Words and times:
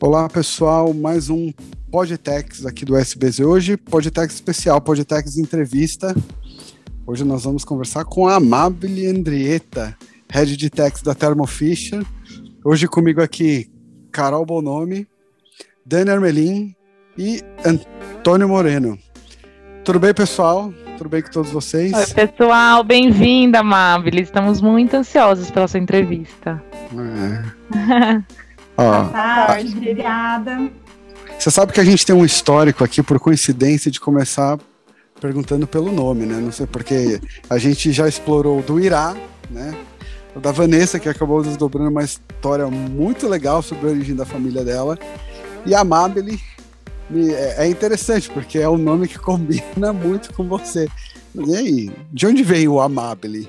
Olá 0.00 0.28
pessoal, 0.28 0.94
mais 0.94 1.28
um 1.28 1.52
Podtex 1.90 2.64
aqui 2.64 2.84
do 2.84 2.96
SBZ 2.96 3.40
hoje, 3.40 3.76
Podtex 3.76 4.34
especial, 4.34 4.80
Podtex 4.80 5.36
entrevista. 5.36 6.14
Hoje 7.06 7.24
nós 7.24 7.44
vamos 7.44 7.64
conversar 7.64 8.04
com 8.04 8.26
a 8.26 8.36
Amabile 8.36 9.06
Andrieta, 9.06 9.96
Head 10.30 10.56
de 10.56 10.70
Tex 10.70 11.02
da 11.02 11.14
Thermo 11.14 11.46
Fisher. 11.46 12.04
Hoje 12.64 12.86
comigo 12.86 13.20
aqui, 13.20 13.70
Carol 14.12 14.46
Bonomi, 14.46 15.06
Dani 15.84 16.10
Armelin 16.10 16.74
e 17.16 17.42
Antônio 17.64 17.97
Moreno. 18.36 18.98
Tudo 19.82 19.98
bem, 19.98 20.12
pessoal? 20.12 20.70
Tudo 20.98 21.08
bem 21.08 21.22
com 21.22 21.30
todos 21.30 21.50
vocês? 21.50 21.94
Oi, 21.94 22.06
pessoal, 22.08 22.84
bem-vinda, 22.84 23.60
Amabile. 23.60 24.20
Estamos 24.20 24.60
muito 24.60 24.94
ansiosos 24.94 25.50
pela 25.50 25.66
sua 25.66 25.80
entrevista. 25.80 26.62
É. 26.92 28.22
Boa 28.76 29.04
tarde, 29.06 29.74
obrigada. 29.74 30.70
Você 31.38 31.50
sabe 31.50 31.72
que 31.72 31.80
a 31.80 31.84
gente 31.84 32.04
tem 32.04 32.14
um 32.14 32.24
histórico 32.24 32.84
aqui, 32.84 33.02
por 33.02 33.18
coincidência, 33.18 33.90
de 33.90 33.98
começar 33.98 34.58
perguntando 35.18 35.66
pelo 35.66 35.90
nome, 35.90 36.26
né? 36.26 36.36
Não 36.36 36.52
sei 36.52 36.66
porque 36.66 37.18
a 37.48 37.56
gente 37.56 37.90
já 37.92 38.06
explorou 38.06 38.60
do 38.60 38.78
Irá, 38.78 39.16
né? 39.50 39.74
Da 40.36 40.52
Vanessa, 40.52 41.00
que 41.00 41.08
acabou 41.08 41.42
desdobrando 41.42 41.88
uma 41.88 42.04
história 42.04 42.66
muito 42.66 43.26
legal 43.26 43.62
sobre 43.62 43.86
a 43.86 43.90
origem 43.90 44.14
da 44.14 44.26
família 44.26 44.62
dela. 44.62 44.98
E 45.64 45.74
a 45.74 45.82
Mabel 45.82 46.24
é, 47.14 47.64
é 47.64 47.66
interessante, 47.66 48.30
porque 48.30 48.58
é 48.58 48.68
um 48.68 48.78
nome 48.78 49.08
que 49.08 49.18
combina 49.20 49.92
muito 49.92 50.32
com 50.34 50.44
você. 50.44 50.88
E 51.34 51.56
aí, 51.56 51.90
de 52.12 52.26
onde 52.26 52.42
veio 52.42 52.74
o 52.74 52.80
Amabile? 52.80 53.48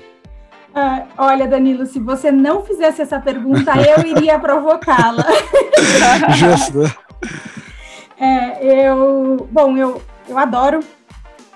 Uh, 0.70 1.04
olha, 1.18 1.48
Danilo, 1.48 1.84
se 1.84 1.98
você 1.98 2.30
não 2.30 2.62
fizesse 2.62 3.02
essa 3.02 3.18
pergunta, 3.18 3.72
eu 3.76 4.06
iria 4.06 4.38
provocá-la. 4.38 5.26
Justo. 6.36 6.82
É, 8.18 8.86
eu, 8.88 9.48
bom, 9.50 9.76
eu, 9.76 10.00
eu 10.28 10.38
adoro 10.38 10.80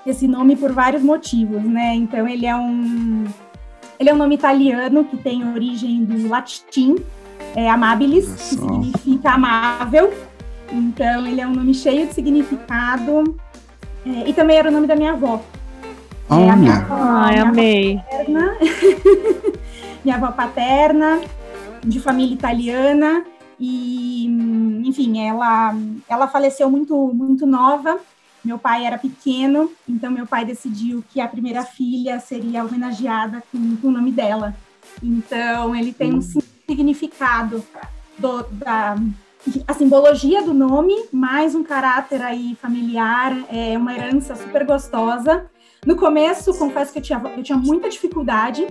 esse 0.04 0.26
nome 0.26 0.56
por 0.56 0.72
vários 0.72 1.02
motivos, 1.02 1.62
né? 1.62 1.94
Então, 1.94 2.26
ele 2.26 2.44
é 2.44 2.56
um, 2.56 3.24
ele 3.98 4.10
é 4.10 4.14
um 4.14 4.16
nome 4.16 4.34
italiano 4.34 5.04
que 5.04 5.16
tem 5.16 5.48
origem 5.52 6.04
do 6.04 6.28
latim, 6.28 6.96
é 7.54 7.70
amabilis, 7.70 8.26
que 8.26 8.42
significa 8.42 9.30
amável. 9.30 10.12
Então, 10.72 11.26
ele 11.26 11.40
é 11.40 11.46
um 11.46 11.52
nome 11.52 11.74
cheio 11.74 12.06
de 12.06 12.14
significado. 12.14 13.36
É, 14.06 14.28
e 14.28 14.32
também 14.32 14.56
era 14.56 14.68
o 14.68 14.72
nome 14.72 14.86
da 14.86 14.96
minha 14.96 15.12
avó. 15.12 15.42
Oh, 16.28 16.34
é, 16.34 16.50
a 16.50 16.56
minha 16.56 16.76
avó, 16.76 16.94
Ai, 16.94 17.32
minha 17.32 17.44
amei. 17.44 17.96
Avó 17.96 18.04
paterna, 18.04 18.58
minha 20.04 20.16
avó 20.16 20.32
paterna, 20.32 21.20
de 21.82 22.00
família 22.00 22.34
italiana, 22.34 23.24
e, 23.58 24.26
enfim, 24.84 25.20
ela, 25.26 25.74
ela 26.08 26.26
faleceu 26.26 26.70
muito, 26.70 27.12
muito 27.14 27.46
nova. 27.46 27.98
Meu 28.44 28.58
pai 28.58 28.84
era 28.84 28.98
pequeno, 28.98 29.70
então 29.88 30.10
meu 30.10 30.26
pai 30.26 30.44
decidiu 30.44 31.02
que 31.10 31.20
a 31.20 31.28
primeira 31.28 31.62
filha 31.62 32.20
seria 32.20 32.64
homenageada 32.64 33.42
com, 33.50 33.76
com 33.76 33.88
o 33.88 33.92
nome 33.92 34.12
dela. 34.12 34.54
Então, 35.02 35.74
ele 35.74 35.92
tem 35.92 36.12
um 36.12 36.18
hum. 36.18 36.40
significado 36.68 37.64
do, 38.18 38.42
da 38.50 38.96
a 39.66 39.74
simbologia 39.74 40.42
do 40.42 40.54
nome, 40.54 40.94
mais 41.12 41.54
um 41.54 41.62
caráter 41.62 42.22
aí 42.22 42.56
familiar, 42.60 43.36
é 43.52 43.76
uma 43.76 43.94
herança 43.94 44.34
super 44.34 44.64
gostosa. 44.64 45.46
No 45.84 45.96
começo, 45.96 46.56
confesso 46.58 46.92
que 46.92 46.98
eu 46.98 47.02
tinha, 47.02 47.22
eu 47.36 47.42
tinha 47.42 47.58
muita 47.58 47.90
dificuldade, 47.90 48.66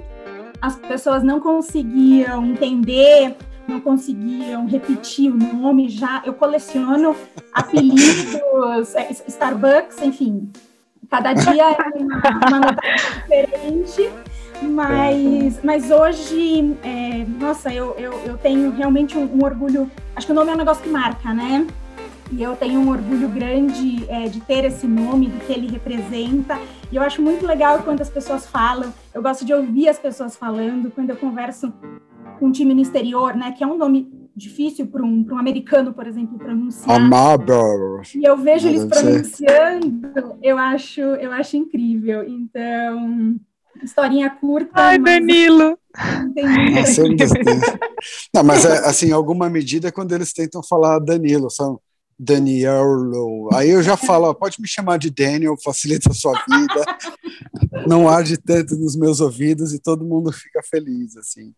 as 0.60 0.76
pessoas 0.76 1.24
não 1.24 1.40
conseguiam 1.40 2.46
entender, 2.46 3.36
não 3.68 3.80
conseguiam 3.80 4.66
repetir 4.66 5.32
o 5.32 5.38
nome. 5.38 5.90
Já 5.90 6.24
eu 6.26 6.34
coleciono 6.34 7.16
apelidos, 7.54 8.96
é, 8.96 9.12
Starbucks, 9.28 10.02
enfim. 10.02 10.50
Cada 11.10 11.34
dia 11.34 11.72
é 11.72 11.98
uma, 11.98 12.22
uma 12.58 12.76
diferente. 13.22 14.10
Mas, 14.62 15.60
mas 15.64 15.92
hoje, 15.92 16.76
é, 16.84 17.26
nossa, 17.38 17.72
eu, 17.74 17.94
eu, 17.98 18.14
eu 18.26 18.38
tenho 18.38 18.72
realmente 18.72 19.18
um, 19.18 19.26
um 19.26 19.44
orgulho. 19.44 19.92
Acho 20.16 20.28
que 20.28 20.32
o 20.32 20.36
nome 20.36 20.52
é 20.52 20.54
um 20.54 20.58
negócio 20.58 20.84
que 20.84 20.90
marca, 20.90 21.34
né? 21.34 21.68
E 22.32 22.42
eu 22.42 22.56
tenho 22.56 22.80
um 22.80 22.90
orgulho 22.90 23.28
grande 23.30 24.06
é, 24.10 24.28
de 24.28 24.40
ter 24.42 24.66
esse 24.66 24.88
nome, 24.88 25.28
do 25.28 25.40
que 25.46 25.52
ele 25.54 25.68
representa. 25.68 26.60
E 26.92 26.96
eu 26.96 27.02
acho 27.02 27.22
muito 27.22 27.46
legal 27.46 27.84
quando 27.84 28.02
as 28.02 28.10
pessoas 28.10 28.46
falam. 28.48 28.94
Eu 29.14 29.22
gosto 29.22 29.46
de 29.46 29.54
ouvir 29.54 29.90
as 29.90 30.00
pessoas 30.00 30.36
falando, 30.36 30.92
quando 30.92 31.12
eu 31.12 31.16
converso 31.16 31.74
com 32.40 32.48
um 32.48 32.52
time 32.52 32.74
no 32.74 32.82
exterior, 32.82 33.36
né? 33.36 33.52
Que 33.52 33.64
é 33.64 33.68
um 33.68 33.78
nome 33.78 34.12
difícil 34.36 34.88
para 34.88 35.04
um, 35.04 35.26
um 35.30 35.38
americano, 35.38 35.94
por 35.94 36.08
exemplo, 36.08 36.38
pronunciar. 36.38 36.96
Amado. 36.96 37.54
E 38.16 38.24
eu 38.24 38.38
vejo 38.38 38.68
eles 38.68 38.86
pronunciando, 38.86 40.38
eu 40.42 40.58
acho, 40.58 41.02
eu 41.02 41.32
acho 41.32 41.56
incrível. 41.56 42.24
Então, 42.28 43.36
historinha 43.86 44.30
curta. 44.30 44.72
Ai, 44.74 44.98
mas... 44.98 45.20
Danilo! 45.20 45.78
Não, 48.34 48.44
mas 48.44 48.66
é, 48.66 48.80
assim, 48.86 49.12
alguma 49.12 49.50
medida, 49.50 49.92
quando 49.92 50.14
eles 50.14 50.34
tentam 50.34 50.64
falar 50.64 51.00
Danilo, 51.00 51.50
são 51.50 51.80
Daniel. 52.18 52.86
Aí 53.54 53.70
eu 53.70 53.84
já 53.84 53.98
falo, 53.98 54.34
pode 54.34 54.62
me 54.62 54.68
chamar 54.68 54.98
de 54.98 55.10
Daniel, 55.10 55.56
facilita 55.64 56.10
a 56.10 56.14
sua 56.14 56.34
vida. 56.34 56.86
Não 57.88 58.10
arde 58.10 58.38
tanto 58.38 58.76
nos 58.76 58.96
meus 58.96 59.20
ouvidos 59.20 59.74
e 59.74 59.80
todo 59.80 60.06
mundo 60.06 60.32
fica 60.32 60.62
feliz, 60.64 61.18
assim. 61.18 61.54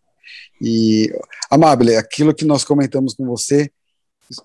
E, 0.60 1.12
Amable, 1.50 1.96
aquilo 1.96 2.34
que 2.34 2.44
nós 2.44 2.64
comentamos 2.64 3.14
com 3.14 3.24
você, 3.26 3.70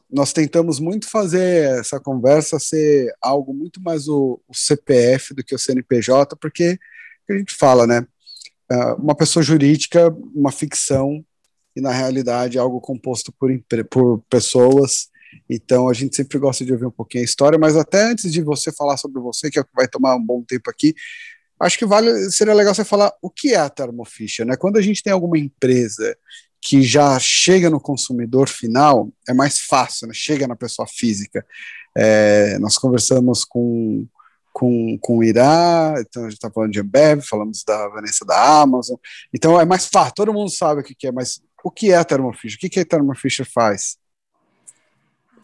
nós 0.09 0.31
tentamos 0.31 0.79
muito 0.79 1.09
fazer 1.09 1.79
essa 1.79 1.99
conversa 1.99 2.59
ser 2.59 3.11
algo 3.21 3.53
muito 3.53 3.81
mais 3.81 4.07
o, 4.07 4.39
o 4.47 4.55
CPF 4.55 5.33
do 5.33 5.43
que 5.43 5.55
o 5.55 5.59
CNPJ, 5.59 6.35
porque 6.35 6.77
a 7.31 7.37
gente 7.37 7.55
fala, 7.55 7.87
né? 7.87 8.05
Ah, 8.69 8.95
uma 8.95 9.15
pessoa 9.15 9.43
jurídica, 9.43 10.13
uma 10.35 10.51
ficção, 10.51 11.23
e 11.75 11.81
na 11.81 11.91
realidade 11.91 12.59
algo 12.59 12.81
composto 12.81 13.31
por, 13.31 13.49
por 13.89 14.21
pessoas 14.29 15.11
então 15.49 15.89
a 15.89 15.93
gente 15.93 16.15
sempre 16.15 16.37
gosta 16.37 16.65
de 16.65 16.71
ouvir 16.71 16.85
um 16.85 16.91
pouquinho 16.91 17.23
a 17.23 17.25
história, 17.25 17.59
mas 17.59 17.75
até 17.75 18.03
antes 18.03 18.31
de 18.31 18.41
você 18.41 18.71
falar 18.71 18.97
sobre 18.97 19.21
você, 19.21 19.49
que 19.49 19.57
é 19.57 19.61
o 19.61 19.65
que 19.65 19.75
vai 19.75 19.87
tomar 19.87 20.15
um 20.15 20.23
bom 20.23 20.43
tempo 20.43 20.69
aqui, 20.69 20.93
acho 21.59 21.77
que 21.77 21.85
vale, 21.85 22.31
seria 22.31 22.53
legal 22.53 22.73
você 22.73 22.83
falar 22.83 23.13
o 23.21 23.29
que 23.29 23.53
é 23.53 23.57
a 23.57 23.69
Thermo 23.69 24.05
Fisher, 24.05 24.45
né? 24.45 24.55
Quando 24.55 24.77
a 24.77 24.81
gente 24.81 25.03
tem 25.03 25.13
alguma 25.13 25.37
empresa 25.37 26.15
que 26.61 26.83
já 26.83 27.17
chega 27.19 27.69
no 27.69 27.79
consumidor 27.79 28.47
final, 28.47 29.11
é 29.27 29.33
mais 29.33 29.59
fácil, 29.59 30.07
né? 30.07 30.13
chega 30.13 30.47
na 30.47 30.55
pessoa 30.55 30.87
física. 30.87 31.45
É, 31.97 32.57
nós 32.59 32.77
conversamos 32.77 33.43
com, 33.43 34.05
com, 34.51 34.97
com 34.99 35.17
o 35.17 35.23
Irá, 35.23 35.95
então 35.99 36.23
a 36.23 36.29
gente 36.29 36.37
está 36.37 36.51
falando 36.51 36.71
de 36.71 36.79
Ambev, 36.79 37.21
falamos 37.21 37.63
da 37.63 37.87
Vanessa 37.89 38.25
da 38.25 38.61
Amazon, 38.61 38.97
então 39.33 39.59
é 39.59 39.65
mais 39.65 39.87
fácil, 39.87 40.13
todo 40.15 40.33
mundo 40.33 40.51
sabe 40.51 40.81
o 40.81 40.83
que, 40.83 40.95
que 40.95 41.07
é, 41.07 41.11
mas 41.11 41.41
o 41.63 41.71
que 41.71 41.91
é 41.91 41.97
a 41.97 42.03
Thermo 42.03 42.33
Fisher? 42.33 42.57
O 42.57 42.59
que, 42.59 42.69
que 42.69 42.79
a 42.79 42.85
Thermo 42.85 43.15
Fisher 43.15 43.45
faz? 43.45 43.97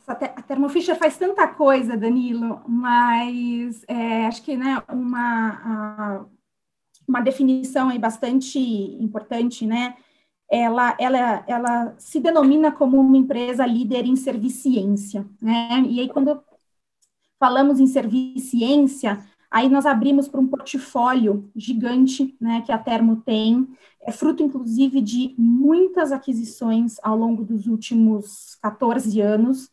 a 0.07 0.41
Thermo 0.41 0.69
Fisher 0.69 0.95
faz 0.95 1.17
tanta 1.17 1.45
coisa, 1.47 1.97
Danilo, 1.97 2.61
mas 2.65 3.83
é, 3.89 4.25
acho 4.25 4.41
que 4.41 4.55
né, 4.55 4.81
uma, 4.87 6.25
uma 7.05 7.19
definição 7.19 7.89
aí 7.89 7.99
bastante 7.99 8.57
importante, 8.57 9.67
né? 9.67 9.95
Ela, 10.49 10.95
ela, 10.97 11.43
ela 11.45 11.95
se 11.97 12.21
denomina 12.21 12.71
como 12.71 12.97
uma 12.97 13.17
empresa 13.17 13.65
líder 13.65 14.05
em 14.05 14.15
serviciência, 14.15 15.25
né? 15.41 15.83
E 15.89 15.99
aí, 15.99 16.07
quando 16.07 16.41
falamos 17.39 17.79
em 17.79 17.87
serviciência, 17.87 19.23
aí 19.49 19.69
nós 19.69 19.85
abrimos 19.85 20.27
para 20.27 20.39
um 20.39 20.47
portfólio 20.47 21.49
gigante, 21.55 22.35
né, 22.39 22.61
que 22.61 22.71
a 22.71 22.77
Termo 22.77 23.17
tem, 23.17 23.67
é 24.01 24.11
fruto, 24.11 24.43
inclusive, 24.43 25.01
de 25.01 25.35
muitas 25.37 26.11
aquisições 26.11 26.97
ao 27.03 27.17
longo 27.17 27.43
dos 27.43 27.67
últimos 27.67 28.55
14 28.61 29.21
anos, 29.21 29.69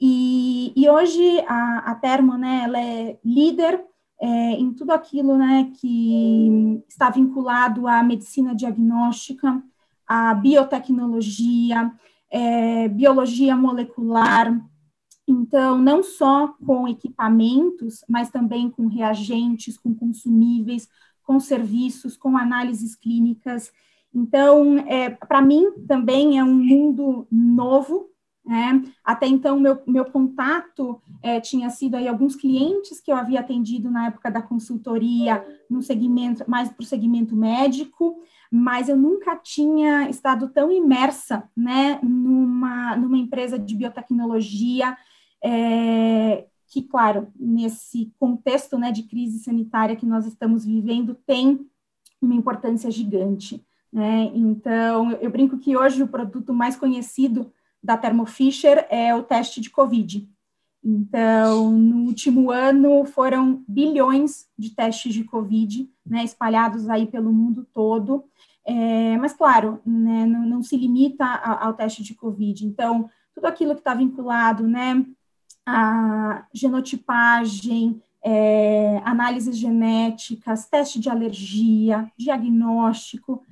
e, 0.00 0.72
e 0.76 0.88
hoje 0.88 1.40
a, 1.46 1.90
a 1.90 1.94
Termo, 1.94 2.36
né, 2.36 2.62
ela 2.64 2.80
é 2.80 3.18
líder 3.24 3.82
é, 4.20 4.52
em 4.52 4.72
tudo 4.72 4.92
aquilo, 4.92 5.36
né, 5.36 5.70
que 5.80 6.82
está 6.88 7.10
vinculado 7.10 7.86
à 7.86 8.02
medicina 8.02 8.54
diagnóstica, 8.54 9.62
à 10.06 10.34
biotecnologia, 10.34 11.92
é, 12.30 12.88
biologia 12.88 13.56
molecular, 13.56 14.60
então, 15.26 15.78
não 15.78 16.02
só 16.02 16.54
com 16.64 16.88
equipamentos, 16.88 18.04
mas 18.08 18.30
também 18.30 18.70
com 18.70 18.86
reagentes, 18.86 19.76
com 19.78 19.94
consumíveis, 19.94 20.88
com 21.22 21.40
serviços, 21.40 22.16
com 22.16 22.36
análises 22.36 22.94
clínicas. 22.94 23.72
Então, 24.14 24.78
é, 24.86 25.10
para 25.10 25.42
mim, 25.42 25.64
também 25.86 26.38
é 26.38 26.44
um 26.44 26.54
mundo 26.54 27.26
novo, 27.30 28.08
É, 28.48 28.80
até 29.04 29.26
então, 29.26 29.58
meu, 29.58 29.82
meu 29.88 30.04
contato 30.04 31.02
é, 31.20 31.40
tinha 31.40 31.68
sido 31.68 31.96
aí 31.96 32.06
alguns 32.06 32.36
clientes 32.36 33.00
que 33.00 33.10
eu 33.10 33.16
havia 33.16 33.40
atendido 33.40 33.90
na 33.90 34.06
época 34.06 34.30
da 34.30 34.40
consultoria, 34.40 35.44
no 35.68 35.82
segmento, 35.82 36.44
mais 36.48 36.68
para 36.70 36.84
o 36.84 36.86
segmento 36.86 37.34
médico, 37.34 38.14
mas 38.48 38.88
eu 38.88 38.96
nunca 38.96 39.34
tinha 39.34 40.08
estado 40.08 40.48
tão 40.50 40.70
imersa, 40.70 41.42
né, 41.56 41.98
numa, 42.04 42.96
numa 42.96 43.18
empresa 43.18 43.58
de 43.58 43.74
biotecnologia, 43.74 44.96
é, 45.46 46.44
que, 46.66 46.82
claro, 46.82 47.28
nesse 47.38 48.12
contexto, 48.18 48.76
né, 48.76 48.90
de 48.90 49.04
crise 49.04 49.38
sanitária 49.38 49.94
que 49.94 50.04
nós 50.04 50.26
estamos 50.26 50.64
vivendo, 50.64 51.14
tem 51.14 51.64
uma 52.20 52.34
importância 52.34 52.90
gigante, 52.90 53.64
né, 53.92 54.30
então, 54.34 55.12
eu 55.12 55.30
brinco 55.30 55.58
que 55.58 55.76
hoje 55.76 56.02
o 56.02 56.08
produto 56.08 56.52
mais 56.52 56.74
conhecido 56.74 57.52
da 57.80 57.96
Thermo 57.96 58.26
Fisher 58.26 58.84
é 58.90 59.14
o 59.14 59.22
teste 59.22 59.60
de 59.60 59.70
Covid. 59.70 60.28
Então, 60.82 61.70
no 61.70 62.06
último 62.06 62.50
ano 62.50 63.04
foram 63.04 63.64
bilhões 63.68 64.46
de 64.58 64.70
testes 64.70 65.14
de 65.14 65.22
Covid, 65.22 65.88
né, 66.04 66.24
espalhados 66.24 66.88
aí 66.88 67.06
pelo 67.06 67.32
mundo 67.32 67.66
todo. 67.72 68.24
É, 68.66 69.16
mas, 69.18 69.32
claro, 69.32 69.80
né, 69.86 70.26
não, 70.26 70.44
não, 70.44 70.62
se 70.62 70.76
limita 70.76 71.24
ao, 71.24 71.68
ao 71.68 71.74
teste 71.74 72.02
de 72.02 72.14
Covid. 72.14 72.66
Então, 72.66 73.08
tudo 73.34 73.46
aquilo 73.46 73.74
que 73.74 73.80
está 73.80 73.94
vinculado, 73.94 74.66
né, 74.66 75.06
a 75.66 76.46
genotipagem, 76.54 78.00
é, 78.22 79.02
análises 79.04 79.56
genéticas, 79.56 80.66
teste 80.68 81.00
de 81.00 81.10
alergia, 81.10 82.10
diagnóstico, 82.16 83.42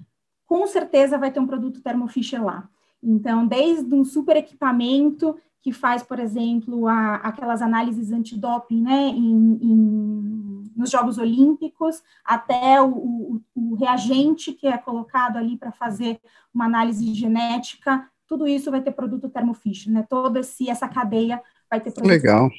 com 0.47 0.67
certeza 0.67 1.19
vai 1.19 1.31
ter 1.31 1.41
um 1.41 1.47
produto 1.47 1.83
Thermo 1.83 2.07
Fisher 2.07 2.43
lá. 2.43 2.69
Então, 3.03 3.47
desde 3.47 3.93
um 3.95 4.05
super 4.05 4.37
equipamento 4.37 5.37
que 5.61 5.73
faz, 5.73 6.03
por 6.03 6.19
exemplo, 6.19 6.87
a, 6.87 7.17
aquelas 7.17 7.63
análises 7.63 8.13
antidoping 8.13 8.83
né, 8.83 9.09
em, 9.09 9.59
em, 9.63 10.71
nos 10.77 10.91
Jogos 10.91 11.19
Olímpicos, 11.19 12.03
até 12.25 12.81
o, 12.81 12.91
o, 12.91 13.43
o 13.55 13.75
reagente 13.75 14.53
que 14.53 14.67
é 14.67 14.77
colocado 14.77 15.37
ali 15.37 15.57
para 15.57 15.73
fazer 15.73 16.21
uma 16.53 16.67
análise 16.67 17.15
genética, 17.15 18.09
tudo 18.27 18.47
isso 18.47 18.71
vai 18.71 18.81
ter 18.81 18.93
produto 18.93 19.29
Thermofisher, 19.29 19.93
né? 19.93 20.05
Toda 20.09 20.41
essa 20.41 20.89
cadeia 20.89 21.43
vai 21.79 21.93
ter. 21.93 22.01
Legal. 22.03 22.51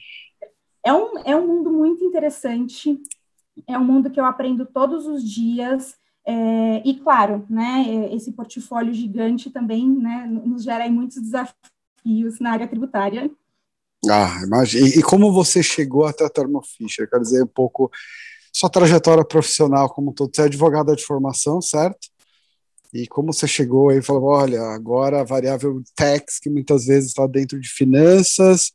É 0.83 0.93
um, 0.93 1.17
é 1.19 1.35
um 1.35 1.47
mundo 1.47 1.71
muito 1.71 2.03
interessante, 2.03 2.99
é 3.67 3.77
um 3.77 3.83
mundo 3.83 4.09
que 4.09 4.19
eu 4.19 4.25
aprendo 4.25 4.65
todos 4.65 5.07
os 5.07 5.23
dias, 5.23 5.95
é, 6.27 6.81
e 6.83 6.95
claro, 6.99 7.45
né, 7.49 8.09
esse 8.11 8.31
portfólio 8.31 8.93
gigante 8.93 9.49
também 9.49 9.87
né, 9.87 10.27
nos 10.27 10.63
gera 10.63 10.89
muitos 10.89 11.21
desafios 11.21 12.39
na 12.39 12.51
área 12.51 12.67
tributária. 12.67 13.29
Ah, 14.09 14.41
imagina. 14.43 14.87
E, 14.87 15.01
como 15.01 15.31
você 15.31 15.63
chegou 15.63 16.05
até 16.05 16.25
a 16.25 16.29
Thermo 16.29 16.61
Fisher? 16.61 17.09
Quer 17.09 17.19
dizer, 17.19 17.43
um 17.43 17.47
pouco 17.47 17.91
sua 18.51 18.69
trajetória 18.69 19.25
profissional 19.25 19.89
como 19.89 20.13
todo. 20.13 20.31
Você 20.33 20.43
é 20.43 20.45
advogada 20.45 20.95
de 20.95 21.03
formação, 21.03 21.61
certo? 21.61 22.07
E 22.93 23.07
como 23.07 23.33
você 23.33 23.47
chegou 23.47 23.89
aí 23.89 23.97
e 23.97 24.03
falou, 24.03 24.25
olha, 24.25 24.61
agora 24.61 25.21
a 25.21 25.23
variável 25.23 25.81
tax, 25.95 26.39
que 26.39 26.49
muitas 26.49 26.85
vezes 26.85 27.09
está 27.09 27.27
dentro 27.27 27.59
de 27.59 27.67
finanças, 27.67 28.71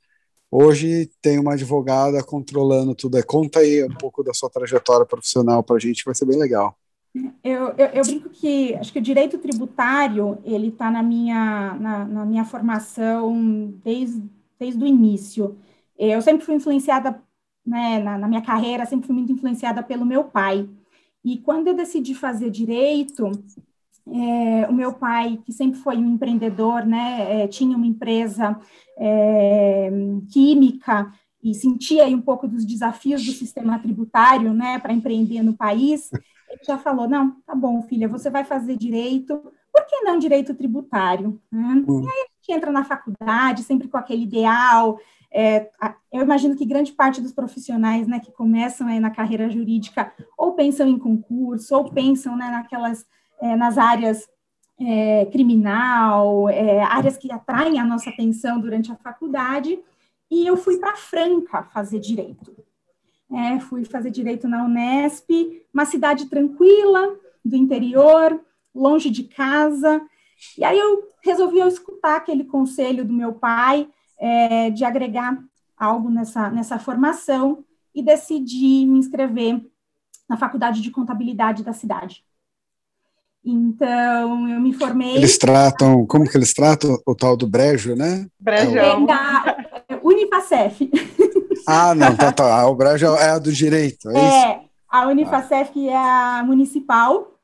hoje 0.51 1.11
tem 1.23 1.39
uma 1.39 1.53
advogada 1.53 2.23
controlando 2.23 2.95
tudo. 2.95 3.25
Conta 3.27 3.61
aí 3.61 3.85
um 3.85 3.95
pouco 3.95 4.23
da 4.23 4.35
sua 4.35 4.51
trajetória 4.51 5.07
profissional 5.07 5.63
para 5.63 5.77
a 5.77 5.79
gente, 5.79 6.05
vai 6.05 6.15
ser 6.15 6.25
bem 6.25 6.39
legal. 6.39 6.77
Eu, 7.43 7.71
eu, 7.71 7.87
eu, 7.87 8.03
brinco 8.05 8.31
que 8.31 8.75
acho 8.77 8.93
que 8.93 8.99
o 9.01 9.03
direito 9.03 9.37
tributário 9.39 10.39
ele 10.45 10.69
está 10.69 10.91
na 10.91 11.03
minha 11.03 11.75
na, 11.75 12.05
na, 12.05 12.25
minha 12.25 12.45
formação 12.45 13.75
desde, 13.85 14.23
desde 14.59 14.83
o 14.83 14.87
início. 14.87 15.59
Eu 15.99 16.23
sempre 16.23 16.47
fui 16.47 16.55
influenciada, 16.55 17.21
né, 17.67 17.99
na, 17.99 18.17
na, 18.17 18.29
minha 18.29 18.43
carreira, 18.43 18.87
sempre 18.87 19.07
fui 19.07 19.17
muito 19.17 19.33
influenciada 19.33 19.83
pelo 19.83 20.07
meu 20.07 20.25
pai. 20.25 20.69
E 21.25 21.39
quando 21.39 21.67
eu 21.69 21.75
decidi 21.75 22.15
fazer 22.15 22.49
direito, 22.49 23.31
é, 24.13 24.67
o 24.69 24.73
meu 24.73 24.93
pai, 24.93 25.39
que 25.45 25.53
sempre 25.53 25.79
foi 25.79 25.97
um 25.97 26.15
empreendedor, 26.15 26.85
né, 26.85 27.43
é, 27.43 27.49
tinha 27.49 27.77
uma 27.77 27.87
empresa 27.87 28.59
é, 28.99 29.91
química 30.33 31.13
e 31.43 31.55
sentia 31.55 32.05
aí 32.05 32.15
um 32.15 32.21
pouco 32.21 32.47
dos 32.47 32.65
desafios 32.65 33.25
do 33.25 33.33
sistema 33.33 33.79
tributário, 33.79 34.53
né, 34.53 34.79
para 34.79 34.93
empreender 34.93 35.43
no 35.43 35.55
país 35.55 36.11
ele 36.51 36.65
já 36.65 36.77
falou, 36.77 37.09
não, 37.09 37.31
tá 37.47 37.55
bom, 37.55 37.81
filha, 37.83 38.09
você 38.09 38.29
vai 38.29 38.45
fazer 38.45 38.77
direito, 38.77 39.41
por 39.73 39.87
que 39.87 40.01
não 40.01 40.19
direito 40.19 40.53
tributário? 40.53 41.41
Né? 41.51 41.85
Hum. 41.87 42.03
E 42.03 42.07
aí 42.07 42.27
a 42.27 42.37
gente 42.37 42.59
entra 42.59 42.73
na 42.73 42.85
faculdade, 42.85 43.63
sempre 43.63 43.87
com 43.87 43.97
aquele 43.97 44.25
ideal, 44.25 44.99
é, 45.33 45.71
eu 46.13 46.23
imagino 46.23 46.57
que 46.57 46.65
grande 46.65 46.93
parte 46.93 47.21
dos 47.21 47.33
profissionais 47.33 48.09
né, 48.09 48.19
que 48.19 48.33
começam 48.33 48.89
aí 48.89 48.99
na 48.99 49.11
carreira 49.11 49.49
jurídica 49.49 50.13
ou 50.37 50.55
pensam 50.55 50.89
em 50.89 50.99
concurso, 50.99 51.77
ou 51.77 51.89
pensam 51.89 52.37
né, 52.37 52.51
naquelas, 52.51 53.07
é, 53.41 53.57
nas 53.57 53.79
áreas 53.79 54.29
é, 54.81 55.27
criminal, 55.27 56.49
é, 56.49 56.83
áreas 56.83 57.17
que 57.17 57.31
atraem 57.33 57.79
a 57.79 57.85
nossa 57.85 58.11
atenção 58.11 58.61
durante 58.61 58.91
a 58.91 58.97
faculdade, 58.97 59.79
e 60.31 60.47
eu 60.47 60.57
fui 60.57 60.79
para 60.79 60.97
Franca 60.97 61.65
fazer 61.65 61.99
direito. 61.99 62.55
É, 63.33 63.61
fui 63.61 63.85
fazer 63.85 64.11
direito 64.11 64.49
na 64.49 64.65
Unesp, 64.65 65.29
uma 65.73 65.85
cidade 65.85 66.27
tranquila, 66.27 67.17
do 67.45 67.57
interior, 67.57 68.41
longe 68.75 69.11
de 69.11 69.25
casa. 69.25 70.01
E 70.57 70.65
aí 70.65 70.79
eu 70.79 71.09
resolvi 71.23 71.59
eu 71.59 71.69
escutar 71.69 72.17
aquele 72.17 72.45
conselho 72.45 73.05
do 73.05 73.13
meu 73.13 73.33
pai 73.33 73.89
é, 74.19 74.71
de 74.71 74.85
agregar 74.85 75.39
algo 75.77 76.11
nessa, 76.11 76.51
nessa 76.51 76.79
formação 76.79 77.65
e 77.95 78.03
decidi 78.03 78.87
me 78.87 78.99
inscrever 78.99 79.65
na 80.29 80.37
faculdade 80.37 80.81
de 80.81 80.91
contabilidade 80.91 81.65
da 81.65 81.73
cidade. 81.73 82.25
Então, 83.45 84.49
eu 84.49 84.61
me 84.61 84.73
formei. 84.73 85.17
Eles 85.17 85.39
tratam, 85.39 86.07
como 86.07 86.29
que 86.29 86.37
eles 86.37 86.53
tratam 86.53 86.99
o 87.07 87.15
tal 87.15 87.37
do 87.37 87.49
brejo, 87.49 87.95
né? 87.95 88.27
Brejão. 88.39 89.05
É 89.05 89.07
da 89.07 89.57
Unifacef. 90.03 90.91
Ah, 91.67 91.95
não, 91.95 92.17
tá, 92.17 92.33
tá. 92.33 92.67
O 92.67 92.75
Brejo 92.75 93.07
é 93.17 93.31
a 93.31 93.39
do 93.39 93.53
direito, 93.53 94.11
é, 94.11 94.19
é 94.19 94.29
isso? 94.29 94.69
a 94.89 95.07
Unifacef 95.07 95.73
ah. 95.77 95.91
é 95.91 95.97
a 95.97 96.43
municipal 96.45 97.39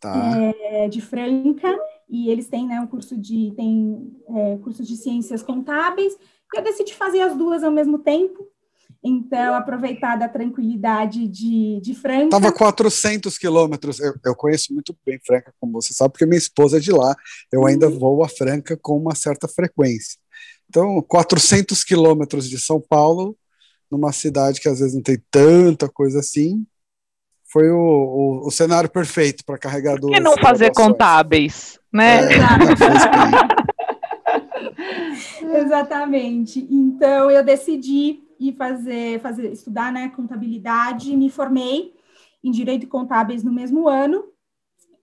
tá. 0.00 0.32
é, 0.70 0.88
de 0.88 1.00
Franca, 1.00 1.76
e 2.08 2.30
eles 2.30 2.48
têm 2.48 2.66
né, 2.66 2.80
um 2.80 2.86
curso 2.86 3.16
de, 3.16 3.52
tem, 3.56 4.12
é, 4.28 4.56
curso 4.62 4.82
de 4.82 4.96
ciências 4.96 5.42
contábeis, 5.42 6.14
e 6.14 6.58
eu 6.58 6.62
decidi 6.62 6.94
fazer 6.94 7.20
as 7.20 7.36
duas 7.36 7.62
ao 7.62 7.70
mesmo 7.70 7.98
tempo, 7.98 8.46
então, 9.02 9.54
aproveitar 9.54 10.16
da 10.16 10.28
tranquilidade 10.28 11.28
de, 11.28 11.80
de 11.80 11.94
Franca. 11.94 12.24
Estava 12.24 12.52
400 12.52 13.38
quilômetros. 13.38 14.00
Eu, 14.00 14.14
eu, 14.24 14.34
conheço 14.34 14.72
muito 14.72 14.96
bem 15.06 15.20
Franca, 15.24 15.54
como 15.60 15.80
você 15.80 15.94
sabe, 15.94 16.12
porque 16.12 16.26
minha 16.26 16.38
esposa 16.38 16.78
é 16.78 16.80
de 16.80 16.90
lá. 16.90 17.14
Eu 17.52 17.64
ainda 17.66 17.88
uhum. 17.88 17.98
vou 17.98 18.24
a 18.24 18.28
Franca 18.28 18.76
com 18.76 18.98
uma 18.98 19.14
certa 19.14 19.46
frequência. 19.46 20.18
Então, 20.68 21.00
400 21.02 21.84
quilômetros 21.84 22.48
de 22.48 22.58
São 22.58 22.80
Paulo 22.80 23.36
numa 23.90 24.12
cidade 24.12 24.60
que 24.60 24.68
às 24.68 24.80
vezes 24.80 24.94
não 24.94 25.02
tem 25.02 25.18
tanta 25.30 25.88
coisa 25.88 26.18
assim, 26.18 26.66
foi 27.50 27.70
o, 27.70 27.78
o, 27.78 28.46
o 28.46 28.50
cenário 28.50 28.90
perfeito 28.90 29.42
para 29.44 29.56
carregar 29.56 29.98
Por 29.98 30.10
que 30.10 30.20
não 30.20 30.36
fazer 30.36 30.70
contábeis, 30.72 31.78
né? 31.90 32.34
É, 32.34 32.38
Exatamente. 35.64 36.66
Então 36.70 37.30
eu 37.30 37.42
decidi 37.42 38.20
ir 38.38 38.54
fazer, 38.54 39.20
fazer 39.20 39.52
estudar, 39.52 39.92
né, 39.92 40.08
contabilidade, 40.10 41.16
me 41.16 41.30
formei 41.30 41.94
em 42.42 42.50
direito 42.50 42.84
e 42.84 42.88
contábeis 42.88 43.42
no 43.42 43.52
mesmo 43.52 43.88
ano 43.88 44.24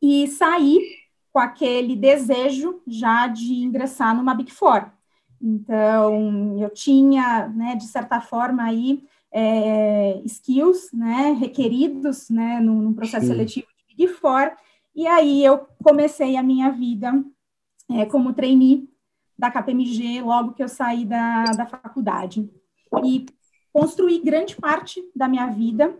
e 0.01 0.27
saí 0.27 0.79
com 1.33 1.39
aquele 1.39 1.95
desejo 1.95 2.81
já 2.87 3.27
de 3.27 3.55
ingressar 3.55 4.15
numa 4.15 4.33
Big 4.33 4.51
Four. 4.51 4.89
Então, 5.41 6.57
eu 6.59 6.69
tinha, 6.69 7.47
né, 7.49 7.75
de 7.75 7.85
certa 7.85 8.21
forma, 8.21 8.63
aí, 8.63 9.03
é, 9.31 10.21
skills, 10.23 10.91
né, 10.93 11.35
requeridos, 11.37 12.29
né, 12.29 12.59
num, 12.59 12.81
num 12.81 12.93
processo 12.93 13.25
Sim. 13.25 13.33
seletivo 13.33 13.67
de 13.77 13.95
Big 13.95 14.13
Four, 14.13 14.51
e 14.95 15.05
aí 15.05 15.43
eu 15.43 15.67
comecei 15.83 16.37
a 16.37 16.43
minha 16.43 16.71
vida 16.71 17.11
é, 17.91 18.05
como 18.05 18.33
trainee 18.33 18.89
da 19.37 19.51
KPMG 19.51 20.21
logo 20.21 20.53
que 20.53 20.63
eu 20.63 20.69
saí 20.69 21.03
da, 21.05 21.43
da 21.43 21.65
faculdade. 21.65 22.49
E 23.03 23.25
construí 23.73 24.19
grande 24.19 24.55
parte 24.55 25.03
da 25.15 25.27
minha 25.27 25.47
vida 25.47 25.97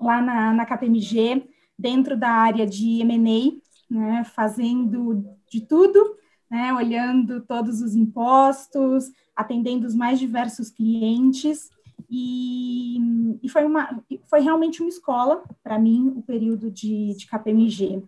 lá 0.00 0.20
na, 0.22 0.52
na 0.52 0.66
KPMG, 0.66 1.48
dentro 1.78 2.16
da 2.16 2.30
área 2.30 2.66
de 2.66 3.00
M&A, 3.00 3.94
né, 3.94 4.24
fazendo 4.24 5.24
de 5.50 5.60
tudo 5.60 6.18
né, 6.50 6.72
olhando 6.72 7.40
todos 7.42 7.82
os 7.82 7.94
impostos, 7.94 9.10
atendendo 9.36 9.86
os 9.86 9.94
mais 9.94 10.18
diversos 10.18 10.70
clientes, 10.70 11.70
e, 12.10 12.98
e 13.42 13.48
foi, 13.48 13.64
uma, 13.64 14.02
foi 14.24 14.40
realmente 14.40 14.80
uma 14.80 14.88
escola 14.88 15.42
para 15.62 15.78
mim 15.78 16.12
o 16.16 16.22
período 16.22 16.70
de, 16.70 17.14
de 17.14 17.26
KPMG. 17.26 18.02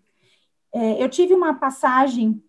É, 0.73 1.03
eu 1.03 1.07
tive 1.07 1.33
uma 1.33 1.53
passagem 1.53 2.41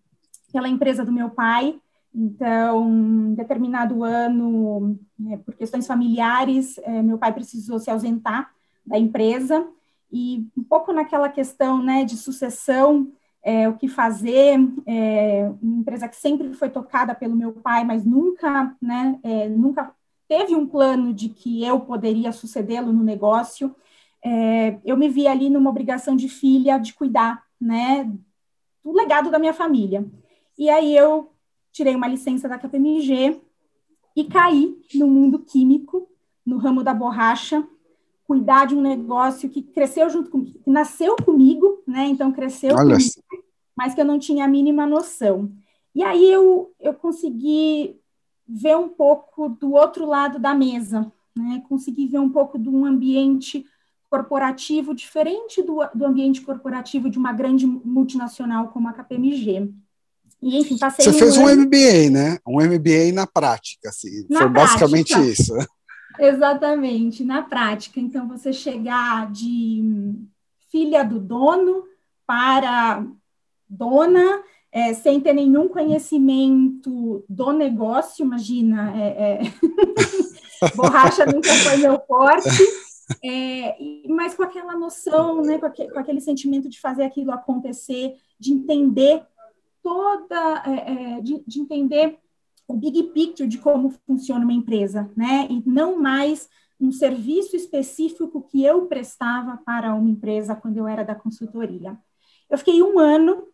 pela 0.51 0.67
empresa 0.67 1.05
do 1.05 1.11
meu 1.11 1.29
pai, 1.29 1.79
Então, 2.15 2.89
em 2.89 3.33
determinado 3.33 4.03
ano, 4.03 4.99
é, 5.31 5.37
por 5.37 5.55
questões 5.55 5.87
familiares, 5.87 6.77
é, 6.79 7.01
meu 7.01 7.17
pai 7.17 7.33
precisou 7.33 7.79
se 7.79 7.89
ausentar 7.89 8.51
da 8.85 8.99
empresa 8.99 9.67
e 10.11 10.45
um 10.55 10.63
pouco 10.63 10.93
naquela 10.93 11.27
questão, 11.27 11.81
né, 11.81 12.03
de 12.03 12.15
sucessão, 12.15 13.11
é, 13.41 13.67
o 13.67 13.75
que 13.75 13.87
fazer, 13.87 14.59
é, 14.85 15.51
uma 15.61 15.81
empresa 15.81 16.07
que 16.07 16.15
sempre 16.15 16.53
foi 16.53 16.69
tocada 16.69 17.15
pelo 17.15 17.35
meu 17.35 17.51
pai, 17.51 17.83
mas 17.83 18.05
nunca, 18.05 18.75
né, 18.79 19.19
é, 19.23 19.49
nunca 19.49 19.91
teve 20.27 20.55
um 20.55 20.67
plano 20.67 21.13
de 21.13 21.29
que 21.29 21.65
eu 21.65 21.79
poderia 21.79 22.31
sucedê-lo 22.31 22.93
no 22.93 23.03
negócio. 23.03 23.75
É, 24.23 24.77
eu 24.85 24.95
me 24.95 25.09
vi 25.09 25.27
ali 25.27 25.49
numa 25.49 25.69
obrigação 25.69 26.15
de 26.15 26.29
filha 26.29 26.77
de 26.77 26.93
cuidar, 26.93 27.43
né, 27.59 28.09
do 28.83 28.91
legado 28.91 29.31
da 29.31 29.39
minha 29.39 29.53
família. 29.53 30.05
E 30.57 30.69
aí 30.69 30.95
eu 30.95 31.32
tirei 31.73 31.95
uma 31.95 32.07
licença 32.07 32.47
da 32.47 32.57
KPMG 32.57 33.41
e 34.15 34.23
caí 34.25 34.77
no 34.93 35.07
mundo 35.07 35.39
químico, 35.39 36.07
no 36.45 36.57
ramo 36.57 36.83
da 36.83 36.93
borracha, 36.93 37.67
cuidar 38.25 38.67
de 38.67 38.75
um 38.75 38.81
negócio 38.81 39.49
que 39.49 39.61
cresceu 39.61 40.09
junto 40.09 40.29
comigo, 40.29 40.59
que 40.63 40.69
nasceu 40.69 41.15
comigo, 41.17 41.83
né? 41.85 42.05
Então 42.05 42.31
cresceu 42.31 42.75
Olha. 42.75 42.95
comigo, 42.95 43.45
mas 43.75 43.93
que 43.93 44.01
eu 44.01 44.05
não 44.05 44.19
tinha 44.19 44.45
a 44.45 44.47
mínima 44.47 44.85
noção. 44.85 45.51
E 45.95 46.03
aí 46.03 46.31
eu, 46.31 46.71
eu 46.79 46.93
consegui 46.93 47.99
ver 48.47 48.77
um 48.77 48.89
pouco 48.89 49.49
do 49.49 49.73
outro 49.73 50.05
lado 50.05 50.39
da 50.39 50.53
mesa, 50.53 51.11
né? 51.35 51.63
Consegui 51.67 52.07
ver 52.07 52.19
um 52.19 52.29
pouco 52.29 52.57
de 52.57 52.69
um 52.69 52.85
ambiente 52.85 53.65
corporativo 54.09 54.93
diferente 54.93 55.63
do, 55.63 55.79
do 55.95 56.05
ambiente 56.05 56.41
corporativo 56.41 57.09
de 57.09 57.17
uma 57.17 57.33
grande 57.33 57.65
multinacional 57.65 58.67
como 58.67 58.87
a 58.87 58.93
KPMG. 58.93 59.73
E, 60.43 60.59
enfim, 60.59 60.77
passei 60.77 61.05
Você 61.05 61.11
um 61.11 61.19
fez 61.19 61.37
um 61.37 61.47
ano- 61.47 61.61
MBA, 61.63 62.09
né? 62.11 62.37
Um 62.47 62.59
MBA 62.61 63.11
na 63.13 63.25
prática, 63.25 63.89
assim. 63.89 64.25
Na 64.29 64.39
Foi 64.41 64.49
basicamente 64.49 65.13
prática. 65.13 65.31
isso. 65.41 65.53
Exatamente, 66.19 67.23
na 67.23 67.41
prática. 67.41 67.99
Então, 67.99 68.27
você 68.27 68.51
chegar 68.53 69.31
de 69.31 70.13
filha 70.71 71.03
do 71.03 71.19
dono 71.19 71.83
para 72.27 73.03
dona, 73.69 74.41
é, 74.71 74.93
sem 74.93 75.19
ter 75.19 75.33
nenhum 75.33 75.67
conhecimento 75.67 77.23
do 77.27 77.51
negócio, 77.53 78.23
imagina, 78.25 78.93
é, 78.95 79.07
é, 79.07 79.41
borracha 80.75 81.25
nunca 81.25 81.49
foi 81.53 81.77
meu 81.77 81.99
forte, 82.07 82.49
é, 83.23 83.75
mas 84.09 84.33
com 84.33 84.43
aquela 84.43 84.75
noção, 84.77 85.41
né, 85.41 85.57
com, 85.57 85.65
aque- 85.65 85.89
com 85.89 85.99
aquele 85.99 86.21
sentimento 86.21 86.69
de 86.69 86.79
fazer 86.79 87.03
aquilo 87.03 87.31
acontecer, 87.31 88.13
de 88.39 88.51
entender 88.53 89.23
toda, 89.83 90.63
é, 90.65 91.17
é, 91.17 91.21
de, 91.21 91.43
de 91.45 91.59
entender 91.59 92.17
o 92.67 92.75
big 92.75 93.03
picture 93.13 93.47
de 93.47 93.57
como 93.57 93.93
funciona 94.07 94.43
uma 94.43 94.53
empresa, 94.53 95.11
né? 95.15 95.45
E 95.49 95.61
não 95.69 96.01
mais 96.01 96.49
um 96.79 96.91
serviço 96.91 97.55
específico 97.55 98.41
que 98.41 98.63
eu 98.63 98.85
prestava 98.87 99.57
para 99.65 99.93
uma 99.93 100.09
empresa 100.09 100.55
quando 100.55 100.77
eu 100.77 100.87
era 100.87 101.03
da 101.03 101.13
consultoria. 101.13 101.97
Eu 102.49 102.57
fiquei 102.57 102.81
um 102.81 102.97
ano 102.97 103.47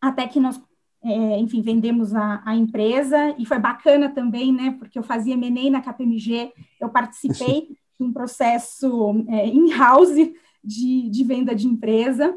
até 0.00 0.26
que 0.26 0.40
nós, 0.40 0.60
é, 1.02 1.38
enfim, 1.38 1.62
vendemos 1.62 2.14
a, 2.14 2.42
a 2.44 2.56
empresa 2.56 3.34
e 3.38 3.46
foi 3.46 3.58
bacana 3.58 4.08
também, 4.08 4.52
né? 4.52 4.76
Porque 4.78 4.98
eu 4.98 5.02
fazia 5.02 5.34
M&A 5.34 5.70
na 5.70 5.80
KPMG, 5.80 6.52
eu 6.80 6.88
participei 6.88 7.68
de 7.98 8.04
um 8.04 8.12
processo 8.12 9.24
é, 9.28 9.46
in-house 9.46 10.32
de, 10.62 11.08
de 11.08 11.24
venda 11.24 11.54
de 11.54 11.66
empresa 11.66 12.36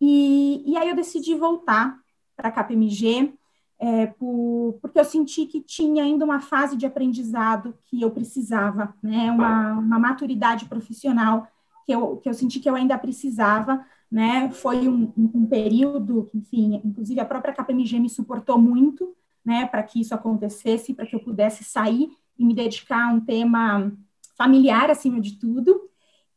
e, 0.00 0.62
e 0.66 0.76
aí 0.76 0.88
eu 0.88 0.96
decidi 0.96 1.34
voltar 1.34 1.98
para 2.40 2.48
a 2.48 2.52
KPMG 2.52 3.34
é, 3.78 4.06
por, 4.06 4.78
porque 4.80 4.98
eu 4.98 5.04
senti 5.04 5.46
que 5.46 5.60
tinha 5.60 6.02
ainda 6.04 6.24
uma 6.24 6.40
fase 6.40 6.76
de 6.76 6.86
aprendizado 6.86 7.74
que 7.86 8.00
eu 8.00 8.10
precisava, 8.10 8.94
né, 9.02 9.30
uma, 9.30 9.72
uma 9.72 9.98
maturidade 9.98 10.64
profissional 10.66 11.46
que 11.86 11.92
eu, 11.92 12.16
que 12.18 12.28
eu 12.28 12.34
senti 12.34 12.60
que 12.60 12.68
eu 12.68 12.74
ainda 12.74 12.96
precisava, 12.98 13.84
né, 14.10 14.50
foi 14.50 14.88
um, 14.88 15.12
um, 15.16 15.46
período, 15.46 16.30
enfim, 16.34 16.80
inclusive 16.84 17.20
a 17.20 17.24
própria 17.24 17.54
KPMG 17.54 17.98
me 17.98 18.10
suportou 18.10 18.58
muito, 18.58 19.14
né, 19.44 19.66
para 19.66 19.82
que 19.82 20.00
isso 20.00 20.14
acontecesse, 20.14 20.94
para 20.94 21.06
que 21.06 21.14
eu 21.14 21.20
pudesse 21.20 21.64
sair 21.64 22.10
e 22.38 22.44
me 22.44 22.54
dedicar 22.54 23.08
a 23.08 23.12
um 23.12 23.20
tema 23.20 23.92
familiar 24.36 24.90
acima 24.90 25.20
de 25.20 25.38
tudo, 25.38 25.88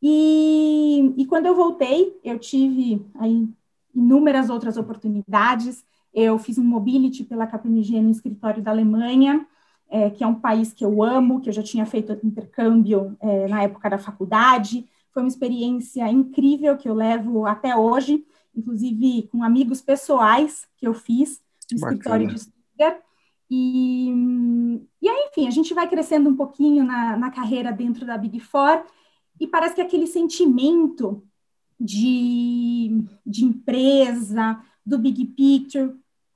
e, 0.02 1.14
e 1.16 1.26
quando 1.26 1.46
eu 1.46 1.54
voltei, 1.54 2.18
eu 2.22 2.38
tive 2.38 3.04
aí 3.14 3.48
inúmeras 3.94 4.50
outras 4.50 4.76
oportunidades, 4.76 5.84
eu 6.14 6.38
fiz 6.38 6.56
um 6.58 6.64
mobility 6.64 7.24
pela 7.24 7.46
KPMG 7.46 8.00
no 8.00 8.10
escritório 8.10 8.62
da 8.62 8.70
Alemanha, 8.70 9.46
é, 9.90 10.10
que 10.10 10.22
é 10.22 10.26
um 10.26 10.34
país 10.34 10.72
que 10.72 10.84
eu 10.84 11.02
amo, 11.02 11.40
que 11.40 11.48
eu 11.48 11.52
já 11.52 11.62
tinha 11.62 11.84
feito 11.84 12.18
intercâmbio 12.24 13.16
é, 13.20 13.48
na 13.48 13.62
época 13.62 13.90
da 13.90 13.98
faculdade. 13.98 14.88
Foi 15.12 15.22
uma 15.22 15.28
experiência 15.28 16.08
incrível 16.08 16.76
que 16.76 16.88
eu 16.88 16.94
levo 16.94 17.46
até 17.46 17.76
hoje, 17.76 18.24
inclusive 18.54 19.28
com 19.30 19.42
amigos 19.42 19.82
pessoais 19.82 20.66
que 20.76 20.86
eu 20.86 20.94
fiz 20.94 21.42
no 21.70 21.80
Bacana. 21.80 21.92
escritório 21.92 22.28
de 22.28 22.40
Stuttgart. 22.40 23.02
E, 23.50 24.10
e 25.02 25.08
aí, 25.08 25.28
enfim, 25.30 25.46
a 25.46 25.50
gente 25.50 25.74
vai 25.74 25.88
crescendo 25.88 26.30
um 26.30 26.36
pouquinho 26.36 26.84
na, 26.84 27.16
na 27.16 27.30
carreira 27.30 27.70
dentro 27.70 28.06
da 28.06 28.16
Big 28.16 28.40
Four 28.40 28.84
e 29.38 29.46
parece 29.46 29.74
que 29.74 29.80
aquele 29.80 30.06
sentimento 30.06 31.22
de, 31.78 33.04
de 33.26 33.44
empresa, 33.44 34.60
do 34.84 34.98
big 34.98 35.24
picture, 35.26 35.94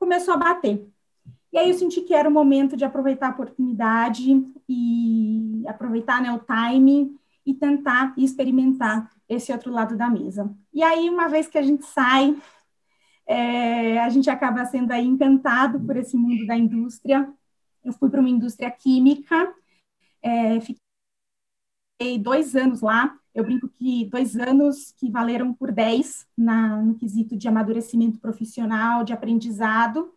começou 0.08 0.32
a 0.32 0.38
bater. 0.38 0.88
E 1.52 1.58
aí 1.58 1.68
eu 1.68 1.74
senti 1.74 2.00
que 2.00 2.14
era 2.14 2.26
o 2.26 2.32
momento 2.32 2.74
de 2.78 2.84
aproveitar 2.84 3.28
a 3.28 3.30
oportunidade 3.32 4.42
e 4.66 5.62
aproveitar 5.66 6.22
né, 6.22 6.32
o 6.32 6.38
timing 6.38 7.14
e 7.44 7.52
tentar 7.52 8.14
experimentar 8.16 9.10
esse 9.28 9.52
outro 9.52 9.70
lado 9.70 9.98
da 9.98 10.08
mesa. 10.08 10.50
E 10.72 10.82
aí, 10.82 11.10
uma 11.10 11.28
vez 11.28 11.46
que 11.46 11.58
a 11.58 11.62
gente 11.62 11.84
sai, 11.84 12.34
é, 13.26 13.98
a 13.98 14.08
gente 14.08 14.30
acaba 14.30 14.64
sendo 14.64 14.92
aí 14.92 15.04
encantado 15.04 15.78
por 15.78 15.96
esse 15.98 16.16
mundo 16.16 16.46
da 16.46 16.56
indústria. 16.56 17.30
Eu 17.84 17.92
fui 17.92 18.08
para 18.08 18.20
uma 18.20 18.30
indústria 18.30 18.70
química, 18.70 19.54
é, 20.22 20.58
fiquei 20.60 22.18
dois 22.18 22.56
anos 22.56 22.80
lá. 22.80 23.14
Eu 23.38 23.44
brinco 23.44 23.68
que 23.68 24.04
dois 24.06 24.34
anos 24.34 24.92
que 24.96 25.08
valeram 25.08 25.54
por 25.54 25.70
dez 25.70 26.26
na, 26.36 26.82
no 26.82 26.96
quesito 26.96 27.36
de 27.36 27.46
amadurecimento 27.46 28.18
profissional, 28.18 29.04
de 29.04 29.12
aprendizado. 29.12 30.12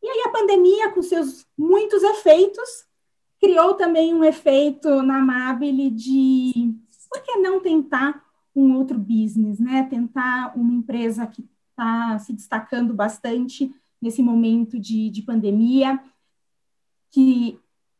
E 0.00 0.06
aí 0.06 0.22
a 0.24 0.30
pandemia, 0.30 0.92
com 0.92 1.02
seus 1.02 1.44
muitos 1.58 2.04
efeitos, 2.04 2.86
criou 3.40 3.74
também 3.74 4.14
um 4.14 4.22
efeito 4.22 5.02
na 5.02 5.18
Amabile 5.18 5.90
de 5.90 6.72
por 7.10 7.20
que 7.20 7.36
não 7.38 7.60
tentar 7.60 8.24
um 8.54 8.76
outro 8.76 8.96
business, 8.96 9.58
né? 9.58 9.82
Tentar 9.90 10.56
uma 10.56 10.72
empresa 10.72 11.26
que 11.26 11.44
está 11.68 12.16
se 12.20 12.32
destacando 12.32 12.94
bastante 12.94 13.74
nesse 14.00 14.22
momento 14.22 14.78
de, 14.78 15.10
de 15.10 15.22
pandemia, 15.22 16.00
que 17.10 17.58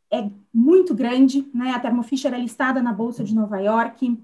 é 0.08 0.30
muito 0.54 0.94
grande, 0.94 1.50
né? 1.52 1.72
A 1.72 1.80
Thermo 1.80 2.04
Fisher 2.04 2.32
é 2.32 2.38
listada 2.38 2.80
na 2.80 2.92
Bolsa 2.92 3.24
de 3.24 3.34
Nova 3.34 3.58
York, 3.58 4.16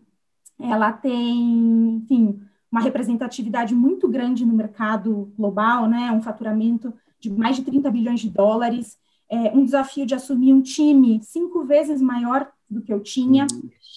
ela 0.60 0.92
tem, 0.92 2.02
enfim, 2.02 2.40
uma 2.70 2.80
representatividade 2.80 3.74
muito 3.74 4.08
grande 4.08 4.44
no 4.44 4.54
mercado 4.54 5.32
global, 5.36 5.88
né? 5.88 6.12
Um 6.12 6.22
faturamento 6.22 6.92
de 7.20 7.30
mais 7.30 7.56
de 7.56 7.62
30 7.62 7.90
bilhões 7.90 8.20
de 8.20 8.28
dólares, 8.28 8.98
é, 9.28 9.50
um 9.52 9.64
desafio 9.64 10.06
de 10.06 10.14
assumir 10.14 10.52
um 10.52 10.62
time 10.62 11.20
cinco 11.22 11.64
vezes 11.64 12.00
maior 12.00 12.50
do 12.68 12.80
que 12.80 12.92
eu 12.92 13.00
tinha, 13.00 13.46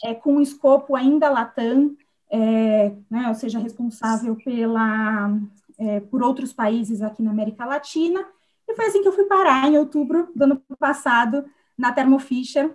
é, 0.03 0.13
com 0.13 0.35
um 0.35 0.41
escopo 0.41 0.95
ainda 0.95 1.29
latam, 1.29 1.95
é, 2.29 2.93
né, 3.09 3.27
ou 3.27 3.35
seja, 3.35 3.59
responsável 3.59 4.35
pela, 4.37 5.37
é, 5.77 5.99
por 5.99 6.23
outros 6.23 6.53
países 6.53 7.01
aqui 7.01 7.21
na 7.21 7.31
América 7.31 7.65
Latina, 7.65 8.25
e 8.67 8.75
foi 8.75 8.85
assim 8.85 9.01
que 9.01 9.07
eu 9.07 9.13
fui 9.13 9.25
parar 9.25 9.67
em 9.67 9.77
outubro 9.77 10.29
do 10.33 10.43
ano 10.43 10.61
passado 10.79 11.45
na 11.77 11.91
Thermo 11.91 12.19
Fisher, 12.19 12.73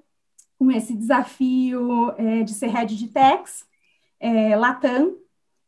com 0.59 0.71
esse 0.71 0.95
desafio 0.95 2.12
é, 2.16 2.43
de 2.43 2.52
ser 2.52 2.69
head 2.69 2.97
de 2.97 3.09
tax, 3.09 3.66
é, 4.20 4.56
latam, 4.56 5.16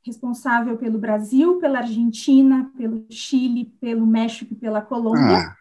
responsável 0.04 0.76
pelo 0.76 0.98
Brasil, 0.98 1.58
pela 1.58 1.80
Argentina, 1.80 2.70
pelo 2.76 3.04
Chile, 3.10 3.72
pelo 3.80 4.06
México 4.06 4.52
e 4.52 4.56
pela 4.56 4.80
Colômbia. 4.80 5.38
Ah, 5.38 5.56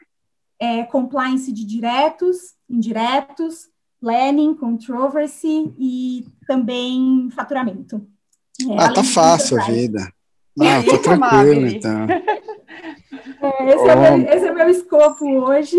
É, 0.59 0.83
compliance 0.83 1.51
de 1.51 1.63
diretos, 1.63 2.55
indiretos, 2.69 3.69
planning, 3.99 4.55
controversy 4.55 5.71
e 5.77 6.25
também 6.47 7.29
faturamento. 7.31 8.07
É, 8.67 8.83
ah, 8.83 8.91
tá 8.91 9.03
fácil 9.03 9.61
a 9.61 9.65
vida. 9.65 10.11
Não, 10.55 10.65
Isso, 10.81 10.91
tá 10.91 10.97
tranquilo, 10.97 11.67
então. 11.67 12.07
É, 13.39 13.69
esse, 13.69 13.87
é 13.87 13.95
o 13.95 14.01
meu, 14.01 14.29
esse 14.33 14.47
é 14.47 14.51
o 14.51 14.55
meu 14.55 14.69
escopo 14.69 15.25
hoje. 15.25 15.77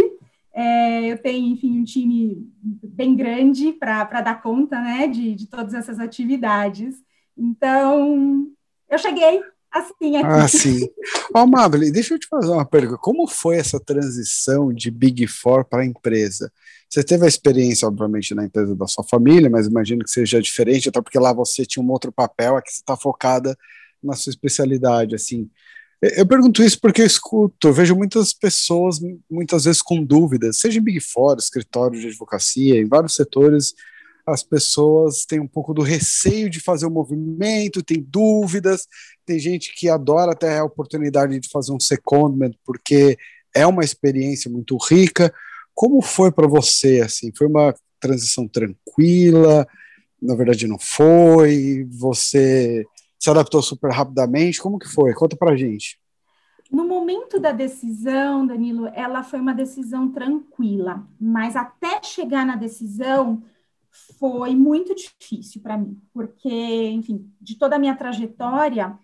É, 0.58 1.12
eu 1.12 1.16
tenho, 1.16 1.52
enfim, 1.52 1.78
um 1.78 1.84
time 1.84 2.50
bem 2.82 3.14
grande 3.14 3.72
para 3.74 4.20
dar 4.20 4.42
conta 4.42 4.80
né, 4.80 5.06
de, 5.06 5.32
de 5.32 5.46
todas 5.46 5.72
essas 5.72 6.00
atividades. 6.00 6.96
Então, 7.36 8.48
eu 8.90 8.98
cheguei 8.98 9.40
assim 9.70 10.16
aqui. 10.16 10.26
Ah, 10.26 10.48
sim. 10.48 10.88
Ó, 11.32 11.44
oh, 11.44 11.46
Mabel, 11.46 11.92
deixa 11.92 12.14
eu 12.14 12.18
te 12.18 12.26
fazer 12.26 12.50
uma 12.50 12.64
pergunta. 12.64 12.98
Como 13.00 13.28
foi 13.28 13.56
essa 13.56 13.78
transição 13.78 14.72
de 14.72 14.90
Big 14.90 15.28
Four 15.28 15.64
para 15.64 15.82
a 15.82 15.86
empresa? 15.86 16.52
Você 16.90 17.04
teve 17.04 17.24
a 17.24 17.28
experiência, 17.28 17.86
obviamente, 17.86 18.34
na 18.34 18.44
empresa 18.44 18.74
da 18.74 18.88
sua 18.88 19.04
família, 19.04 19.48
mas 19.48 19.68
imagino 19.68 20.02
que 20.02 20.10
seja 20.10 20.42
diferente, 20.42 20.88
até 20.88 21.00
porque 21.00 21.20
lá 21.20 21.32
você 21.32 21.64
tinha 21.64 21.84
um 21.84 21.90
outro 21.92 22.10
papel, 22.10 22.56
aqui 22.56 22.72
você 22.72 22.80
está 22.80 22.96
focada 22.96 23.56
na 24.02 24.14
sua 24.14 24.30
especialidade, 24.30 25.14
assim. 25.14 25.48
Eu 26.00 26.26
pergunto 26.26 26.62
isso 26.62 26.78
porque 26.80 27.02
eu 27.02 27.06
escuto, 27.06 27.68
eu 27.68 27.72
vejo 27.72 27.96
muitas 27.96 28.32
pessoas, 28.32 29.00
muitas 29.28 29.64
vezes 29.64 29.82
com 29.82 30.04
dúvidas, 30.04 30.58
seja 30.60 30.78
em 30.78 30.82
Big 30.82 31.00
Four, 31.00 31.36
escritório 31.38 31.98
de 32.00 32.06
advocacia, 32.06 32.80
em 32.80 32.86
vários 32.86 33.16
setores, 33.16 33.74
as 34.24 34.44
pessoas 34.44 35.24
têm 35.24 35.40
um 35.40 35.46
pouco 35.48 35.74
do 35.74 35.82
receio 35.82 36.48
de 36.48 36.60
fazer 36.60 36.86
o 36.86 36.90
movimento, 36.90 37.82
tem 37.82 38.00
dúvidas, 38.00 38.86
tem 39.26 39.40
gente 39.40 39.74
que 39.74 39.88
adora 39.88 40.32
até 40.32 40.58
a 40.58 40.64
oportunidade 40.64 41.38
de 41.40 41.48
fazer 41.48 41.72
um 41.72 41.80
secondment, 41.80 42.52
porque 42.64 43.18
é 43.54 43.66
uma 43.66 43.82
experiência 43.82 44.50
muito 44.50 44.76
rica. 44.76 45.32
Como 45.74 46.00
foi 46.00 46.30
para 46.30 46.46
você, 46.46 47.00
assim? 47.00 47.32
Foi 47.36 47.46
uma 47.46 47.74
transição 47.98 48.46
tranquila? 48.46 49.66
Na 50.20 50.34
verdade 50.36 50.66
não 50.66 50.78
foi? 50.78 51.86
Você 51.90 52.84
se 53.18 53.30
adaptou 53.30 53.60
super 53.60 53.90
rapidamente? 53.90 54.60
Como 54.60 54.78
que 54.78 54.88
foi? 54.88 55.12
Conta 55.14 55.36
pra 55.36 55.56
gente. 55.56 55.98
No 56.70 56.86
momento 56.86 57.40
da 57.40 57.50
decisão, 57.50 58.46
Danilo, 58.46 58.88
ela 58.94 59.22
foi 59.22 59.40
uma 59.40 59.54
decisão 59.54 60.10
tranquila, 60.10 61.06
mas 61.18 61.56
até 61.56 62.02
chegar 62.02 62.44
na 62.44 62.56
decisão 62.56 63.42
foi 64.18 64.54
muito 64.54 64.94
difícil 64.94 65.62
para 65.62 65.78
mim, 65.78 65.98
porque, 66.12 66.88
enfim, 66.90 67.32
de 67.40 67.56
toda 67.56 67.76
a 67.76 67.78
minha 67.78 67.96
trajetória, 67.96 68.98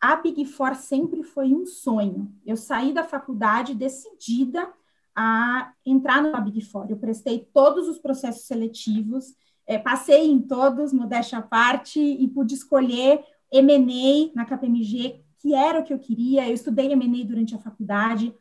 a 0.00 0.14
Big 0.14 0.44
Four 0.44 0.76
sempre 0.76 1.24
foi 1.24 1.52
um 1.52 1.66
sonho. 1.66 2.32
Eu 2.46 2.56
saí 2.56 2.92
da 2.92 3.02
faculdade 3.02 3.74
decidida 3.74 4.72
a 5.14 5.72
entrar 5.84 6.22
na 6.22 6.40
Big 6.40 6.60
Four. 6.60 6.86
Eu 6.88 6.96
prestei 6.96 7.48
todos 7.52 7.88
os 7.88 7.98
processos 7.98 8.46
seletivos, 8.46 9.34
é, 9.66 9.76
passei 9.76 10.30
em 10.30 10.40
todos, 10.40 10.92
modéstia 10.92 11.38
à 11.38 11.42
parte, 11.42 12.00
e 12.00 12.28
pude 12.28 12.54
escolher 12.54 13.24
M&A 13.52 14.34
na 14.34 14.44
KPMG, 14.44 15.20
que 15.38 15.54
era 15.54 15.80
o 15.80 15.84
que 15.84 15.92
eu 15.92 15.98
queria. 15.98 16.48
Eu 16.48 16.54
estudei 16.54 16.92
M&A 16.92 17.24
durante 17.24 17.54
a 17.54 17.58
faculdade, 17.58 18.34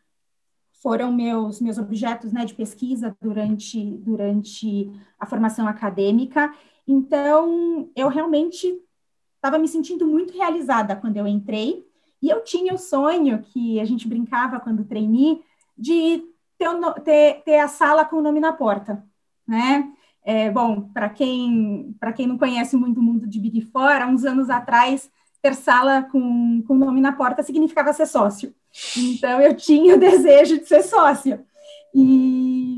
foram 0.82 1.12
meus 1.12 1.60
meus 1.60 1.78
objetos 1.78 2.32
né, 2.32 2.46
de 2.46 2.54
pesquisa 2.54 3.16
durante, 3.22 3.84
durante 3.98 4.92
a 5.20 5.26
formação 5.26 5.68
acadêmica. 5.68 6.54
Então, 6.88 7.90
eu 7.96 8.08
realmente 8.08 8.80
estava 9.36 9.58
me 9.58 9.68
sentindo 9.68 10.06
muito 10.06 10.38
realizada 10.38 10.96
quando 10.96 11.18
eu 11.18 11.28
entrei. 11.28 11.86
E 12.22 12.30
eu 12.30 12.44
tinha 12.44 12.74
o 12.74 12.78
sonho, 12.78 13.44
que 13.44 13.80
a 13.80 13.86
gente 13.86 14.08
brincava 14.08 14.60
quando 14.60 14.86
treinei, 14.86 15.42
de 15.78 16.24
ter, 16.58 16.70
ter, 17.04 17.44
ter 17.44 17.60
a 17.60 17.68
sala 17.68 18.04
com 18.04 18.18
o 18.18 18.22
nome 18.22 18.40
na 18.40 18.52
porta, 18.52 19.06
né? 19.48 19.94
É, 20.29 20.51
bom, 20.51 20.81
para 20.93 21.07
quem, 21.07 21.96
quem 22.13 22.27
não 22.27 22.38
conhece 22.38 22.75
muito 22.75 23.00
o 23.00 23.01
mundo 23.01 23.25
de 23.25 23.39
Big 23.39 23.62
Four, 23.62 24.01
há 24.01 24.07
uns 24.07 24.25
anos 24.25 24.50
atrás, 24.50 25.10
ter 25.41 25.55
sala 25.55 26.01
com, 26.01 26.62
com 26.67 26.75
nome 26.75 27.00
na 27.00 27.13
porta 27.13 27.41
significava 27.41 27.93
ser 27.93 28.07
sócio. 28.07 28.53
Então, 28.98 29.39
eu 29.39 29.55
tinha 29.55 29.96
o 29.96 29.98
desejo 29.98 30.57
de 30.57 30.65
ser 30.65 30.84
sócia. 30.84 31.46
E, 31.96 32.77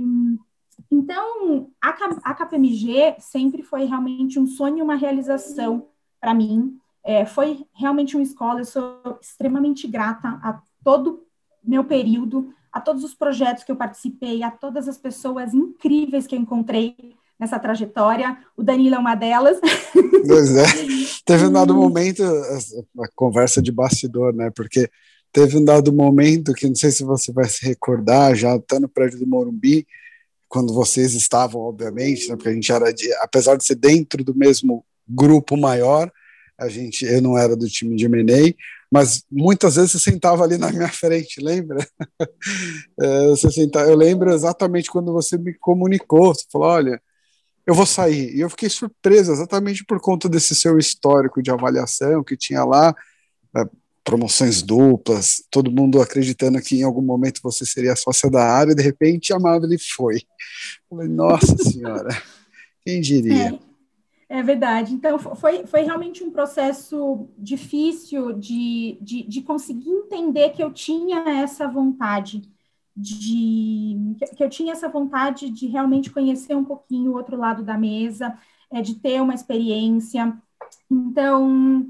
então, 0.91 1.72
a, 1.82 1.89
a 2.24 2.36
KPMG 2.36 3.15
sempre 3.18 3.63
foi 3.63 3.86
realmente 3.86 4.39
um 4.39 4.46
sonho 4.46 4.77
e 4.77 4.82
uma 4.84 4.96
realização 4.96 5.88
para 6.22 6.36
mim. 6.36 6.77
É, 7.03 7.25
foi 7.25 7.65
realmente 7.74 8.15
uma 8.15 8.22
escola, 8.22 8.60
eu 8.60 8.65
sou 8.65 9.18
extremamente 9.20 9.88
grata 9.88 10.39
a 10.44 10.62
todo 10.84 11.25
meu 11.63 11.84
período, 11.84 12.53
a 12.72 12.79
todos 12.79 13.03
os 13.03 13.15
projetos 13.15 13.63
que 13.63 13.72
eu 13.72 13.75
participei, 13.75 14.44
a 14.44 14.51
todas 14.51 14.88
as 14.88 15.00
pessoas 15.00 15.56
incríveis 15.56 16.27
que 16.27 16.36
eu 16.36 16.39
encontrei 16.39 17.18
nessa 17.39 17.58
trajetória. 17.58 18.38
O 18.58 18.63
Danilo 18.63 18.96
é 18.96 19.00
uma 19.00 19.15
delas. 19.15 19.60
Pois 20.27 20.55
é. 20.55 20.65
Teve 21.25 21.46
um 21.46 21.51
dado 21.51 21.74
momento, 21.74 22.22
a, 22.24 23.08
conversa 23.15 23.62
de 23.62 23.71
bastidor, 23.71 24.34
né? 24.34 24.52
Porque 24.54 24.89
teve 25.32 25.58
um 25.58 25.63
dado 25.63 25.93
momento 25.93 26.54
que 26.54 26.67
não 26.67 26.75
sei 26.75 26.91
se 26.91 27.04
você 27.04 27.32
vai 27.32 27.47
se 27.47 27.65
recordar, 27.65 28.36
já 28.36 28.56
está 28.56 28.80
no 28.80 28.89
prédio 28.89 29.17
do 29.19 29.25
Morumbi, 29.25 29.88
quando 30.47 30.73
vocês 30.73 31.13
estavam, 31.13 31.62
obviamente, 31.62 32.28
né, 32.28 32.36
porque 32.36 32.49
a 32.49 32.54
gente 32.54 32.71
era, 32.71 32.91
de, 32.91 33.12
apesar 33.21 33.56
de 33.56 33.63
ser 33.63 33.75
dentro 33.75 34.23
do 34.23 34.36
mesmo 34.36 34.84
grupo 35.08 35.56
maior, 35.56 36.12
a 36.58 36.67
gente, 36.67 37.06
eu 37.06 37.21
não 37.21 37.38
era 37.38 37.56
do 37.56 37.67
time 37.67 37.95
de 37.95 38.06
M&A, 38.06 38.54
mas 38.91 39.23
muitas 39.32 39.75
vezes 39.75 39.91
você 39.91 39.99
sentava 39.99 40.43
ali 40.43 40.58
na 40.58 40.71
minha 40.71 40.89
frente, 40.89 41.39
lembra? 41.39 41.88
É, 43.02 43.28
você 43.28 43.49
sentava, 43.49 43.89
eu 43.89 43.95
lembro 43.95 44.30
exatamente 44.34 44.91
quando 44.91 45.13
você 45.13 45.38
me 45.38 45.54
comunicou, 45.54 46.34
você 46.34 46.43
falou, 46.52 46.67
olha, 46.67 47.02
eu 47.69 47.75
vou 47.75 47.86
sair. 47.86 48.36
E 48.36 48.39
eu 48.39 48.49
fiquei 48.49 48.67
surpreso 48.67 49.32
exatamente 49.32 49.86
por 49.86 50.01
conta 50.01 50.27
desse 50.27 50.55
seu 50.55 50.79
histórico 50.79 51.39
de 51.39 51.51
avaliação 51.51 52.23
que 52.23 52.36
tinha 52.36 52.63
lá, 52.63 52.95
né, 53.53 53.63
promoções 54.03 54.63
duplas, 54.63 55.43
todo 55.51 55.71
mundo 55.71 56.01
acreditando 56.01 56.60
que 56.60 56.79
em 56.79 56.84
algum 56.84 57.03
momento 57.03 57.41
você 57.43 57.63
seria 57.67 57.95
sócia 57.95 58.27
da 58.27 58.43
área, 58.43 58.71
e 58.71 58.75
de 58.75 58.82
repente 58.82 59.32
a 59.32 59.39
Marvel 59.39 59.69
foi. 59.95 60.23
Falei, 60.89 61.08
nossa 61.08 61.55
senhora, 61.58 62.10
quem 62.84 62.99
diria? 63.01 63.60
É, 64.27 64.39
é, 64.39 64.41
verdade. 64.41 64.91
Então, 64.91 65.19
foi, 65.19 65.67
foi 65.67 65.82
realmente 65.82 66.23
um 66.23 66.32
processo 66.32 67.27
difícil 67.38 68.34
de, 68.34 68.97
de, 68.99 69.21
de 69.27 69.41
conseguir 69.43 69.91
entender 69.91 70.49
que 70.53 70.63
eu 70.63 70.73
tinha 70.73 71.19
essa 71.39 71.67
vontade 71.67 72.41
de 72.95 74.15
que 74.36 74.43
eu 74.43 74.49
tinha 74.49 74.73
essa 74.73 74.89
vontade 74.89 75.49
de 75.49 75.67
realmente 75.67 76.12
conhecer 76.12 76.56
um 76.56 76.65
pouquinho 76.65 77.12
o 77.12 77.15
outro 77.15 77.38
lado 77.38 77.63
da 77.63 77.78
mesa, 77.78 78.38
é, 78.71 78.82
de 78.82 78.95
ter 78.95 79.21
uma 79.21 79.34
experiência. 79.34 80.38
Então, 80.89 81.88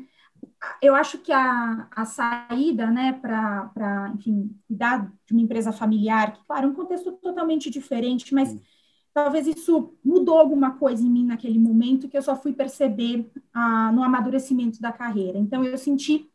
eu 0.81 0.95
acho 0.95 1.19
que 1.19 1.31
a, 1.31 1.87
a 1.91 2.05
saída, 2.05 2.89
né, 2.89 3.13
para, 3.13 4.11
enfim, 4.15 4.55
cuidar 4.67 5.11
de 5.25 5.33
uma 5.33 5.41
empresa 5.41 5.71
familiar, 5.71 6.33
que, 6.33 6.45
claro, 6.45 6.67
é 6.67 6.69
um 6.69 6.73
contexto 6.73 7.11
totalmente 7.13 7.69
diferente, 7.69 8.33
mas 8.33 8.57
talvez 9.13 9.47
isso 9.47 9.93
mudou 10.03 10.37
alguma 10.37 10.77
coisa 10.77 11.03
em 11.03 11.09
mim 11.09 11.25
naquele 11.25 11.59
momento 11.59 12.07
que 12.07 12.17
eu 12.17 12.21
só 12.21 12.35
fui 12.35 12.53
perceber 12.53 13.29
ah, 13.53 13.91
no 13.91 14.03
amadurecimento 14.03 14.81
da 14.81 14.91
carreira. 14.91 15.37
Então, 15.37 15.63
eu 15.63 15.77
senti 15.77 16.29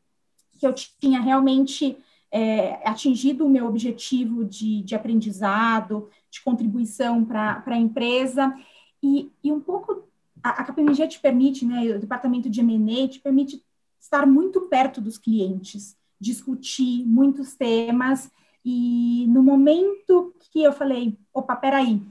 que 0.58 0.66
eu 0.66 0.72
tinha 0.72 1.20
realmente 1.20 1.96
é, 2.34 2.80
atingido 2.84 3.46
o 3.46 3.48
meu 3.48 3.64
objetivo 3.64 4.44
de, 4.44 4.82
de 4.82 4.96
aprendizado, 4.96 6.10
de 6.28 6.42
contribuição 6.42 7.24
para 7.24 7.62
a 7.64 7.76
empresa, 7.76 8.52
e, 9.00 9.30
e 9.42 9.52
um 9.52 9.60
pouco 9.60 10.02
a, 10.42 10.50
a 10.50 10.64
KPMG 10.64 11.06
te 11.06 11.20
permite, 11.20 11.64
né, 11.64 11.94
o 11.94 12.00
departamento 12.00 12.50
de 12.50 12.58
M&A 12.58 13.06
te 13.06 13.20
permite 13.20 13.62
estar 14.00 14.26
muito 14.26 14.62
perto 14.62 15.00
dos 15.00 15.16
clientes, 15.16 15.96
discutir 16.20 17.06
muitos 17.06 17.54
temas, 17.54 18.28
e 18.64 19.26
no 19.28 19.40
momento 19.40 20.34
que 20.50 20.60
eu 20.60 20.72
falei, 20.72 21.16
opa, 21.32 21.54
peraí, 21.54 22.02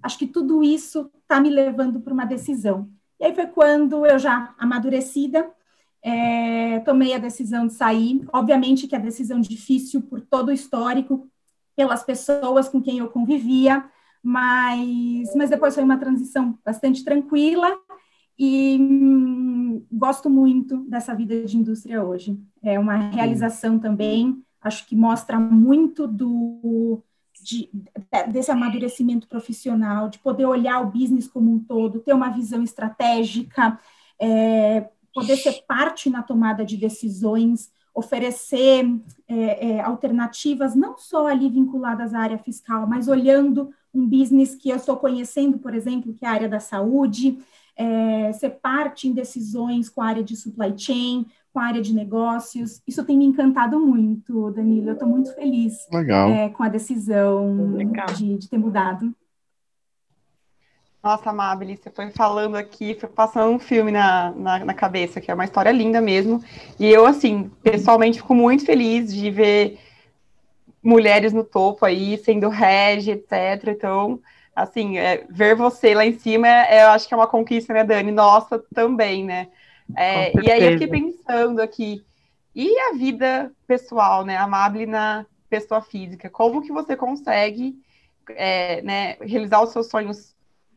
acho 0.00 0.16
que 0.16 0.28
tudo 0.28 0.62
isso 0.62 1.10
está 1.22 1.40
me 1.40 1.50
levando 1.50 2.00
para 2.00 2.14
uma 2.14 2.24
decisão. 2.24 2.88
E 3.18 3.24
aí 3.24 3.34
foi 3.34 3.48
quando 3.48 4.06
eu 4.06 4.16
já 4.16 4.54
amadurecida, 4.58 5.50
é, 6.02 6.80
tomei 6.80 7.14
a 7.14 7.18
decisão 7.18 7.66
de 7.66 7.74
sair. 7.74 8.24
Obviamente 8.32 8.86
que 8.86 8.96
a 8.96 9.00
decisão 9.00 9.40
difícil 9.40 10.02
por 10.02 10.20
todo 10.20 10.48
o 10.48 10.52
histórico, 10.52 11.28
pelas 11.76 12.02
pessoas 12.02 12.68
com 12.68 12.82
quem 12.82 12.98
eu 12.98 13.08
convivia, 13.08 13.84
mas, 14.22 15.34
mas 15.34 15.50
depois 15.50 15.74
foi 15.74 15.84
uma 15.84 15.98
transição 15.98 16.58
bastante 16.64 17.04
tranquila 17.04 17.76
e 18.38 18.78
hum, 18.80 19.84
gosto 19.90 20.28
muito 20.28 20.78
dessa 20.88 21.14
vida 21.14 21.44
de 21.44 21.56
indústria 21.56 22.04
hoje. 22.04 22.38
É 22.62 22.78
uma 22.78 22.96
realização 22.96 23.78
também, 23.78 24.42
acho 24.60 24.86
que 24.86 24.96
mostra 24.96 25.38
muito 25.38 26.06
do 26.06 27.02
de, 27.42 27.68
desse 28.30 28.50
amadurecimento 28.50 29.26
profissional, 29.26 30.08
de 30.08 30.18
poder 30.18 30.46
olhar 30.46 30.80
o 30.80 30.90
business 30.90 31.26
como 31.26 31.52
um 31.52 31.58
todo, 31.58 32.00
ter 32.00 32.12
uma 32.12 32.28
visão 32.28 32.62
estratégica, 32.62 33.78
é, 34.20 34.88
poder 35.14 35.36
ser 35.36 35.64
parte 35.66 36.08
na 36.08 36.22
tomada 36.22 36.64
de 36.64 36.76
decisões, 36.76 37.70
oferecer 37.94 38.84
é, 39.28 39.70
é, 39.70 39.80
alternativas, 39.80 40.74
não 40.74 40.96
só 40.96 41.26
ali 41.26 41.48
vinculadas 41.48 42.14
à 42.14 42.20
área 42.20 42.38
fiscal, 42.38 42.86
mas 42.86 43.08
olhando 43.08 43.70
um 43.94 44.06
business 44.06 44.54
que 44.54 44.70
eu 44.70 44.76
estou 44.76 44.96
conhecendo, 44.96 45.58
por 45.58 45.74
exemplo, 45.74 46.14
que 46.14 46.24
é 46.24 46.28
a 46.28 46.32
área 46.32 46.48
da 46.48 46.60
saúde, 46.60 47.38
é, 47.76 48.32
ser 48.32 48.50
parte 48.50 49.08
em 49.08 49.12
decisões 49.12 49.88
com 49.88 50.00
a 50.00 50.06
área 50.06 50.24
de 50.24 50.36
supply 50.36 50.72
chain, 50.76 51.26
com 51.52 51.60
a 51.60 51.64
área 51.64 51.82
de 51.82 51.94
negócios. 51.94 52.82
Isso 52.86 53.04
tem 53.04 53.18
me 53.18 53.26
encantado 53.26 53.78
muito, 53.78 54.50
Danilo. 54.52 54.88
Eu 54.88 54.94
estou 54.94 55.08
muito 55.08 55.34
feliz 55.34 55.86
é, 56.30 56.48
com 56.48 56.62
a 56.62 56.68
decisão 56.68 57.76
de, 58.16 58.38
de 58.38 58.48
ter 58.48 58.58
mudado. 58.58 59.14
Nossa, 61.02 61.30
Amabile, 61.30 61.76
você 61.76 61.90
foi 61.90 62.10
falando 62.10 62.54
aqui, 62.54 62.94
foi 62.94 63.08
passando 63.08 63.52
um 63.52 63.58
filme 63.58 63.90
na, 63.90 64.30
na, 64.30 64.64
na, 64.64 64.74
cabeça, 64.74 65.20
que 65.20 65.32
é 65.32 65.34
uma 65.34 65.44
história 65.44 65.72
linda 65.72 66.00
mesmo. 66.00 66.40
E 66.78 66.86
eu, 66.88 67.04
assim, 67.04 67.50
pessoalmente 67.60 68.18
fico 68.18 68.34
muito 68.36 68.64
feliz 68.64 69.12
de 69.12 69.28
ver 69.28 69.80
mulheres 70.80 71.32
no 71.32 71.42
topo 71.42 71.84
aí, 71.84 72.16
sendo 72.18 72.48
regi, 72.48 73.10
etc. 73.10 73.66
Então, 73.66 74.20
assim, 74.54 74.96
é, 74.96 75.26
ver 75.28 75.56
você 75.56 75.92
lá 75.92 76.06
em 76.06 76.16
cima, 76.16 76.46
é, 76.46 76.84
eu 76.84 76.90
acho 76.90 77.08
que 77.08 77.14
é 77.14 77.16
uma 77.16 77.26
conquista, 77.26 77.74
né, 77.74 77.82
Dani? 77.82 78.12
Nossa, 78.12 78.62
também, 78.72 79.24
né? 79.24 79.48
É, 79.96 80.32
e 80.40 80.50
aí 80.52 80.64
eu 80.64 80.78
fiquei 80.78 80.86
pensando 80.86 81.60
aqui, 81.60 82.04
e 82.54 82.78
a 82.78 82.92
vida 82.92 83.50
pessoal, 83.66 84.24
né? 84.24 84.36
Amable 84.36 84.86
na 84.86 85.26
pessoa 85.50 85.82
física, 85.82 86.30
como 86.30 86.62
que 86.62 86.70
você 86.70 86.94
consegue 86.94 87.74
é, 88.30 88.80
né, 88.82 89.16
realizar 89.20 89.60
os 89.62 89.70
seus 89.70 89.88
sonhos 89.88 90.31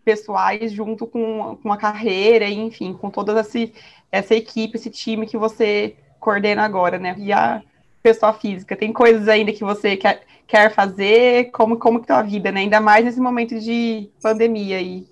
pessoais 0.06 0.72
junto 0.72 1.08
com, 1.08 1.58
com 1.62 1.74
a 1.74 1.78
carreira, 1.78 2.48
enfim, 2.48 2.94
com 2.94 3.10
toda 3.10 3.40
esse, 3.42 3.74
essa 4.12 4.36
equipe, 4.36 4.78
esse 4.78 4.90
time 4.90 5.26
que 5.26 5.38
você 5.38 5.98
coordena 6.20 6.64
agora, 6.64 7.00
né? 7.00 7.16
E 7.18 7.34
a 7.34 7.62
pessoa 8.04 8.32
física, 8.32 8.78
tem 8.78 8.94
coisas 8.94 9.28
ainda 9.28 9.52
que 9.52 9.64
você 9.64 9.98
quer, 9.98 10.24
quer 10.48 10.72
fazer? 10.72 11.52
Como, 11.52 11.78
como 11.78 12.00
que 12.00 12.08
tá 12.08 12.20
a 12.20 12.24
vida, 12.24 12.52
né? 12.52 12.62
Ainda 12.62 12.80
mais 12.80 13.04
nesse 13.04 13.20
momento 13.20 13.60
de 13.60 14.10
pandemia 14.22 14.78
aí. 14.78 15.08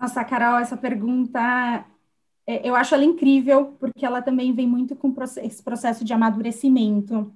Nossa, 0.00 0.24
Carol, 0.24 0.58
essa 0.58 0.78
pergunta 0.78 1.84
é, 2.46 2.66
eu 2.68 2.74
acho 2.74 2.94
ela 2.94 3.04
incrível, 3.04 3.76
porque 3.78 4.04
ela 4.04 4.22
também 4.22 4.52
vem 4.52 4.66
muito 4.66 4.96
com 4.96 5.14
esse 5.42 5.62
processo 5.62 6.04
de 6.04 6.12
amadurecimento. 6.12 7.32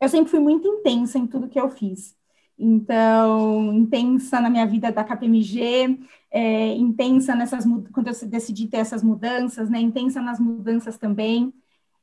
Eu 0.00 0.08
sempre 0.08 0.30
fui 0.30 0.38
muito 0.38 0.68
intensa 0.68 1.18
em 1.18 1.26
tudo 1.26 1.48
que 1.48 1.58
eu 1.58 1.68
fiz. 1.70 2.14
Então, 2.62 3.72
intensa 3.72 4.38
na 4.38 4.50
minha 4.50 4.66
vida 4.66 4.92
da 4.92 5.02
KPMG, 5.02 5.98
é, 6.30 6.74
intensa 6.74 7.34
nessas 7.34 7.64
quando 7.92 8.08
eu 8.08 8.28
decidi 8.28 8.66
ter 8.66 8.76
essas 8.76 9.02
mudanças, 9.02 9.70
né? 9.70 9.80
Intensa 9.80 10.20
nas 10.20 10.38
mudanças 10.38 10.98
também. 10.98 11.54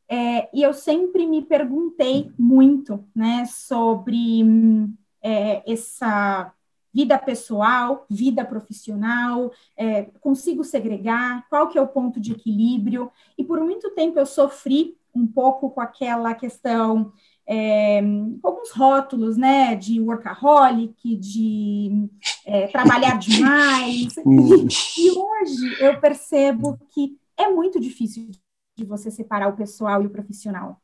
É, 0.10 0.50
e 0.58 0.64
eu 0.64 0.74
sempre 0.74 1.28
me 1.28 1.44
perguntei 1.44 2.32
muito, 2.40 3.06
né, 3.14 3.46
sobre 3.46 4.42
é, 5.22 5.70
essa 5.72 6.54
vida 6.94 7.20
pessoal, 7.20 8.06
vida 8.10 8.44
profissional, 8.46 9.52
é, 9.76 10.04
consigo 10.22 10.64
segregar, 10.64 11.46
qual 11.50 11.68
que 11.68 11.78
é 11.78 11.82
o 11.82 11.88
ponto 11.88 12.20
de 12.20 12.32
equilíbrio, 12.32 13.12
e 13.38 13.44
por 13.44 13.60
muito 13.60 13.92
tempo 13.92 14.18
eu 14.18 14.26
sofri 14.26 14.98
um 15.14 15.28
pouco 15.28 15.70
com 15.70 15.82
aquela 15.82 16.34
questão 16.34 17.12
é, 17.48 18.02
alguns 18.44 18.72
rótulos, 18.72 19.38
né, 19.38 19.76
de 19.76 20.02
workaholic, 20.02 21.16
de 21.16 22.10
é, 22.46 22.68
trabalhar 22.68 23.18
demais. 23.18 24.16
Hum. 24.28 24.68
e 24.98 25.12
hoje 25.12 25.82
eu 25.82 26.00
percebo 26.02 26.78
que 26.90 27.18
é 27.38 27.50
muito 27.50 27.80
difícil 27.80 28.30
de 28.76 28.84
você 28.84 29.10
separar 29.10 29.48
o 29.48 29.56
pessoal 29.56 30.04
e 30.04 30.08
o 30.08 30.10
profissional. 30.10 30.82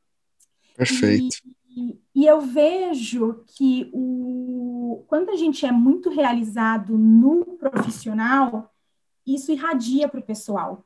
Perfeito. 0.77 1.35
E, 1.75 1.99
e 2.15 2.25
eu 2.25 2.39
vejo 2.39 3.43
que 3.47 3.89
o, 3.91 5.03
quando 5.07 5.29
a 5.29 5.35
gente 5.35 5.65
é 5.65 5.71
muito 5.71 6.09
realizado 6.09 6.97
no 6.97 7.57
profissional, 7.57 8.71
isso 9.25 9.51
irradia 9.51 10.07
para 10.07 10.19
o 10.19 10.23
pessoal. 10.23 10.85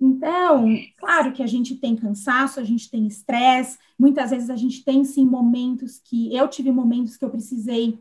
Então, 0.00 0.66
claro 0.98 1.32
que 1.32 1.42
a 1.42 1.46
gente 1.46 1.76
tem 1.76 1.96
cansaço, 1.96 2.60
a 2.60 2.64
gente 2.64 2.90
tem 2.90 3.06
estresse, 3.06 3.78
muitas 3.98 4.30
vezes 4.30 4.50
a 4.50 4.56
gente 4.56 4.84
tem 4.84 5.04
sim 5.04 5.24
momentos 5.24 5.98
que 5.98 6.34
eu 6.34 6.48
tive 6.48 6.70
momentos 6.72 7.16
que 7.16 7.24
eu 7.24 7.30
precisei 7.30 7.98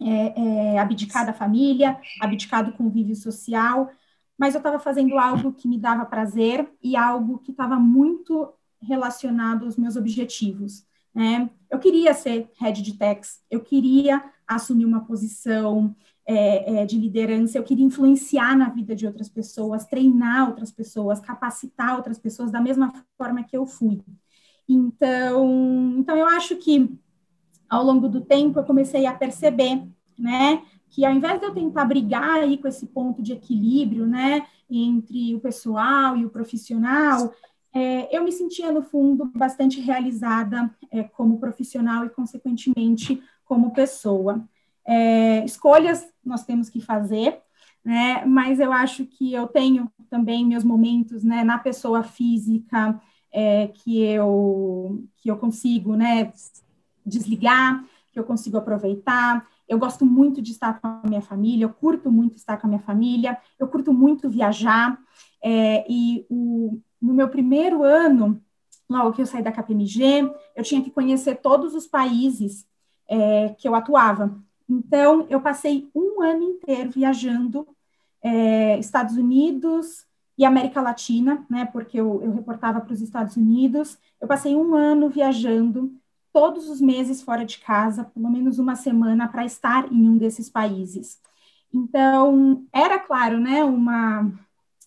é, 0.00 0.74
é, 0.74 0.78
abdicar 0.78 1.24
da 1.24 1.32
família, 1.32 1.98
abdicar 2.20 2.64
do 2.64 2.72
convívio 2.72 3.16
social, 3.16 3.90
mas 4.38 4.54
eu 4.54 4.58
estava 4.58 4.78
fazendo 4.78 5.18
algo 5.18 5.52
que 5.52 5.68
me 5.68 5.78
dava 5.78 6.04
prazer 6.04 6.68
e 6.82 6.96
algo 6.96 7.38
que 7.38 7.50
estava 7.52 7.76
muito 7.76 8.52
relacionado 8.80 9.64
aos 9.64 9.76
meus 9.76 9.96
objetivos. 9.96 10.84
Né? 11.14 11.48
Eu 11.70 11.78
queria 11.78 12.14
ser 12.14 12.50
head 12.58 12.82
de 12.82 12.94
techs, 12.94 13.40
eu 13.50 13.60
queria 13.60 14.22
assumir 14.46 14.84
uma 14.84 15.04
posição 15.04 15.94
é, 16.26 16.82
é, 16.82 16.86
de 16.86 16.98
liderança, 16.98 17.58
eu 17.58 17.64
queria 17.64 17.84
influenciar 17.84 18.56
na 18.56 18.68
vida 18.68 18.94
de 18.94 19.06
outras 19.06 19.28
pessoas, 19.28 19.86
treinar 19.86 20.48
outras 20.48 20.70
pessoas, 20.70 21.20
capacitar 21.20 21.96
outras 21.96 22.18
pessoas 22.18 22.50
da 22.50 22.60
mesma 22.60 22.92
forma 23.16 23.42
que 23.42 23.56
eu 23.56 23.66
fui. 23.66 24.00
Então, 24.68 25.94
então 25.98 26.16
eu 26.16 26.26
acho 26.26 26.56
que 26.56 26.96
ao 27.68 27.84
longo 27.84 28.08
do 28.08 28.20
tempo 28.20 28.58
eu 28.58 28.64
comecei 28.64 29.06
a 29.06 29.14
perceber, 29.14 29.82
né, 30.18 30.62
que 30.88 31.04
ao 31.04 31.12
invés 31.12 31.40
de 31.40 31.46
eu 31.46 31.54
tentar 31.54 31.84
brigar 31.86 32.42
aí 32.42 32.58
com 32.58 32.68
esse 32.68 32.86
ponto 32.86 33.22
de 33.22 33.32
equilíbrio, 33.32 34.06
né, 34.06 34.46
entre 34.70 35.34
o 35.34 35.40
pessoal 35.40 36.16
e 36.16 36.24
o 36.24 36.30
profissional, 36.30 37.32
é, 37.74 38.14
eu 38.16 38.22
me 38.22 38.30
sentia, 38.30 38.70
no 38.70 38.82
fundo, 38.82 39.24
bastante 39.34 39.80
realizada 39.80 40.70
é, 40.90 41.02
como 41.02 41.40
profissional 41.40 42.04
e, 42.04 42.10
consequentemente, 42.10 43.22
como 43.44 43.72
pessoa. 43.72 44.46
É, 44.86 45.44
escolhas 45.44 46.06
nós 46.24 46.44
temos 46.44 46.68
que 46.68 46.80
fazer, 46.80 47.40
né, 47.84 48.24
mas 48.24 48.60
eu 48.60 48.72
acho 48.72 49.04
que 49.06 49.32
eu 49.32 49.46
tenho 49.46 49.90
também 50.08 50.46
meus 50.46 50.62
momentos 50.64 51.24
né, 51.24 51.42
na 51.42 51.58
pessoa 51.58 52.02
física 52.02 53.00
é, 53.32 53.68
que, 53.68 54.00
eu, 54.00 55.04
que 55.16 55.30
eu 55.30 55.36
consigo 55.36 55.96
né, 55.96 56.32
desligar, 57.04 57.84
que 58.12 58.18
eu 58.18 58.24
consigo 58.24 58.58
aproveitar. 58.58 59.46
Eu 59.66 59.78
gosto 59.78 60.04
muito 60.04 60.42
de 60.42 60.52
estar 60.52 60.80
com 60.80 60.86
a 60.86 61.02
minha 61.08 61.22
família, 61.22 61.64
eu 61.64 61.70
curto 61.70 62.10
muito 62.10 62.36
estar 62.36 62.58
com 62.58 62.66
a 62.66 62.68
minha 62.68 62.82
família, 62.82 63.38
eu 63.58 63.66
curto 63.66 63.92
muito 63.92 64.28
viajar. 64.28 64.98
É, 65.42 65.84
e 65.88 66.26
o, 66.28 66.78
no 67.00 67.14
meu 67.14 67.28
primeiro 67.28 67.82
ano, 67.82 68.40
logo 68.88 69.12
que 69.12 69.22
eu 69.22 69.26
saí 69.26 69.42
da 69.42 69.50
KPMG, 69.50 70.30
eu 70.54 70.62
tinha 70.62 70.82
que 70.82 70.90
conhecer 70.90 71.36
todos 71.36 71.74
os 71.74 71.86
países 71.86 72.66
é, 73.08 73.48
que 73.58 73.66
eu 73.66 73.74
atuava. 73.74 74.38
Então, 74.68 75.26
eu 75.28 75.40
passei 75.40 75.88
um 75.94 76.22
ano 76.22 76.42
inteiro 76.42 76.90
viajando 76.90 77.66
é, 78.22 78.78
Estados 78.78 79.16
Unidos 79.16 80.06
e 80.38 80.44
América 80.44 80.80
Latina, 80.80 81.44
né, 81.50 81.66
porque 81.66 81.98
eu, 82.00 82.22
eu 82.22 82.32
reportava 82.32 82.80
para 82.80 82.92
os 82.92 83.00
Estados 83.00 83.36
Unidos. 83.36 83.98
Eu 84.20 84.26
passei 84.28 84.54
um 84.54 84.74
ano 84.74 85.08
viajando 85.08 85.92
todos 86.32 86.68
os 86.68 86.80
meses 86.80 87.22
fora 87.22 87.44
de 87.44 87.58
casa, 87.58 88.04
pelo 88.04 88.30
menos 88.30 88.58
uma 88.58 88.74
semana, 88.74 89.28
para 89.28 89.44
estar 89.44 89.92
em 89.92 90.08
um 90.08 90.16
desses 90.16 90.48
países. 90.48 91.20
Então, 91.72 92.64
era 92.72 92.98
claro, 92.98 93.38
né, 93.38 93.62
uma 93.64 94.30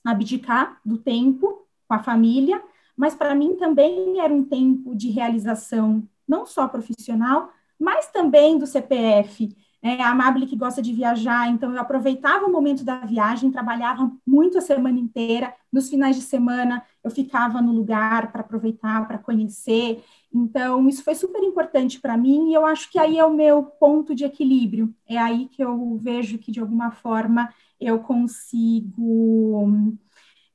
abdicar 0.04 0.80
do 0.86 0.98
tempo 0.98 1.66
com 1.88 1.94
a 1.94 2.04
família, 2.04 2.62
mas 2.96 3.16
para 3.16 3.36
mim 3.36 3.56
também 3.56 4.20
era 4.20 4.34
um 4.34 4.44
tempo 4.44 4.96
de 4.96 5.10
realização, 5.10 6.08
não 6.28 6.46
só 6.46 6.68
profissional, 6.68 7.52
mas 7.80 8.08
também 8.12 8.58
do 8.58 8.68
CPF. 8.68 9.56
É, 9.86 10.02
a 10.02 10.10
Amable 10.10 10.48
que 10.48 10.56
gosta 10.56 10.82
de 10.82 10.92
viajar, 10.92 11.48
então 11.48 11.72
eu 11.72 11.80
aproveitava 11.80 12.48
o 12.48 12.52
momento 12.52 12.84
da 12.84 13.02
viagem, 13.02 13.52
trabalhava 13.52 14.12
muito 14.26 14.58
a 14.58 14.62
semana 14.62 14.98
inteira, 14.98 15.54
nos 15.72 15.92
finais 15.92 16.16
de 16.16 16.24
semana 16.24 16.84
eu 17.04 17.12
ficava 17.12 17.62
no 17.62 17.72
lugar 17.72 18.32
para 18.32 18.42
aproveitar, 18.42 19.08
para 19.08 19.20
conhecer. 19.20 20.04
Então, 20.34 20.90
isso 20.90 21.04
foi 21.04 21.14
super 21.14 21.44
importante 21.44 22.02
para 22.02 22.18
mim 22.18 22.50
e 22.50 22.56
eu 22.56 22.66
acho 22.66 22.92
que 22.92 22.98
aí 22.98 23.20
é 23.20 23.24
o 23.24 23.36
meu 23.36 23.62
ponto 23.62 24.16
de 24.16 24.26
equilíbrio. 24.26 24.92
É 25.08 25.20
aí 25.20 25.48
que 25.50 25.64
eu 25.64 25.96
vejo 26.02 26.40
que, 26.40 26.52
de 26.52 26.60
alguma 26.60 26.90
forma, 26.90 27.54
eu 27.80 28.00
consigo 28.00 29.70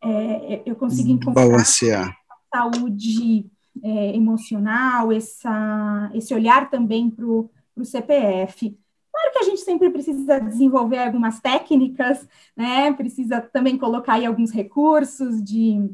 é, 0.03 0.61
eu 0.67 0.75
consigo 0.75 1.09
encontrar 1.09 1.47
Balancear. 1.47 2.17
saúde 2.53 3.49
é, 3.81 4.17
emocional, 4.17 5.13
essa, 5.13 6.11
esse 6.15 6.35
olhar 6.35 6.69
também 6.69 7.09
para 7.09 7.25
o 7.25 7.49
CPF. 7.85 8.77
Claro 9.21 9.33
que 9.33 9.39
a 9.39 9.43
gente 9.43 9.61
sempre 9.61 9.91
precisa 9.91 10.41
desenvolver 10.41 10.99
algumas 10.99 11.41
técnicas, 11.41 12.27
né? 12.57 12.91
Precisa 12.95 13.41
também 13.41 13.77
colocar 13.77 14.15
aí 14.15 14.25
alguns 14.25 14.51
recursos 14.51 15.43
de, 15.43 15.91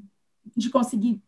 de 0.56 0.70
conseguir 0.70 1.20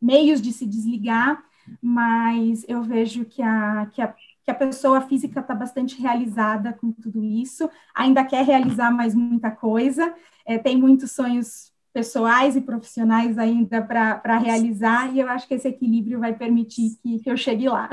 meios 0.00 0.40
de 0.40 0.50
se 0.50 0.66
desligar, 0.66 1.44
mas 1.80 2.64
eu 2.66 2.82
vejo 2.82 3.26
que 3.26 3.42
a, 3.42 3.86
que 3.92 4.00
a, 4.00 4.08
que 4.08 4.50
a 4.50 4.54
pessoa 4.54 5.02
física 5.02 5.40
está 5.40 5.54
bastante 5.54 6.00
realizada 6.00 6.72
com 6.72 6.90
tudo 6.90 7.22
isso, 7.22 7.68
ainda 7.94 8.24
quer 8.24 8.44
realizar 8.44 8.90
mais 8.90 9.14
muita 9.14 9.50
coisa, 9.50 10.12
é, 10.46 10.58
tem 10.58 10.76
muitos 10.76 11.12
sonhos 11.12 11.70
pessoais 11.92 12.56
e 12.56 12.62
profissionais 12.62 13.36
ainda 13.36 13.82
para 13.82 14.38
realizar, 14.38 15.14
e 15.14 15.20
eu 15.20 15.28
acho 15.28 15.46
que 15.46 15.54
esse 15.54 15.68
equilíbrio 15.68 16.18
vai 16.18 16.34
permitir 16.34 16.96
que, 17.02 17.18
que 17.20 17.30
eu 17.30 17.36
chegue 17.36 17.68
lá. 17.68 17.90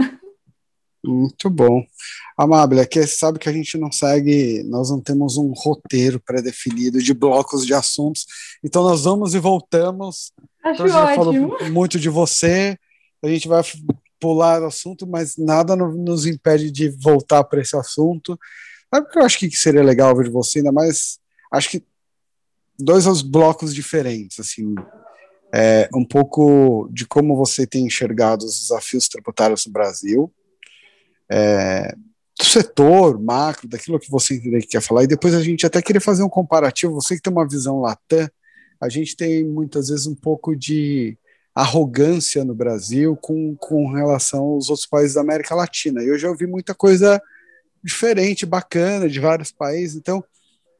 Muito 1.03 1.49
bom. 1.49 1.83
Amável, 2.37 2.81
aqui 2.81 3.05
sabe 3.07 3.39
que 3.39 3.47
a 3.47 3.53
gente 3.53 3.77
não 3.77 3.91
segue, 3.91 4.63
nós 4.63 4.89
não 4.89 4.99
temos 4.99 5.37
um 5.37 5.53
roteiro 5.53 6.19
pré-definido 6.19 7.01
de 7.01 7.13
blocos 7.13 7.65
de 7.65 7.73
assuntos, 7.73 8.25
então 8.63 8.83
nós 8.83 9.03
vamos 9.03 9.33
e 9.33 9.39
voltamos. 9.39 10.33
Acho 10.63 10.83
então, 10.83 11.03
ótimo. 11.03 11.15
falou 11.15 11.69
muito 11.71 11.99
de 11.99 12.09
você, 12.09 12.77
a 13.23 13.27
gente 13.29 13.47
vai 13.47 13.61
pular 14.19 14.61
o 14.61 14.67
assunto, 14.67 15.07
mas 15.07 15.37
nada 15.37 15.75
nos 15.75 16.25
impede 16.25 16.69
de 16.69 16.89
voltar 16.89 17.43
para 17.45 17.61
esse 17.61 17.75
assunto. 17.77 18.37
Sabe 18.93 19.07
o 19.07 19.09
que 19.09 19.19
eu 19.19 19.23
acho 19.23 19.39
que 19.39 19.49
seria 19.51 19.83
legal 19.83 20.15
ver 20.15 20.25
de 20.25 20.29
você, 20.31 20.59
ainda 20.59 20.71
mais 20.71 21.17
acho 21.51 21.69
que 21.69 21.83
dois 22.77 23.07
os 23.07 23.21
blocos 23.21 23.73
diferentes, 23.73 24.39
assim, 24.39 24.75
é, 25.53 25.89
um 25.93 26.05
pouco 26.05 26.89
de 26.91 27.05
como 27.05 27.35
você 27.35 27.65
tem 27.65 27.85
enxergado 27.85 28.45
os 28.45 28.59
desafios 28.61 29.07
tributários 29.07 29.65
no 29.65 29.71
Brasil, 29.71 30.31
é, 31.31 31.93
do 32.37 32.45
setor 32.45 33.19
macro, 33.21 33.67
daquilo 33.67 33.99
que 33.99 34.09
você 34.09 34.39
quer 34.61 34.81
falar, 34.81 35.03
e 35.03 35.07
depois 35.07 35.33
a 35.33 35.41
gente 35.41 35.65
até 35.65 35.81
queria 35.81 36.01
fazer 36.01 36.23
um 36.23 36.29
comparativo, 36.29 36.93
você 36.93 37.15
que 37.15 37.21
tem 37.21 37.31
uma 37.31 37.47
visão 37.47 37.81
latam, 37.81 38.29
a 38.81 38.87
gente 38.87 39.15
tem 39.15 39.43
muitas 39.43 39.89
vezes 39.89 40.07
um 40.07 40.15
pouco 40.15 40.55
de 40.55 41.17
arrogância 41.53 42.45
no 42.45 42.55
Brasil 42.55 43.17
com, 43.17 43.55
com 43.57 43.91
relação 43.91 44.41
aos 44.41 44.69
outros 44.69 44.87
países 44.87 45.15
da 45.15 45.21
América 45.21 45.53
Latina, 45.53 46.01
e 46.01 46.07
eu 46.07 46.17
já 46.17 46.29
ouvi 46.29 46.47
muita 46.47 46.73
coisa 46.73 47.21
diferente, 47.83 48.45
bacana, 48.45 49.09
de 49.09 49.19
vários 49.19 49.51
países, 49.51 49.97
então 49.97 50.23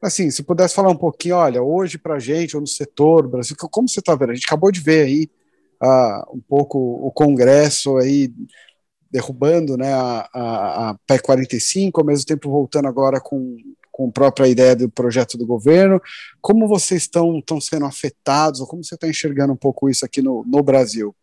assim, 0.02 0.30
se 0.30 0.42
pudesse 0.42 0.74
falar 0.74 0.88
um 0.88 0.96
pouquinho, 0.96 1.36
olha, 1.36 1.62
hoje 1.62 1.98
para 1.98 2.14
a 2.14 2.18
gente, 2.18 2.56
ou 2.56 2.62
no 2.62 2.66
setor, 2.66 3.28
Brasil, 3.28 3.54
como 3.70 3.86
você 3.88 4.00
está 4.00 4.14
vendo? 4.14 4.30
A 4.30 4.34
gente 4.34 4.46
acabou 4.46 4.72
de 4.72 4.80
ver 4.80 5.04
aí 5.04 5.30
uh, 5.82 6.36
um 6.36 6.40
pouco 6.40 6.78
o 6.78 7.12
Congresso 7.12 7.98
aí 7.98 8.32
derrubando 9.10 9.76
né, 9.76 9.92
a, 9.92 10.28
a, 10.32 10.90
a 10.90 10.96
PEC 11.06 11.22
45, 11.22 12.00
ao 12.00 12.06
mesmo 12.06 12.24
tempo 12.24 12.50
voltando 12.50 12.86
agora 12.86 13.20
com, 13.20 13.56
com 13.90 14.08
a 14.08 14.12
própria 14.12 14.46
ideia 14.48 14.76
do 14.76 14.88
projeto 14.88 15.36
do 15.36 15.46
governo. 15.46 16.00
Como 16.40 16.68
vocês 16.68 17.02
estão, 17.02 17.38
estão 17.38 17.60
sendo 17.60 17.86
afetados, 17.86 18.60
ou 18.60 18.66
como 18.66 18.84
você 18.84 18.94
está 18.94 19.08
enxergando 19.08 19.52
um 19.52 19.56
pouco 19.56 19.88
isso 19.88 20.04
aqui 20.04 20.22
no, 20.22 20.44
no 20.46 20.62
Brasil? 20.62 21.14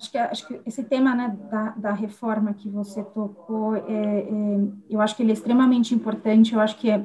Acho 0.00 0.10
que, 0.10 0.18
acho 0.18 0.48
que 0.48 0.60
esse 0.64 0.82
tema 0.82 1.14
né, 1.14 1.36
da, 1.50 1.70
da 1.76 1.92
reforma 1.92 2.54
que 2.54 2.70
você 2.70 3.02
tocou, 3.02 3.76
é, 3.76 3.80
é, 3.82 4.60
eu 4.88 4.98
acho 4.98 5.14
que 5.14 5.22
ele 5.22 5.30
é 5.30 5.34
extremamente 5.34 5.94
importante, 5.94 6.54
eu 6.54 6.60
acho 6.60 6.78
que 6.78 6.88
é, 6.90 7.04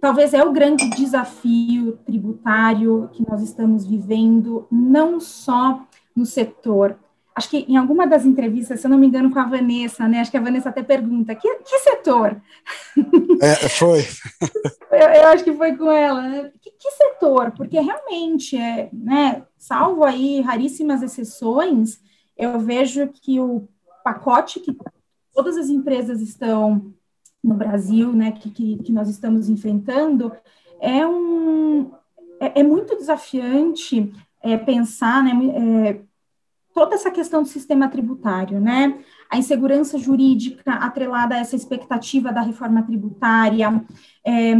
talvez 0.00 0.32
é 0.32 0.42
o 0.42 0.52
grande 0.52 0.88
desafio 0.88 1.98
tributário 2.06 3.10
que 3.12 3.22
nós 3.28 3.42
estamos 3.42 3.84
vivendo, 3.84 4.66
não 4.70 5.20
só 5.20 5.86
no 6.16 6.24
setor, 6.24 6.98
acho 7.34 7.48
que 7.48 7.58
em 7.68 7.76
alguma 7.76 8.06
das 8.06 8.24
entrevistas, 8.24 8.80
se 8.80 8.86
eu 8.86 8.90
não 8.90 8.98
me 8.98 9.06
engano, 9.06 9.30
com 9.30 9.38
a 9.38 9.44
Vanessa, 9.44 10.06
né? 10.06 10.20
Acho 10.20 10.30
que 10.30 10.36
a 10.36 10.42
Vanessa 10.42 10.68
até 10.68 10.82
pergunta: 10.82 11.34
que, 11.34 11.48
que 11.56 11.78
setor? 11.78 12.40
É, 13.40 13.68
foi. 13.68 14.00
eu, 14.92 15.08
eu, 15.08 15.28
acho 15.28 15.44
que 15.44 15.52
foi 15.54 15.76
com 15.76 15.90
ela. 15.90 16.22
Né? 16.22 16.52
Que, 16.60 16.70
que, 16.70 16.90
setor? 16.92 17.52
Porque 17.52 17.80
realmente, 17.80 18.56
é, 18.56 18.88
né? 18.92 19.42
Salvo 19.56 20.04
aí 20.04 20.40
raríssimas 20.40 21.02
exceções, 21.02 22.00
eu 22.36 22.58
vejo 22.60 23.08
que 23.08 23.40
o 23.40 23.68
pacote 24.04 24.60
que 24.60 24.76
todas 25.32 25.56
as 25.56 25.68
empresas 25.68 26.20
estão 26.20 26.92
no 27.42 27.54
Brasil, 27.54 28.12
né? 28.12 28.32
Que, 28.32 28.50
que, 28.50 28.78
que 28.82 28.92
nós 28.92 29.08
estamos 29.08 29.48
enfrentando 29.48 30.32
é 30.80 31.06
um 31.06 31.92
é, 32.40 32.60
é 32.60 32.62
muito 32.62 32.96
desafiante 32.96 34.12
é, 34.42 34.58
pensar, 34.58 35.22
né? 35.22 35.32
É, 35.88 36.11
toda 36.74 36.94
essa 36.94 37.10
questão 37.10 37.42
do 37.42 37.48
sistema 37.48 37.88
tributário, 37.88 38.60
né? 38.60 38.98
A 39.30 39.38
insegurança 39.38 39.98
jurídica 39.98 40.72
atrelada 40.72 41.34
a 41.34 41.38
essa 41.38 41.56
expectativa 41.56 42.32
da 42.32 42.40
reforma 42.40 42.82
tributária, 42.82 43.84
é, 44.24 44.54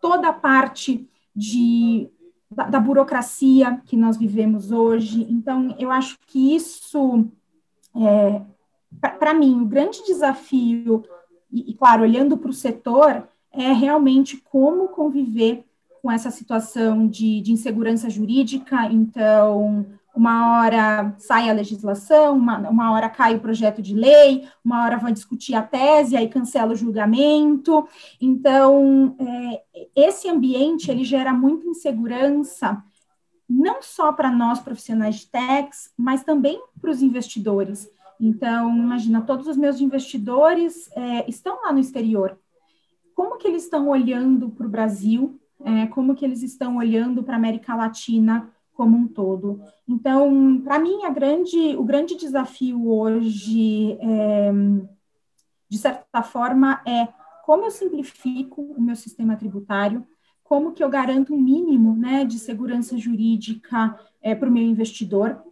toda 0.00 0.28
a 0.28 0.32
parte 0.32 1.08
de, 1.34 2.10
da, 2.50 2.64
da, 2.64 2.80
burocracia 2.80 3.80
que 3.84 3.96
nós 3.96 4.16
vivemos 4.16 4.70
hoje. 4.70 5.26
Então, 5.30 5.74
eu 5.78 5.90
acho 5.90 6.18
que 6.26 6.54
isso, 6.54 7.26
é, 7.96 8.42
para 9.18 9.34
mim, 9.34 9.60
o 9.62 9.66
grande 9.66 10.04
desafio, 10.04 11.04
e, 11.50 11.70
e 11.70 11.74
claro, 11.74 12.02
olhando 12.02 12.36
para 12.36 12.50
o 12.50 12.54
setor, 12.54 13.28
é 13.52 13.72
realmente 13.72 14.36
como 14.36 14.88
conviver 14.88 15.64
com 16.02 16.10
essa 16.10 16.30
situação 16.30 17.06
de, 17.06 17.40
de 17.40 17.52
insegurança 17.52 18.08
jurídica. 18.08 18.86
Então, 18.86 19.86
uma 20.18 20.58
hora 20.58 21.14
sai 21.16 21.48
a 21.48 21.52
legislação, 21.52 22.36
uma, 22.36 22.58
uma 22.68 22.90
hora 22.90 23.08
cai 23.08 23.36
o 23.36 23.40
projeto 23.40 23.80
de 23.80 23.94
lei, 23.94 24.48
uma 24.64 24.82
hora 24.82 24.98
vai 24.98 25.12
discutir 25.12 25.54
a 25.54 25.62
tese, 25.62 26.16
aí 26.16 26.28
cancela 26.28 26.72
o 26.72 26.76
julgamento. 26.76 27.86
Então, 28.20 29.14
é, 29.20 29.62
esse 29.94 30.28
ambiente, 30.28 30.90
ele 30.90 31.04
gera 31.04 31.32
muita 31.32 31.68
insegurança, 31.68 32.82
não 33.48 33.80
só 33.80 34.12
para 34.12 34.28
nós 34.28 34.58
profissionais 34.58 35.20
de 35.20 35.26
techs, 35.28 35.92
mas 35.96 36.24
também 36.24 36.60
para 36.80 36.90
os 36.90 37.00
investidores. 37.00 37.88
Então, 38.20 38.76
imagina, 38.76 39.20
todos 39.20 39.46
os 39.46 39.56
meus 39.56 39.80
investidores 39.80 40.90
é, 40.96 41.30
estão 41.30 41.62
lá 41.62 41.72
no 41.72 41.78
exterior. 41.78 42.36
Como 43.14 43.38
que 43.38 43.46
eles 43.46 43.62
estão 43.62 43.88
olhando 43.88 44.50
para 44.50 44.66
o 44.66 44.70
Brasil? 44.70 45.40
É, 45.64 45.86
como 45.86 46.16
que 46.16 46.24
eles 46.24 46.42
estão 46.42 46.76
olhando 46.76 47.22
para 47.22 47.34
a 47.34 47.38
América 47.38 47.76
Latina? 47.76 48.52
Como 48.78 48.96
um 48.96 49.08
todo. 49.08 49.60
Então, 49.88 50.60
para 50.62 50.78
mim, 50.78 51.00
grande, 51.12 51.76
o 51.76 51.82
grande 51.82 52.14
desafio 52.14 52.88
hoje, 52.88 53.98
é, 54.00 54.52
de 55.68 55.76
certa 55.76 56.22
forma, 56.22 56.80
é 56.86 57.08
como 57.44 57.64
eu 57.64 57.72
simplifico 57.72 58.62
o 58.62 58.80
meu 58.80 58.94
sistema 58.94 59.34
tributário, 59.34 60.06
como 60.44 60.70
que 60.72 60.84
eu 60.84 60.88
garanto 60.88 61.34
um 61.34 61.40
mínimo 61.40 61.96
né, 61.96 62.24
de 62.24 62.38
segurança 62.38 62.96
jurídica 62.96 63.98
é, 64.22 64.32
para 64.32 64.48
o 64.48 64.52
meu 64.52 64.62
investidor, 64.62 65.42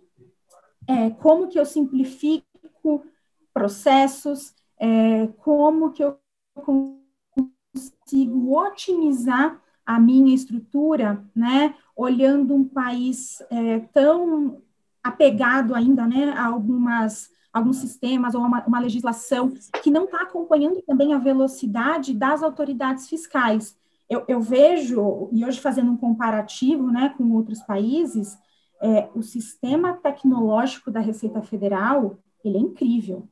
é, 0.87 1.11
como 1.11 1.49
que 1.49 1.59
eu 1.59 1.67
simplifico 1.67 3.05
processos, 3.53 4.55
é, 4.79 5.27
como 5.39 5.91
que 5.91 6.05
eu 6.05 6.17
consigo 7.75 8.57
otimizar 8.57 9.61
a 9.87 10.01
minha 10.01 10.35
estrutura, 10.35 11.25
né, 11.35 11.75
olhando 11.95 12.55
um 12.55 12.65
país 12.65 13.41
é, 13.51 13.79
tão 13.95 14.61
apegado 15.03 15.75
ainda, 15.75 16.07
né, 16.07 16.33
a 16.37 16.47
algumas 16.47 17.31
alguns 17.53 17.79
sistemas 17.79 18.35
ou 18.35 18.43
uma, 18.43 18.63
uma 18.67 18.79
legislação 18.79 19.51
que 19.83 19.91
não 19.91 20.05
está 20.05 20.21
acompanhando 20.21 20.83
também 20.83 21.15
a 21.15 21.19
velocidade 21.19 22.13
das 22.13 22.43
autoridades 22.43 23.09
fiscais. 23.09 23.75
Eu, 24.11 24.25
eu, 24.29 24.43
vejo, 24.43 25.31
e 25.33 25.43
hoje 25.43 25.59
fazendo 25.59 25.91
um 25.91 25.97
comparativo 25.97 26.91
né, 26.91 27.15
com 27.17 27.33
outros 27.33 27.63
países, 27.63 28.39
é, 28.83 29.09
o 29.15 29.23
sistema 29.23 29.95
tecnológico 29.95 30.91
da 30.91 31.01
Receita 31.01 31.41
Federal, 31.41 32.19
ele 32.45 32.59
é 32.59 32.61
incrível. 32.61 33.27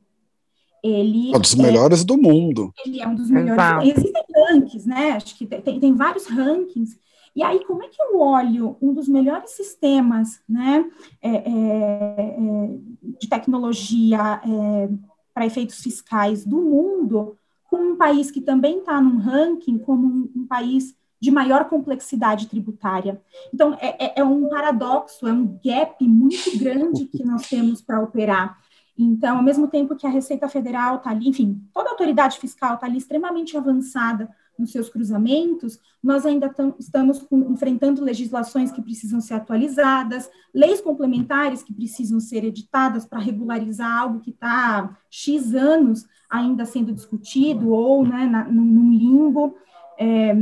Ele 0.85 1.33
é 1.33 1.37
um 1.37 1.41
dos 1.41 1.57
é, 1.57 1.61
melhores 1.61 2.03
do 2.03 2.17
mundo. 2.17 2.73
Ele 2.85 3.01
é 3.01 3.07
um 3.07 3.15
dos 3.15 3.29
melhores. 3.29 3.53
Exato. 3.53 3.87
Existem 3.87 4.23
rankings, 4.35 4.85
né? 4.87 5.11
Acho 5.11 5.37
que 5.37 5.45
tem, 5.45 5.79
tem 5.79 5.93
vários 5.93 6.27
rankings 6.27 6.97
e 7.35 7.43
aí, 7.43 7.65
como 7.65 7.83
é 7.83 7.87
que 7.89 8.01
eu 8.01 8.17
olho 8.17 8.77
um 8.81 8.93
dos 8.93 9.09
melhores 9.09 9.51
sistemas 9.51 10.41
né, 10.47 10.89
é, 11.21 11.29
é, 11.29 11.41
é 11.41 12.77
de 13.19 13.27
tecnologia 13.27 14.41
é, 14.41 14.89
para 15.33 15.45
efeitos 15.45 15.81
fiscais 15.81 16.45
do 16.45 16.61
mundo 16.61 17.37
com 17.65 17.75
um 17.75 17.97
país 17.97 18.31
que 18.31 18.39
também 18.39 18.79
está 18.79 19.01
num 19.01 19.17
ranking 19.17 19.77
como 19.77 20.07
um, 20.07 20.31
um, 20.33 20.47
país 20.47 20.95
de 21.19 21.29
maior 21.29 21.67
complexidade 21.67 22.47
tributária? 22.47 23.21
Então, 23.53 23.73
é, 23.81 24.05
é, 24.05 24.13
é 24.21 24.23
um 24.23 24.47
paradoxo, 24.47 25.27
é 25.27 25.33
um 25.33 25.59
gap 25.61 26.07
muito 26.07 26.57
grande 26.57 27.03
que 27.03 27.23
nós 27.25 27.49
temos 27.49 27.81
para 27.81 28.01
operar. 28.01 28.57
Então, 28.97 29.37
ao 29.37 29.43
mesmo 29.43 29.67
tempo 29.67 29.95
que 29.95 30.07
a 30.07 30.09
Receita 30.09 30.47
Federal 30.47 30.97
está 30.97 31.09
ali, 31.09 31.27
enfim, 31.27 31.61
toda 31.73 31.89
a 31.89 31.91
autoridade 31.91 32.39
fiscal 32.39 32.75
está 32.75 32.87
ali 32.87 32.97
extremamente 32.97 33.57
avançada 33.57 34.29
nos 34.57 34.71
seus 34.71 34.89
cruzamentos, 34.89 35.77
nós 36.01 36.25
ainda 36.25 36.53
estamos 36.79 37.19
com, 37.19 37.51
enfrentando 37.51 38.01
legislações 38.01 38.71
que 38.71 38.81
precisam 38.81 39.19
ser 39.19 39.33
atualizadas, 39.33 40.29
leis 40.53 40.79
complementares 40.79 41.61
que 41.61 41.73
precisam 41.73 42.21
ser 42.21 42.45
editadas 42.45 43.05
para 43.05 43.19
regularizar 43.19 43.91
algo 43.91 44.21
que 44.21 44.29
está 44.29 44.97
X 45.09 45.53
anos 45.53 46.05
ainda 46.29 46.65
sendo 46.65 46.93
discutido 46.93 47.71
ou 47.71 48.05
né, 48.05 48.25
na, 48.25 48.45
num 48.45 48.91
limbo, 48.91 49.55
é, 49.97 50.33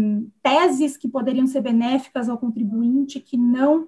teses 0.41 0.97
que 0.97 1.07
poderiam 1.07 1.47
ser 1.47 1.61
benéficas 1.61 2.29
ao 2.29 2.37
contribuinte 2.37 3.19
que 3.19 3.37
não, 3.37 3.87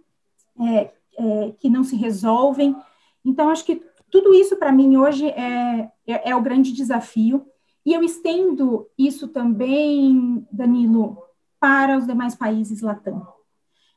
é, 0.60 0.92
é, 1.18 1.54
que 1.60 1.70
não 1.70 1.84
se 1.84 1.96
resolvem. 1.96 2.76
Então, 3.24 3.50
acho 3.50 3.66
que 3.66 3.82
tudo 4.16 4.34
isso, 4.34 4.56
para 4.56 4.72
mim, 4.72 4.96
hoje 4.96 5.28
é, 5.28 5.92
é, 6.08 6.30
é 6.30 6.34
o 6.34 6.42
grande 6.42 6.72
desafio 6.72 7.46
e 7.86 7.92
eu 7.92 8.02
estendo 8.02 8.88
isso 8.98 9.28
também, 9.28 10.48
Danilo, 10.50 11.18
para 11.60 11.98
os 11.98 12.08
demais 12.08 12.34
países 12.34 12.80
latam. 12.80 13.28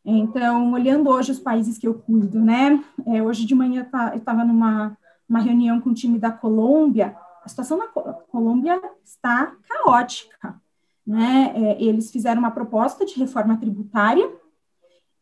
Então, 0.05 0.73
olhando 0.73 1.09
hoje 1.09 1.31
os 1.31 1.39
países 1.39 1.79
que 1.79 1.87
eu 1.87 1.95
cuido, 1.95 2.41
né? 2.41 2.83
É, 3.07 3.23
hoje 3.23 3.47
de 3.47 3.55
manhã 3.55 3.89
eu 4.13 4.19
estava 4.19 4.45
numa 4.45 4.99
uma 5.29 5.39
reunião 5.39 5.81
com 5.81 5.91
o 5.91 5.95
time 5.95 6.19
da 6.19 6.33
Colômbia. 6.33 7.17
A 7.45 7.49
situação 7.49 7.79
na 7.79 7.87
Colômbia 7.87 8.81
está 9.05 9.55
caótica, 9.69 10.61
né? 11.07 11.53
É, 11.55 11.81
eles 11.81 12.11
fizeram 12.11 12.41
uma 12.41 12.51
proposta 12.51 13.07
de 13.07 13.17
reforma 13.17 13.57
tributária 13.57 14.29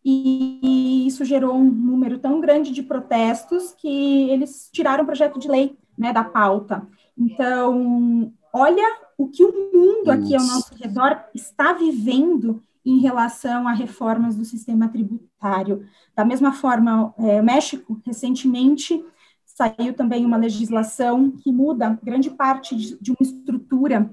e 0.09 1.05
isso 1.05 1.25
gerou 1.25 1.57
um 1.57 1.64
número 1.64 2.21
tão 2.21 2.40
grande 2.40 2.71
de 2.71 2.81
protestos 2.81 3.73
que 3.73 4.31
eles 4.31 4.71
tiraram 4.73 5.03
o 5.03 5.07
projeto 5.07 5.37
de 5.37 5.49
lei, 5.49 5.77
né, 5.99 6.12
da 6.12 6.23
pauta. 6.23 6.87
Então, 7.19 8.33
olha 8.53 8.85
o 9.19 9.27
que 9.27 9.42
o 9.42 9.53
mundo 9.75 10.11
aqui 10.11 10.37
ao 10.37 10.45
nosso 10.45 10.73
redor 10.77 11.25
está 11.35 11.73
vivendo 11.73 12.62
em 12.85 13.01
relação 13.01 13.66
a 13.66 13.73
reformas 13.73 14.37
do 14.37 14.45
sistema 14.45 14.88
tributário. 14.88 15.85
Da 16.14 16.25
mesma 16.25 16.53
forma, 16.53 17.12
é, 17.19 17.42
México, 17.42 18.01
recentemente, 18.07 19.05
saiu 19.45 19.92
também 19.92 20.25
uma 20.25 20.37
legislação 20.37 21.33
que 21.33 21.51
muda 21.51 21.99
grande 22.01 22.31
parte 22.31 22.77
de, 22.77 22.97
de 23.01 23.11
uma 23.11 23.23
estrutura 23.23 24.09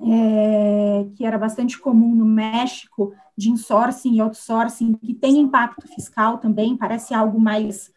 é, 0.00 1.06
que 1.14 1.24
era 1.24 1.38
bastante 1.38 1.78
comum 1.78 2.14
no 2.14 2.24
México, 2.24 3.12
de 3.36 3.50
insourcing 3.50 4.14
e 4.14 4.20
outsourcing, 4.20 4.94
que 4.94 5.14
tem 5.14 5.38
impacto 5.38 5.86
fiscal 5.88 6.38
também, 6.38 6.76
parece 6.76 7.14
algo 7.14 7.40
mais, 7.40 7.92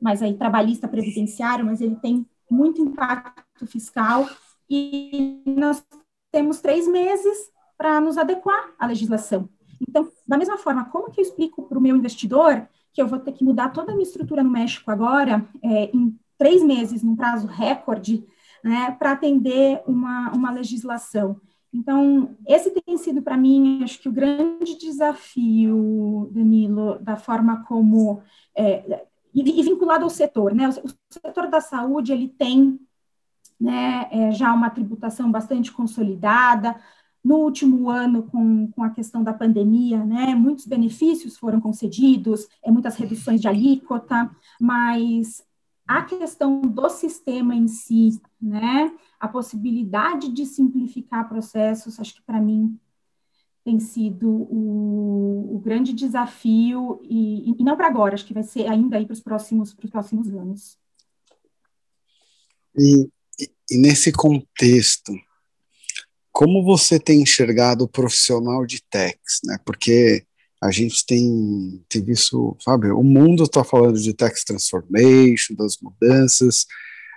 mais 0.00 0.22
aí, 0.22 0.34
trabalhista 0.34 0.88
previdenciário, 0.88 1.64
mas 1.64 1.80
ele 1.80 1.96
tem 1.96 2.26
muito 2.50 2.80
impacto 2.80 3.66
fiscal, 3.66 4.28
e 4.68 5.42
nós 5.46 5.84
temos 6.32 6.60
três 6.60 6.88
meses 6.88 7.50
para 7.76 8.00
nos 8.00 8.16
adequar 8.16 8.72
à 8.78 8.86
legislação. 8.86 9.48
Então, 9.80 10.08
da 10.26 10.38
mesma 10.38 10.56
forma, 10.56 10.84
como 10.86 11.10
que 11.10 11.20
eu 11.20 11.24
explico 11.24 11.62
para 11.64 11.78
o 11.78 11.80
meu 11.80 11.96
investidor 11.96 12.66
que 12.92 13.02
eu 13.02 13.08
vou 13.08 13.18
ter 13.18 13.32
que 13.32 13.44
mudar 13.44 13.70
toda 13.70 13.90
a 13.90 13.94
minha 13.94 14.06
estrutura 14.06 14.42
no 14.42 14.50
México 14.50 14.90
agora, 14.90 15.44
é, 15.62 15.90
em 15.92 16.16
três 16.38 16.62
meses, 16.62 17.02
num 17.02 17.16
prazo 17.16 17.46
recorde, 17.46 18.24
né, 18.64 18.90
para 18.98 19.12
atender 19.12 19.82
uma, 19.86 20.32
uma 20.32 20.50
legislação? 20.50 21.40
Então, 21.74 22.36
esse 22.46 22.70
tem 22.70 22.96
sido 22.96 23.20
para 23.20 23.36
mim, 23.36 23.82
acho 23.82 24.00
que 24.00 24.08
o 24.08 24.12
grande 24.12 24.78
desafio, 24.78 26.30
Danilo, 26.32 26.98
da 27.00 27.16
forma 27.16 27.64
como 27.64 28.22
é, 28.56 29.04
e, 29.34 29.60
e, 29.60 29.62
vinculado 29.64 30.04
ao 30.04 30.10
setor, 30.10 30.54
né? 30.54 30.68
O, 30.68 30.88
setor 31.10 31.48
da 31.48 31.60
saúde 31.60 32.12
ele 32.12 32.28
tem, 32.28 32.78
né, 33.60 34.08
é, 34.12 34.30
já 34.30 34.52
uma 34.52 34.70
tributação 34.70 35.30
bastante 35.32 35.72
consolidada. 35.72 36.76
No 37.24 37.38
último 37.38 37.90
ano, 37.90 38.22
com, 38.22 38.70
com 38.70 38.84
a 38.84 38.90
questão 38.90 39.24
da 39.24 39.32
pandemia, 39.32 40.04
né, 40.04 40.34
muitos 40.34 40.66
benefícios 40.66 41.36
foram 41.36 41.60
concedidos, 41.60 42.46
é, 42.62 42.70
muitas 42.70 42.94
reduções 42.96 43.40
de 43.40 43.48
alíquota, 43.48 44.30
mas 44.60 45.42
a 45.86 46.02
questão 46.02 46.60
do 46.60 46.88
sistema 46.88 47.54
em 47.54 47.68
si, 47.68 48.20
né, 48.40 48.92
a 49.20 49.28
possibilidade 49.28 50.32
de 50.32 50.46
simplificar 50.46 51.28
processos, 51.28 52.00
acho 52.00 52.14
que 52.14 52.22
para 52.22 52.40
mim 52.40 52.78
tem 53.64 53.80
sido 53.80 54.28
o, 54.28 55.56
o 55.56 55.58
grande 55.58 55.92
desafio, 55.92 57.00
e, 57.02 57.50
e 57.58 57.64
não 57.64 57.76
para 57.76 57.86
agora, 57.86 58.14
acho 58.14 58.26
que 58.26 58.34
vai 58.34 58.42
ser 58.42 58.66
ainda 58.66 58.98
aí 58.98 59.06
para 59.06 59.14
os 59.14 59.20
próximos, 59.20 59.72
próximos 59.72 60.28
anos. 60.28 60.78
E, 62.76 63.08
e 63.70 63.78
nesse 63.78 64.12
contexto, 64.12 65.12
como 66.30 66.64
você 66.64 66.98
tem 66.98 67.22
enxergado 67.22 67.84
o 67.84 67.88
profissional 67.88 68.66
de 68.66 68.82
techs, 68.82 69.40
né? 69.44 69.56
Porque 69.64 70.26
a 70.64 70.70
gente 70.70 71.04
tem, 71.04 71.84
tem 71.90 72.02
visto, 72.02 72.56
sabe, 72.58 72.90
o 72.90 73.02
mundo 73.02 73.44
está 73.44 73.62
falando 73.62 74.00
de 74.00 74.14
tax 74.14 74.44
transformation, 74.44 75.54
das 75.54 75.76
mudanças, 75.76 76.64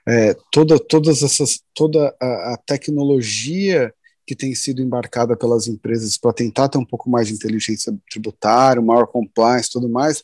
é, 0.05 0.35
toda, 0.51 0.77
todas 0.77 1.23
essas, 1.23 1.61
toda 1.73 2.13
a, 2.21 2.53
a, 2.53 2.57
tecnologia 2.57 3.93
que 4.25 4.35
tem 4.35 4.53
sido 4.53 4.81
embarcada 4.81 5.37
pelas 5.37 5.65
empresas 5.65 6.17
para 6.17 6.33
tentar 6.33 6.67
ter 6.67 6.77
um 6.77 6.83
pouco 6.83 7.09
mais 7.09 7.29
de 7.29 7.35
inteligência 7.35 7.97
tributária, 8.11 8.81
maior 8.81 9.07
compliance, 9.07 9.71
tudo 9.71 9.87
mais. 9.87 10.21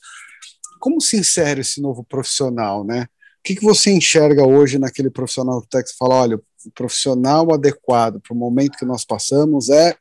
Como 0.78 1.00
se 1.00 1.16
insere 1.16 1.62
esse 1.62 1.82
novo 1.82 2.04
profissional, 2.04 2.84
né? 2.84 3.04
O 3.04 3.44
que, 3.44 3.56
que 3.56 3.64
você 3.64 3.90
enxerga 3.90 4.46
hoje 4.46 4.78
naquele 4.78 5.10
profissional 5.10 5.62
do 5.62 5.68
Tex? 5.68 5.96
Fala, 5.98 6.16
olha, 6.16 6.36
o 6.36 6.72
profissional 6.76 7.54
adequado 7.54 8.20
para 8.20 8.34
o 8.34 8.38
momento 8.38 8.78
que 8.78 8.86
nós 8.86 9.06
passamos 9.06 9.70
é 9.70 9.96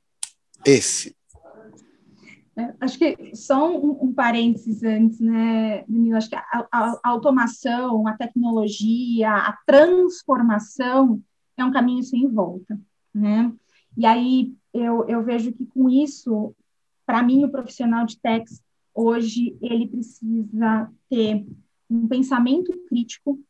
esse. 0.64 1.14
É, 2.54 2.74
acho 2.80 2.98
que 2.98 3.34
só 3.34 3.78
um, 3.78 4.04
um, 4.04 4.12
parênteses 4.12 4.82
antes, 4.82 5.18
né, 5.20 5.84
Danilo? 5.88 6.16
Acho 6.16 6.28
que 6.28 6.36
a, 6.36 6.42
a, 6.50 6.66
a, 6.70 7.00
automação, 7.08 8.06
a 8.06 8.12
tecnologia, 8.14 9.30
a 9.30 9.56
transformação 9.66 11.22
é 11.56 11.64
um 11.64 11.72
caminho 11.72 12.02
sem 12.02 12.28
volta, 12.28 12.78
né? 13.14 13.50
E 13.96 14.04
aí 14.04 14.54
eu, 14.72 15.08
eu 15.08 15.22
vejo 15.22 15.52
que 15.52 15.64
com 15.66 15.88
isso, 15.88 16.54
para 17.06 17.22
mim, 17.22 17.44
o 17.44 17.50
profissional 17.50 18.04
de 18.04 18.18
techs 18.20 18.62
hoje 18.94 19.56
ele 19.62 19.88
precisa 19.88 20.92
ter 21.08 21.46
um 21.88 22.06
pensamento 22.06 22.72
crítico 22.86 23.40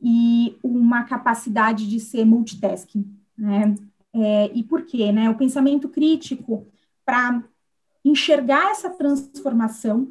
e 0.00 0.56
uma 0.62 1.04
capacidade 1.04 1.88
de 1.88 1.98
ser 1.98 2.26
multitasking, 2.26 3.04
né? 3.36 3.74
É, 4.12 4.50
e 4.54 4.62
por 4.62 4.84
quê, 4.84 5.12
né? 5.12 5.30
O 5.30 5.36
pensamento 5.36 5.88
crítico 5.88 6.66
para 7.06 7.42
enxergar 8.08 8.70
essa 8.70 8.90
transformação, 8.90 10.08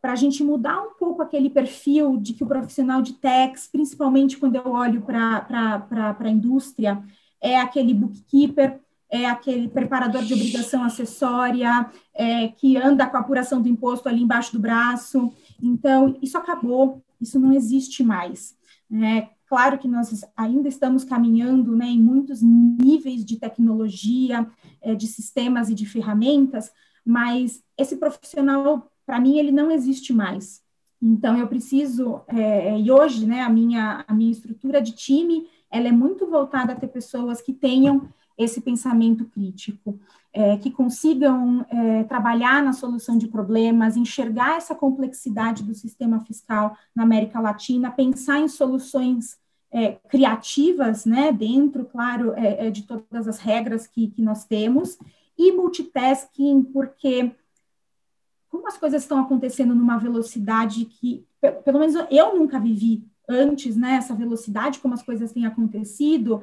para 0.00 0.12
a 0.12 0.16
gente 0.16 0.42
mudar 0.42 0.80
um 0.82 0.94
pouco 0.94 1.20
aquele 1.20 1.50
perfil 1.50 2.16
de 2.16 2.32
que 2.32 2.42
o 2.42 2.46
profissional 2.46 3.02
de 3.02 3.12
techs, 3.14 3.68
principalmente 3.70 4.38
quando 4.38 4.56
eu 4.56 4.66
olho 4.66 5.02
para 5.02 5.86
a 6.18 6.30
indústria, 6.30 7.02
é 7.40 7.60
aquele 7.60 7.92
bookkeeper, 7.92 8.80
é 9.10 9.26
aquele 9.26 9.68
preparador 9.68 10.22
de 10.22 10.32
obrigação 10.32 10.84
acessória, 10.84 11.90
é, 12.14 12.48
que 12.48 12.76
anda 12.76 13.06
com 13.06 13.16
a 13.16 13.20
apuração 13.20 13.60
do 13.60 13.68
imposto 13.68 14.08
ali 14.08 14.22
embaixo 14.22 14.52
do 14.52 14.60
braço. 14.60 15.32
Então, 15.60 16.16
isso 16.22 16.38
acabou, 16.38 17.02
isso 17.20 17.38
não 17.38 17.52
existe 17.52 18.02
mais. 18.02 18.56
É, 18.92 19.28
claro 19.46 19.78
que 19.78 19.88
nós 19.88 20.24
ainda 20.36 20.68
estamos 20.68 21.04
caminhando 21.04 21.76
né, 21.76 21.86
em 21.86 22.00
muitos 22.00 22.40
níveis 22.40 23.24
de 23.24 23.36
tecnologia, 23.36 24.46
é, 24.80 24.94
de 24.94 25.06
sistemas 25.06 25.68
e 25.68 25.74
de 25.74 25.86
ferramentas, 25.86 26.70
mas 27.04 27.62
esse 27.76 27.96
profissional, 27.96 28.90
para 29.06 29.20
mim, 29.20 29.38
ele 29.38 29.52
não 29.52 29.70
existe 29.70 30.12
mais. 30.12 30.62
Então, 31.02 31.36
eu 31.38 31.46
preciso, 31.48 32.20
é, 32.28 32.78
e 32.78 32.90
hoje, 32.90 33.26
né, 33.26 33.40
a 33.40 33.48
minha, 33.48 34.04
a 34.06 34.14
minha 34.14 34.30
estrutura 34.30 34.82
de 34.82 34.92
time, 34.92 35.46
ela 35.70 35.88
é 35.88 35.92
muito 35.92 36.26
voltada 36.26 36.72
a 36.72 36.76
ter 36.76 36.88
pessoas 36.88 37.40
que 37.40 37.52
tenham 37.52 38.08
esse 38.36 38.60
pensamento 38.60 39.24
crítico, 39.26 39.98
é, 40.32 40.56
que 40.56 40.70
consigam 40.70 41.64
é, 41.68 42.04
trabalhar 42.04 42.62
na 42.62 42.72
solução 42.72 43.18
de 43.18 43.28
problemas, 43.28 43.96
enxergar 43.96 44.56
essa 44.56 44.74
complexidade 44.74 45.62
do 45.62 45.74
sistema 45.74 46.20
fiscal 46.20 46.76
na 46.94 47.02
América 47.02 47.40
Latina, 47.40 47.90
pensar 47.90 48.38
em 48.38 48.48
soluções 48.48 49.38
é, 49.72 49.92
criativas, 50.08 51.04
né, 51.04 51.32
dentro, 51.32 51.84
claro, 51.84 52.32
é, 52.34 52.66
é, 52.66 52.70
de 52.70 52.82
todas 52.82 53.28
as 53.28 53.38
regras 53.38 53.86
que, 53.86 54.08
que 54.08 54.22
nós 54.22 54.44
temos, 54.44 54.98
e 55.38 55.52
multitasking, 55.52 56.62
porque 56.64 57.32
como 58.48 58.66
as 58.66 58.76
coisas 58.76 59.02
estão 59.02 59.20
acontecendo 59.20 59.74
numa 59.74 59.96
velocidade 59.96 60.84
que, 60.84 61.24
pelo 61.64 61.78
menos 61.78 61.94
eu 62.10 62.36
nunca 62.36 62.58
vivi 62.58 63.04
antes, 63.28 63.76
né, 63.76 63.92
essa 63.92 64.14
velocidade, 64.14 64.80
como 64.80 64.92
as 64.92 65.02
coisas 65.02 65.32
têm 65.32 65.46
acontecido, 65.46 66.42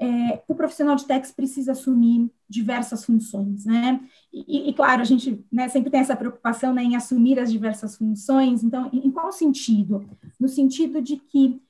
é, 0.00 0.40
o 0.46 0.54
profissional 0.54 0.94
de 0.94 1.04
techs 1.04 1.32
precisa 1.32 1.72
assumir 1.72 2.30
diversas 2.48 3.04
funções, 3.04 3.66
né? 3.66 4.00
E, 4.32 4.70
e 4.70 4.72
claro, 4.72 5.02
a 5.02 5.04
gente 5.04 5.44
né, 5.50 5.68
sempre 5.68 5.90
tem 5.90 5.98
essa 5.98 6.14
preocupação 6.14 6.72
né, 6.72 6.84
em 6.84 6.94
assumir 6.94 7.40
as 7.40 7.50
diversas 7.50 7.96
funções. 7.96 8.62
Então, 8.62 8.88
em, 8.92 9.08
em 9.08 9.10
qual 9.10 9.32
sentido? 9.32 10.08
No 10.38 10.48
sentido 10.48 11.02
de 11.02 11.16
que 11.16 11.60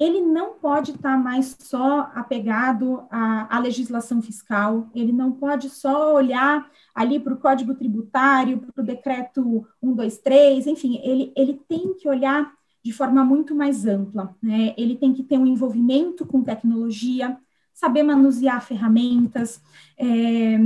ele 0.00 0.22
não 0.22 0.54
pode 0.54 0.92
estar 0.92 1.18
mais 1.18 1.54
só 1.60 2.10
apegado 2.14 3.04
à, 3.10 3.54
à 3.54 3.58
legislação 3.58 4.22
fiscal, 4.22 4.88
ele 4.94 5.12
não 5.12 5.30
pode 5.30 5.68
só 5.68 6.14
olhar 6.14 6.70
ali 6.94 7.20
para 7.20 7.34
o 7.34 7.36
Código 7.36 7.74
Tributário, 7.74 8.58
para 8.58 8.82
o 8.82 8.86
Decreto 8.86 9.66
123, 9.84 10.66
enfim, 10.66 10.98
ele, 11.04 11.30
ele 11.36 11.60
tem 11.68 11.92
que 11.92 12.08
olhar 12.08 12.50
de 12.82 12.94
forma 12.94 13.22
muito 13.22 13.54
mais 13.54 13.84
ampla, 13.84 14.34
né? 14.42 14.74
Ele 14.78 14.96
tem 14.96 15.12
que 15.12 15.22
ter 15.22 15.36
um 15.36 15.46
envolvimento 15.46 16.24
com 16.24 16.42
tecnologia, 16.42 17.36
saber 17.74 18.02
manusear 18.02 18.64
ferramentas, 18.64 19.60
é, 19.98 20.56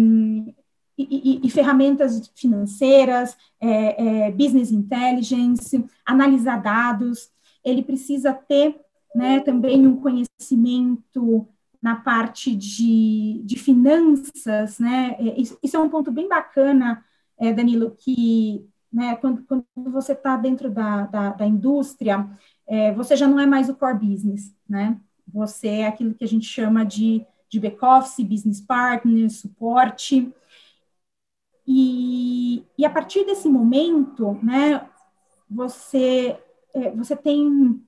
e, 0.97 1.41
e, 1.41 1.41
e, 1.43 1.51
ferramentas 1.51 2.31
financeiras, 2.37 3.37
é, 3.61 4.27
é, 4.27 4.31
business 4.31 4.71
intelligence, 4.71 5.85
analisar 6.07 6.63
dados, 6.63 7.31
ele 7.65 7.83
precisa 7.83 8.33
ter 8.33 8.84
né, 9.15 9.41
também 9.41 9.87
um 9.87 10.01
conhecimento 10.01 11.49
na 11.81 11.97
parte 11.97 12.55
de, 12.55 13.43
de 13.45 13.59
finanças, 13.59 14.79
né, 14.79 15.17
é, 15.19 15.41
isso, 15.41 15.59
isso 15.63 15.77
é 15.77 15.81
um 15.81 15.91
ponto 15.91 16.11
bem 16.11 16.29
bacana, 16.29 17.05
é, 17.39 17.53
Danilo, 17.53 17.95
que 17.99 18.67
né, 18.93 19.17
quando, 19.17 19.45
quando 19.45 19.91
você 19.91 20.13
está 20.13 20.37
dentro 20.37 20.71
da, 20.71 21.07
da, 21.07 21.31
da 21.31 21.47
indústria, 21.47 22.29
é, 22.67 22.93
você 22.93 23.17
já 23.17 23.29
não 23.29 23.39
é 23.39 23.47
mais 23.47 23.69
o 23.69 23.75
core 23.75 23.99
business, 23.99 24.55
né, 24.69 24.99
você 25.27 25.69
é 25.69 25.87
aquilo 25.87 26.15
que 26.15 26.25
a 26.25 26.29
gente 26.29 26.47
chama 26.47 26.85
de, 26.85 27.25
de 27.49 27.61
back-office, 27.61 28.25
business 28.25 28.61
partner, 28.61 29.31
suporte. 29.31 30.33
E, 31.67 32.65
e 32.77 32.85
a 32.85 32.91
partir 32.91 33.25
desse 33.25 33.49
momento, 33.49 34.39
né, 34.43 34.89
você, 35.49 36.39
é, 36.75 36.91
você 36.91 37.17
tem, 37.17 37.83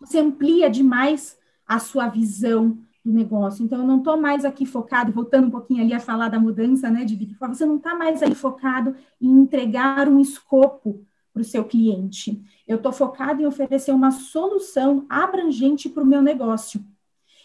você 0.00 0.18
amplia 0.18 0.70
demais 0.70 1.38
a 1.66 1.78
sua 1.78 2.08
visão 2.08 2.78
do 3.04 3.12
negócio. 3.12 3.64
Então, 3.64 3.80
eu 3.80 3.86
não 3.86 3.98
estou 3.98 4.16
mais 4.16 4.44
aqui 4.44 4.66
focado, 4.66 5.12
voltando 5.12 5.46
um 5.46 5.50
pouquinho 5.50 5.82
ali 5.82 5.94
a 5.94 6.00
falar 6.00 6.28
da 6.28 6.40
mudança 6.40 6.90
né, 6.90 7.04
de 7.04 7.34
Four, 7.34 7.48
você 7.48 7.64
não 7.64 7.76
está 7.76 7.94
mais 7.94 8.22
aí 8.22 8.34
focado 8.34 8.94
em 9.20 9.30
entregar 9.30 10.08
um 10.08 10.20
escopo 10.20 11.04
para 11.32 11.42
o 11.42 11.44
seu 11.44 11.64
cliente. 11.64 12.42
Eu 12.66 12.78
estou 12.78 12.92
focado 12.92 13.40
em 13.40 13.46
oferecer 13.46 13.92
uma 13.92 14.10
solução 14.10 15.06
abrangente 15.08 15.88
para 15.88 16.02
o 16.02 16.06
meu 16.06 16.22
negócio. 16.22 16.84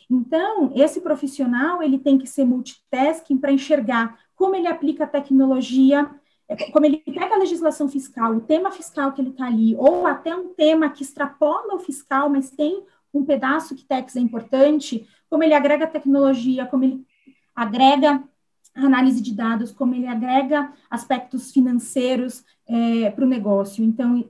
Então, 0.09 0.71
esse 0.75 0.99
profissional, 0.99 1.81
ele 1.81 1.99
tem 1.99 2.17
que 2.17 2.27
ser 2.27 2.43
multitasking 2.43 3.37
para 3.37 3.51
enxergar 3.51 4.19
como 4.35 4.55
ele 4.55 4.67
aplica 4.67 5.03
a 5.03 5.07
tecnologia, 5.07 6.09
como 6.71 6.85
ele 6.85 6.97
pega 6.97 7.35
a 7.35 7.39
legislação 7.39 7.87
fiscal, 7.87 8.35
o 8.35 8.41
tema 8.41 8.71
fiscal 8.71 9.11
que 9.13 9.21
ele 9.21 9.29
está 9.29 9.45
ali, 9.45 9.75
ou 9.75 10.05
até 10.05 10.35
um 10.35 10.53
tema 10.53 10.89
que 10.89 11.03
extrapola 11.03 11.75
o 11.75 11.79
fiscal, 11.79 12.29
mas 12.29 12.49
tem 12.49 12.83
um 13.13 13.25
pedaço 13.25 13.75
que 13.75 13.85
TEX 13.85 14.15
é 14.15 14.19
importante, 14.19 15.07
como 15.29 15.43
ele 15.43 15.53
agrega 15.53 15.87
tecnologia, 15.87 16.65
como 16.65 16.83
ele 16.83 17.05
agrega 17.55 18.23
análise 18.73 19.21
de 19.21 19.33
dados, 19.33 19.71
como 19.71 19.93
ele 19.93 20.07
agrega 20.07 20.71
aspectos 20.89 21.51
financeiros 21.51 22.43
é, 22.67 23.11
para 23.11 23.25
o 23.25 23.27
negócio. 23.27 23.83
Então, 23.83 24.25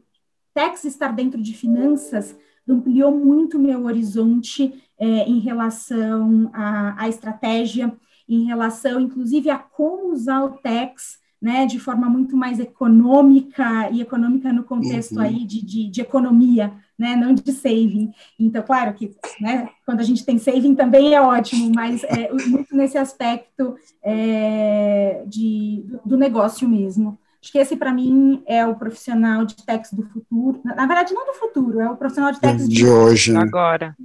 TEX 0.53 0.83
estar 0.85 1.09
dentro 1.09 1.41
de 1.41 1.53
finanças 1.53 2.35
ampliou 2.67 3.11
muito 3.11 3.59
meu 3.59 3.85
horizonte 3.85 4.81
é, 4.97 5.05
em 5.05 5.39
relação 5.39 6.49
à, 6.53 7.07
estratégia, 7.09 7.95
em 8.27 8.45
relação, 8.45 8.99
inclusive, 8.99 9.49
a 9.49 9.57
como 9.57 10.11
usar 10.11 10.43
o 10.43 10.57
TEX 10.57 11.19
né, 11.41 11.65
de 11.65 11.79
forma 11.79 12.07
muito 12.07 12.37
mais 12.37 12.59
econômica 12.59 13.89
e 13.91 14.01
econômica 14.01 14.53
no 14.53 14.63
contexto 14.63 15.15
uhum. 15.15 15.21
aí 15.21 15.43
de, 15.43 15.65
de, 15.65 15.89
de, 15.89 16.01
economia, 16.01 16.71
né, 16.97 17.15
não 17.15 17.33
de 17.33 17.51
saving. 17.51 18.11
Então, 18.39 18.61
claro 18.61 18.93
que 18.93 19.15
né, 19.39 19.67
quando 19.83 20.01
a 20.01 20.03
gente 20.03 20.23
tem 20.23 20.37
saving 20.37 20.75
também 20.75 21.15
é 21.15 21.21
ótimo, 21.21 21.71
mas 21.73 22.03
é, 22.03 22.31
muito 22.45 22.75
nesse 22.75 22.97
aspecto 22.97 23.75
é, 24.03 25.23
de, 25.25 25.83
do 26.05 26.15
negócio 26.15 26.69
mesmo. 26.69 27.17
Acho 27.41 27.51
que 27.51 27.57
esse, 27.57 27.75
para 27.75 27.91
mim, 27.91 28.43
é 28.45 28.63
o 28.67 28.75
profissional 28.75 29.43
de 29.43 29.55
texto 29.65 29.95
do 29.95 30.03
futuro. 30.03 30.61
Na, 30.63 30.75
na, 30.75 30.85
verdade, 30.85 31.11
não 31.11 31.25
do 31.25 31.33
futuro, 31.33 31.79
é 31.79 31.89
o 31.89 31.95
profissional 31.95 32.31
de 32.31 32.39
texto 32.39 32.69
de, 32.69 32.75
de 32.75 32.85
hoje. 32.87 33.35
Agora. 33.35 33.95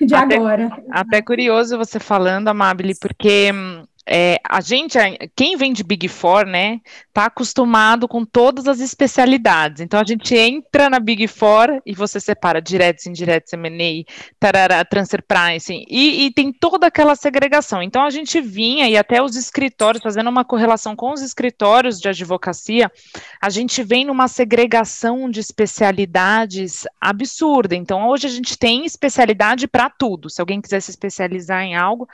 De 0.00 0.14
até, 0.14 0.36
agora. 0.36 0.82
Até 0.90 1.20
curioso 1.20 1.76
você 1.76 2.00
falando, 2.00 2.48
Amabile, 2.48 2.94
porque 2.98 3.52
hum, 3.52 3.84
é, 4.12 4.40
a 4.42 4.60
gente, 4.60 4.98
quem 5.36 5.56
vem 5.56 5.72
de 5.72 5.84
Big 5.84 6.08
Four, 6.08 6.44
né, 6.44 6.80
tá 7.12 7.26
acostumado 7.26 8.08
com 8.08 8.24
todas 8.24 8.66
as 8.66 8.80
especialidades. 8.80 9.80
Então 9.80 10.00
a 10.00 10.04
gente 10.04 10.34
entra 10.36 10.90
na 10.90 10.98
Big 10.98 11.28
Four 11.28 11.80
e 11.86 11.94
você 11.94 12.18
separa 12.18 12.60
diretos, 12.60 13.06
indiretos, 13.06 13.52
M&A, 13.52 14.04
tarará, 14.40 14.84
transfer 14.84 15.22
pricing 15.22 15.84
e, 15.88 16.26
e, 16.26 16.32
tem 16.32 16.52
toda 16.52 16.88
aquela 16.88 17.14
segregação. 17.14 17.80
Então 17.80 18.02
a 18.02 18.10
gente 18.10 18.40
vinha 18.40 18.88
e 18.88 18.96
até 18.96 19.22
os 19.22 19.36
escritórios, 19.36 20.02
fazendo 20.02 20.28
uma 20.28 20.44
correlação 20.44 20.96
com 20.96 21.12
os 21.12 21.22
escritórios 21.22 22.00
de 22.00 22.08
advocacia, 22.08 22.90
a 23.40 23.48
gente 23.48 23.80
vem 23.84 24.04
numa 24.04 24.26
segregação 24.26 25.30
de 25.30 25.38
especialidades 25.38 26.84
absurda. 27.00 27.76
Então 27.76 28.08
hoje 28.08 28.26
a 28.26 28.30
gente 28.30 28.58
tem 28.58 28.84
especialidade 28.84 29.68
para 29.68 29.88
tudo. 29.88 30.28
Se 30.28 30.40
alguém 30.40 30.60
quiser 30.60 30.80
se 30.80 30.90
especializar 30.90 31.62
em 31.62 31.76
algo, 31.76 32.08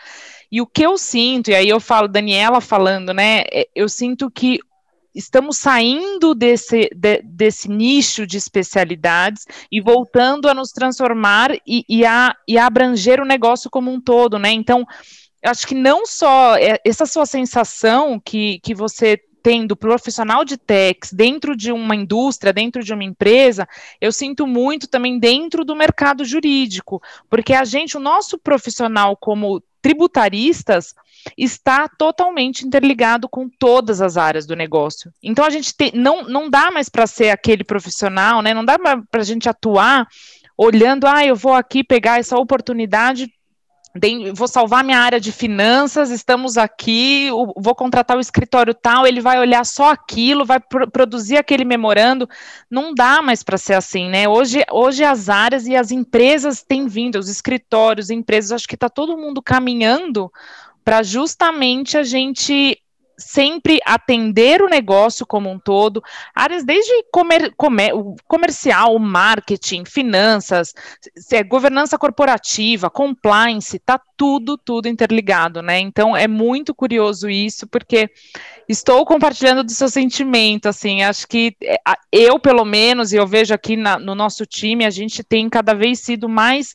e 0.51 0.61
o 0.61 0.66
que 0.66 0.82
eu 0.82 0.97
sinto, 0.97 1.51
e 1.51 1.55
aí 1.55 1.68
eu 1.68 1.80
falo, 1.87 2.09
Daniela 2.09 2.61
falando, 2.61 3.14
né? 3.14 3.45
É, 3.53 3.68
eu 3.74 3.89
sinto 3.89 4.30
que 4.30 4.59
estamos 5.14 5.57
saindo 5.57 6.34
desse, 6.34 6.91
de, 6.95 7.22
desse 7.22 7.70
nicho 7.70 8.26
de 8.26 8.37
especialidades 8.37 9.47
e 9.72 9.80
voltando 9.80 10.49
a 10.49 10.53
nos 10.55 10.72
transformar 10.72 11.55
e, 11.66 11.84
e, 11.89 12.05
a, 12.05 12.34
e 12.47 12.59
a 12.59 12.66
abranger 12.66 13.20
o 13.20 13.24
negócio 13.24 13.70
como 13.70 13.91
um 13.91 14.01
todo, 14.01 14.39
né? 14.39 14.53
Então, 14.53 14.84
acho 15.43 15.66
que 15.66 15.74
não 15.74 16.05
só 16.05 16.57
é, 16.57 16.78
essa 16.84 17.07
sua 17.07 17.24
sensação 17.24 18.20
que, 18.20 18.61
que 18.61 18.74
você 18.74 19.18
tem 19.43 19.64
do 19.64 19.76
profissional 19.76 20.45
de 20.45 20.57
techs 20.57 21.12
dentro 21.12 21.57
de 21.57 21.70
uma 21.70 21.95
indústria, 21.95 22.53
dentro 22.53 22.82
de 22.82 22.93
uma 22.93 23.05
empresa, 23.05 23.66
eu 24.01 24.11
sinto 24.11 24.45
muito 24.45 24.89
também 24.89 25.20
dentro 25.20 25.64
do 25.64 25.76
mercado 25.76 26.24
jurídico, 26.24 27.01
porque 27.30 27.55
a 27.55 27.64
gente, 27.64 27.97
o 27.97 28.01
nosso 28.01 28.37
profissional 28.39 29.16
como 29.16 29.62
tributaristas 29.87 30.97
está 31.39 31.89
totalmente 31.89 32.66
interligado 32.66 33.28
com 33.28 33.49
todas 33.49 34.01
as 34.01 34.16
áreas 34.16 34.45
do 34.45 34.57
negócio. 34.57 35.12
Então 35.22 35.45
a 35.45 35.51
gente 35.51 35.72
te, 35.72 35.97
não, 35.97 36.24
não 36.24 36.51
dá 36.51 36.72
mais 36.72 36.89
para 36.89 37.07
ser 37.07 37.30
aquele 37.30 37.62
profissional, 37.62 38.43
né? 38.43 38.53
Não 38.53 38.64
dá 38.64 38.76
para 38.80 39.05
a 39.14 39.22
gente 39.22 39.49
atuar 39.49 40.09
olhando, 40.59 41.07
ah, 41.07 41.24
eu 41.24 41.37
vou 41.37 41.53
aqui 41.53 41.84
pegar 41.84 42.18
essa 42.18 42.37
oportunidade 42.37 43.30
vou 44.34 44.49
salvar 44.49 44.84
minha 44.84 44.99
área 44.99 45.20
de 45.20 45.32
finanças, 45.32 46.11
estamos 46.11 46.57
aqui, 46.57 47.28
vou 47.57 47.74
contratar 47.74 48.16
o 48.16 48.20
escritório 48.20 48.74
tal, 48.74 49.07
ele 49.07 49.20
vai 49.20 49.38
olhar 49.38 49.64
só 49.64 49.90
aquilo, 49.90 50.44
vai 50.44 50.61
produzir 50.92 51.36
aquele 51.36 51.64
memorando. 51.64 52.28
Não 52.70 52.94
dá 52.94 53.22
mais 53.22 53.42
para 53.42 53.59
ser 53.59 53.74
assim, 53.74 54.09
né? 54.09 54.28
Hoje, 54.28 54.64
hoje 54.70 55.05
as 55.05 55.28
áreas 55.28 55.66
e 55.66 55.76
as 55.76 55.90
empresas 55.90 56.62
têm 56.62 56.86
vindo, 56.86 57.18
os 57.18 57.28
escritórios, 57.28 58.11
empresas, 58.11 58.53
acho 58.53 58.68
que 58.68 58.74
está 58.74 58.88
todo 58.88 59.16
mundo 59.16 59.42
caminhando 59.42 60.30
para 60.84 61.03
justamente 61.03 61.99
a 61.99 62.03
gente 62.03 62.80
sempre 63.19 63.79
atender 63.85 64.62
o 64.62 64.69
negócio 64.69 65.27
como 65.27 65.51
um 65.51 65.59
todo, 65.59 66.03
áreas 66.35 66.64
desde 66.64 66.93
comer, 67.11 67.53
comer, 67.57 67.93
comercial, 68.27 68.99
marketing, 68.99 69.85
finanças, 69.85 70.75
é, 71.33 71.43
governança 71.43 71.99
corporativa, 71.99 72.91
compliance, 72.91 73.79
tá 73.79 74.01
tudo, 74.17 74.59
tudo 74.59 74.89
interligado, 74.89 75.62
né? 75.62 75.79
Então 75.79 76.17
é 76.17 76.29
muito 76.29 76.75
curioso 76.75 77.29
isso, 77.29 77.67
porque 77.67 78.11
estou 78.69 79.05
compartilhando 79.05 79.64
do 79.64 79.73
seu 79.73 79.89
sentimento, 79.89 80.69
assim, 80.69 81.03
acho 81.03 81.27
que 81.27 81.57
é, 81.62 81.79
eu, 82.12 82.39
pelo 82.39 82.64
menos, 82.64 83.12
e 83.12 83.17
eu 83.17 83.27
vejo 83.27 83.55
aqui 83.55 83.77
na, 83.77 83.99
no 83.99 84.14
nosso 84.14 84.45
time, 84.45 84.85
a 84.85 84.91
gente 84.91 85.23
tem 85.23 85.49
cada 85.49 85.75
vez 85.75 86.01
sido 86.01 86.29
mais 86.29 86.75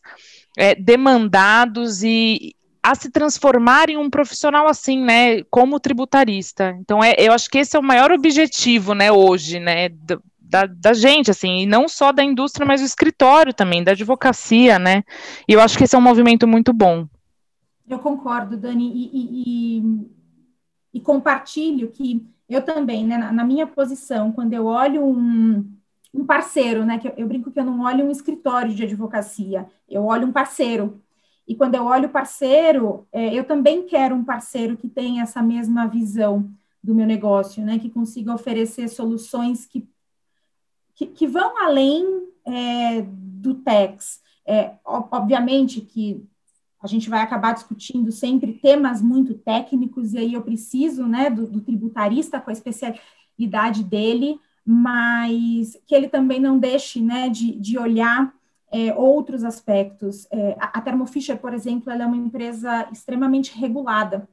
é, 0.58 0.76
demandados 0.76 2.04
e, 2.04 2.56
a 2.84 2.95
se 2.95 3.11
transformar 3.11 3.89
em 3.89 3.97
um 3.97 4.09
profissional 4.09 4.67
assim, 4.67 5.03
né, 5.03 5.43
como 5.43 5.79
tributarista. 5.79 6.75
Então, 6.79 7.03
é, 7.03 7.15
eu 7.17 7.32
acho 7.32 7.49
que 7.49 7.59
esse 7.59 7.75
é 7.75 7.79
o 7.79 7.84
maior 7.84 8.11
objetivo, 8.11 8.93
né, 8.93 9.11
hoje, 9.11 9.59
né, 9.59 9.89
da, 10.39 10.65
da, 10.65 10.93
gente, 10.93 11.29
assim, 11.29 11.59
e 11.59 11.65
não 11.65 11.88
só 11.88 12.11
da 12.11 12.23
indústria, 12.23 12.65
mas 12.65 12.82
do 12.82 12.86
escritório 12.86 13.53
também, 13.53 13.84
da 13.84 13.91
advocacia, 13.91 14.79
né, 14.79 15.03
e 15.47 15.53
eu 15.53 15.61
acho 15.61 15.77
que 15.77 15.84
esse 15.84 15.95
é 15.95 15.99
um 15.99 16.01
movimento 16.01 16.47
muito 16.47 16.73
bom. 16.73 17.07
Eu 17.88 17.99
concordo, 17.99 18.57
Dani, 18.57 18.91
e, 18.93 19.79
e, 19.79 20.07
e 20.93 20.99
compartilho 20.99 21.89
que 21.89 22.25
eu 22.49 22.61
também, 22.61 23.05
né, 23.05 23.17
na, 23.17 23.32
na, 23.32 23.43
minha 23.43 23.67
posição, 23.67 24.32
quando 24.32 24.53
eu 24.53 24.65
olho 24.65 25.05
um, 25.05 25.71
um 26.13 26.25
parceiro, 26.25 26.84
né, 26.84 26.97
que 26.97 27.07
eu, 27.07 27.13
eu 27.15 27.27
brinco 27.27 27.51
que 27.51 27.59
eu 27.59 27.65
não 27.65 27.82
olho 27.82 28.05
um 28.05 28.11
escritório 28.11 28.73
de 28.73 28.84
advocacia, 28.84 29.67
eu 29.88 30.05
olho 30.05 30.27
um 30.27 30.32
parceiro, 30.32 31.01
e 31.52 31.56
quando 31.56 31.76
eu 31.76 31.84
olho 31.84 32.08
o 32.08 32.12
parceiro, 32.12 33.06
é, 33.12 33.34
eu 33.38 33.43
também 33.43 33.84
quero 33.86 34.16
um 34.16 34.24
parceiro 34.24 34.78
que 34.78 34.88
tenha 34.88 35.24
essa 35.24 35.43
mesma 35.43 35.86
visão 35.86 36.49
do 36.82 36.95
meu 36.95 37.06
negócio, 37.06 37.62
né? 37.62 37.78
Que 37.78 37.89
consiga 37.89 38.34
oferecer 38.34 38.88
soluções 38.88 39.66
que, 39.66 39.86
que, 40.95 41.08
que 41.08 41.28
vão 41.28 41.62
além 41.62 42.06
é, 42.45 43.02
do 43.02 43.56
TEX. 43.56 44.22
É, 44.47 44.76
obviamente 44.86 45.82
que 45.82 46.26
a 46.82 46.88
gente 46.88 47.10
vai 47.10 47.20
acabar 47.20 47.54
discutindo 47.54 48.14
sempre 48.14 48.54
temas 48.54 49.02
muito 49.02 49.34
técnicos, 49.34 50.14
e 50.14 50.20
aí 50.20 50.34
eu 50.34 50.41
preciso 50.41 51.06
né, 51.06 51.30
do, 51.30 51.45
do 51.45 51.60
tributarista 51.60 52.39
com 52.39 52.49
a 52.49 52.54
especialidade 52.54 53.84
dele, 53.84 54.39
mas 54.66 55.78
que 55.86 55.93
ele 55.93 56.08
também 56.08 56.39
não 56.39 56.58
deixe 56.58 57.02
né, 57.02 57.28
de, 57.28 57.52
de 57.60 57.78
olhar 57.78 58.34
é, 58.72 58.93
outros 58.93 59.43
aspectos. 59.43 60.28
É, 60.32 60.55
a 60.59 60.82
Thermo 60.82 61.05
Fisher, 61.05 61.38
por 61.38 61.53
exemplo, 61.53 61.91
ela 61.91 62.03
é 62.03 62.05
uma 62.05 62.17
empresa 62.17 62.88
extremamente 62.91 63.57
regulada. 63.57 64.28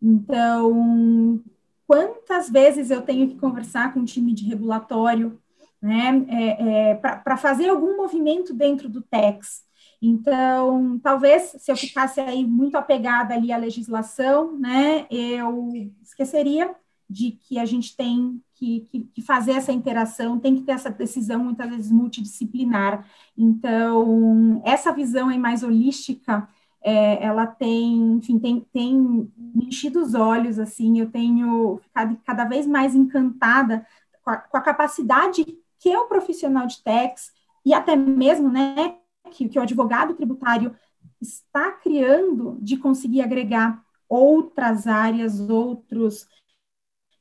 Então, 0.00 1.42
quantas 1.86 2.48
vezes 2.48 2.90
eu 2.90 3.02
tenho 3.02 3.28
que 3.28 3.36
conversar 3.36 3.92
com 3.92 4.00
um 4.00 4.04
time 4.04 4.32
de 4.32 4.44
regulatório, 4.44 5.40
né, 5.80 6.24
é, 6.28 6.90
é 6.90 6.94
para 6.94 7.36
fazer 7.36 7.68
algum 7.68 7.96
movimento 7.96 8.54
dentro 8.54 8.88
do 8.88 9.02
TEX? 9.02 9.64
Então, 10.00 11.00
talvez 11.02 11.56
se 11.58 11.72
eu 11.72 11.76
ficasse 11.76 12.20
aí 12.20 12.44
muito 12.44 12.76
apegada 12.76 13.34
ali 13.34 13.50
à 13.50 13.56
legislação, 13.56 14.58
né, 14.58 15.06
eu 15.10 15.70
esqueceria 16.02 16.74
de 17.08 17.32
que 17.32 17.58
a 17.58 17.64
gente 17.64 17.96
tem 17.96 18.42
que, 18.54 18.80
que, 18.90 19.00
que, 19.14 19.22
fazer 19.22 19.52
essa 19.52 19.72
interação, 19.72 20.38
tem 20.38 20.56
que 20.56 20.62
ter 20.62 20.72
essa 20.72 20.90
decisão 20.90 21.44
muitas 21.44 21.68
vezes 21.68 21.92
multidisciplinar. 21.92 23.06
Então, 23.36 24.60
essa 24.64 24.92
visão 24.92 25.28
aí 25.28 25.38
mais 25.38 25.62
holística, 25.62 26.48
é, 26.82 27.22
ela 27.24 27.46
tem, 27.46 28.12
enfim, 28.12 28.38
tem, 28.38 28.60
tem 28.72 29.32
enchido 29.54 30.00
os 30.00 30.14
olhos, 30.14 30.58
assim, 30.58 30.98
eu 30.98 31.10
tenho 31.10 31.78
ficado 31.82 32.18
cada 32.24 32.44
vez 32.44 32.66
mais 32.66 32.94
encantada 32.94 33.86
com 34.22 34.30
a, 34.30 34.36
com 34.36 34.56
a 34.56 34.60
capacidade 34.60 35.44
que 35.78 35.96
o 35.96 36.08
profissional 36.08 36.66
de 36.66 36.82
tax 36.82 37.32
e 37.64 37.74
até 37.74 37.94
mesmo, 37.94 38.48
né, 38.48 38.96
que, 39.30 39.48
que 39.48 39.58
o 39.58 39.62
advogado 39.62 40.14
tributário 40.14 40.74
está 41.20 41.72
criando 41.72 42.58
de 42.60 42.76
conseguir 42.76 43.22
agregar 43.22 43.84
outras 44.08 44.86
áreas, 44.86 45.40
outros 45.40 46.26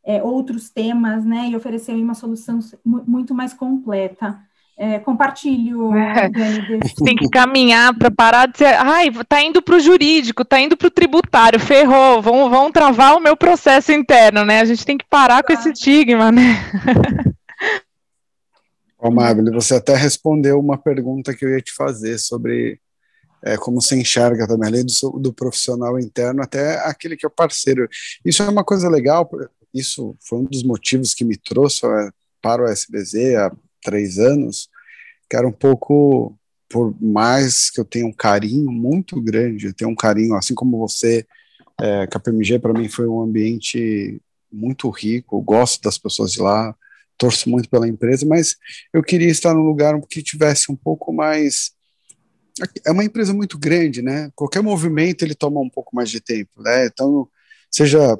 é, 0.05 0.21
outros 0.21 0.69
temas, 0.69 1.25
né, 1.25 1.49
e 1.49 1.55
oferecer 1.55 1.93
uma 1.93 2.13
solução 2.13 2.59
muito 2.85 3.33
mais 3.33 3.53
completa. 3.53 4.37
É, 4.77 4.99
compartilho. 4.99 5.95
É. 5.95 6.29
Tem 7.03 7.15
que 7.15 7.29
caminhar 7.29 7.97
para 7.97 8.11
parar 8.11 8.45
de 8.45 8.57
ser. 8.57 8.75
Ai, 8.75 9.09
tá 9.27 9.41
indo 9.41 9.61
para 9.61 9.77
o 9.77 9.79
jurídico, 9.79 10.43
tá 10.43 10.59
indo 10.59 10.75
para 10.75 10.87
o 10.87 10.91
tributário, 10.91 11.57
ferrou, 11.59 12.21
vão, 12.21 12.49
vão 12.49 12.69
travar 12.69 13.15
o 13.15 13.21
meu 13.21 13.37
processo 13.37 13.93
interno, 13.93 14.43
né? 14.43 14.59
A 14.59 14.65
gente 14.65 14.85
tem 14.85 14.97
que 14.97 15.05
parar 15.09 15.43
com 15.43 15.53
esse 15.53 15.69
estigma, 15.69 16.29
né? 16.29 16.41
Ô, 18.99 19.09
Mabel, 19.09 19.53
você 19.53 19.75
até 19.75 19.95
respondeu 19.95 20.59
uma 20.59 20.77
pergunta 20.77 21.33
que 21.33 21.45
eu 21.45 21.51
ia 21.51 21.61
te 21.61 21.71
fazer 21.71 22.17
sobre 22.17 22.77
é, 23.43 23.55
como 23.55 23.81
você 23.81 23.95
enxerga 23.95 24.47
também, 24.47 24.67
além 24.67 24.83
do, 24.83 25.19
do 25.19 25.31
profissional 25.31 25.99
interno, 25.99 26.41
até 26.41 26.79
aquele 26.79 27.15
que 27.15 27.25
é 27.25 27.29
o 27.29 27.31
parceiro. 27.31 27.87
Isso 28.25 28.41
é 28.41 28.49
uma 28.49 28.63
coisa 28.63 28.89
legal, 28.89 29.29
isso 29.76 30.15
foi 30.21 30.39
um 30.39 30.45
dos 30.45 30.63
motivos 30.63 31.13
que 31.13 31.26
me 31.26 31.38
trouxe 31.38 31.82
para 32.41 32.63
o 32.63 32.67
SBZ 32.67 33.36
há 33.36 33.51
três 33.84 34.17
anos, 34.17 34.69
que 35.30 35.36
era 35.36 35.47
um 35.47 35.51
pouco, 35.51 36.38
por 36.69 36.95
mais 37.01 37.69
que 37.69 37.80
eu 37.80 37.86
tenha 37.86 38.05
um 38.05 38.13
carinho 38.13 38.71
muito 38.71 39.21
grande, 39.21 39.67
eu 39.67 39.73
tenho 39.73 39.91
um 39.91 39.95
carinho, 39.95 40.36
assim 40.36 40.55
como 40.55 40.80
você, 40.80 41.26
é, 41.80 42.07
KPMG 42.07 42.59
para 42.59 42.73
mim 42.73 42.88
foi 42.88 43.07
um 43.07 43.21
ambiente 43.21 44.21
muito 44.51 44.89
rico, 44.89 45.41
gosto 45.41 45.82
das 45.82 45.97
pessoas 45.97 46.32
de 46.32 46.41
lá, 46.41 46.73
torço 47.17 47.49
muito 47.49 47.69
pela 47.69 47.88
empresa, 47.88 48.26
mas 48.26 48.55
eu 48.93 49.03
queria 49.03 49.30
estar 49.30 49.53
num 49.53 49.63
lugar 49.63 49.99
que 50.09 50.23
tivesse 50.23 50.71
um 50.71 50.76
pouco 50.76 51.13
mais 51.13 51.76
é 52.86 52.91
uma 52.91 53.03
empresa 53.03 53.34
muito 53.34 53.57
grande, 53.57 54.01
né? 54.01 54.32
Qualquer 54.34 54.61
movimento 54.61 55.23
ele 55.23 55.36
toma 55.36 55.59
um 55.59 55.69
pouco 55.69 55.93
mais 55.93 56.09
de 56.09 56.21
tempo, 56.21 56.61
né? 56.61 56.86
Então, 56.86 57.28
seja 57.69 58.17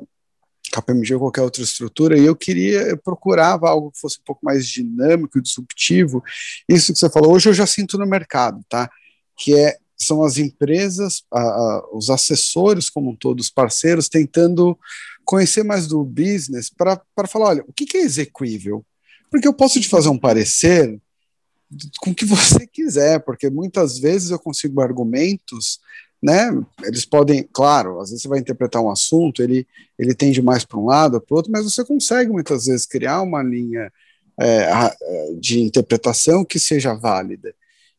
KPMG 0.76 1.15
ou 1.15 1.19
qualquer 1.21 1.41
outra 1.41 1.63
estrutura, 1.63 2.17
e 2.17 2.26
eu 2.26 2.36
queria, 2.36 2.82
eu 2.82 2.97
procurava 2.97 3.69
algo 3.69 3.91
que 3.91 3.99
fosse 3.99 4.19
um 4.19 4.23
pouco 4.23 4.45
mais 4.45 4.67
dinâmico, 4.67 5.41
disruptivo. 5.41 6.23
Isso 6.67 6.93
que 6.93 6.99
você 6.99 7.09
falou, 7.09 7.34
hoje 7.34 7.49
eu 7.49 7.53
já 7.53 7.65
sinto 7.65 7.97
no 7.97 8.05
mercado, 8.05 8.63
tá? 8.69 8.89
Que 9.38 9.55
é 9.55 9.78
são 9.97 10.23
as 10.23 10.38
empresas, 10.38 11.23
a, 11.32 11.39
a, 11.39 11.89
os 11.93 12.09
assessores 12.09 12.89
como 12.89 13.11
um 13.11 13.15
todo, 13.15 13.39
os 13.39 13.49
parceiros, 13.49 14.09
tentando 14.09 14.78
conhecer 15.23 15.63
mais 15.63 15.88
do 15.88 16.03
business 16.03 16.69
para 16.69 17.01
falar, 17.28 17.47
olha, 17.47 17.63
o 17.67 17.73
que, 17.73 17.86
que 17.86 17.97
é 17.97 18.01
execuível? 18.01 18.86
Porque 19.32 19.47
eu 19.47 19.53
posso 19.53 19.80
te 19.80 19.88
fazer 19.88 20.09
um 20.09 20.17
parecer 20.17 20.99
com 21.99 22.11
o 22.11 22.15
que 22.15 22.26
você 22.26 22.67
quiser, 22.67 23.19
porque 23.19 23.49
muitas 23.49 23.97
vezes 23.97 24.32
eu 24.32 24.39
consigo 24.39 24.82
argumentos, 24.82 25.80
né? 26.26 26.49
Eles 26.84 27.05
podem, 27.05 27.47
claro, 27.53 27.99
às 27.99 28.09
vezes 28.09 28.23
você 28.23 28.28
vai 28.28 28.39
interpretar 28.39 28.82
um 28.82 28.89
assunto, 28.89 29.43
ele, 29.43 29.67
ele 29.97 30.15
tende 30.15 30.41
mais 30.41 30.65
para 30.65 30.80
um 30.80 30.86
lado 30.86 31.21
para 31.21 31.34
o 31.34 31.38
outro, 31.38 31.51
mas 31.51 31.63
você 31.63 31.86
consegue 31.86 32.32
muitas 32.32 32.65
vezes 32.65 32.88
criar 32.88 33.21
uma 33.21 33.43
linha 33.43 33.93
é, 34.39 34.67
de 35.39 35.61
interpretação 35.61 36.43
que 36.43 36.57
seja 36.57 36.95
válida. 36.95 37.53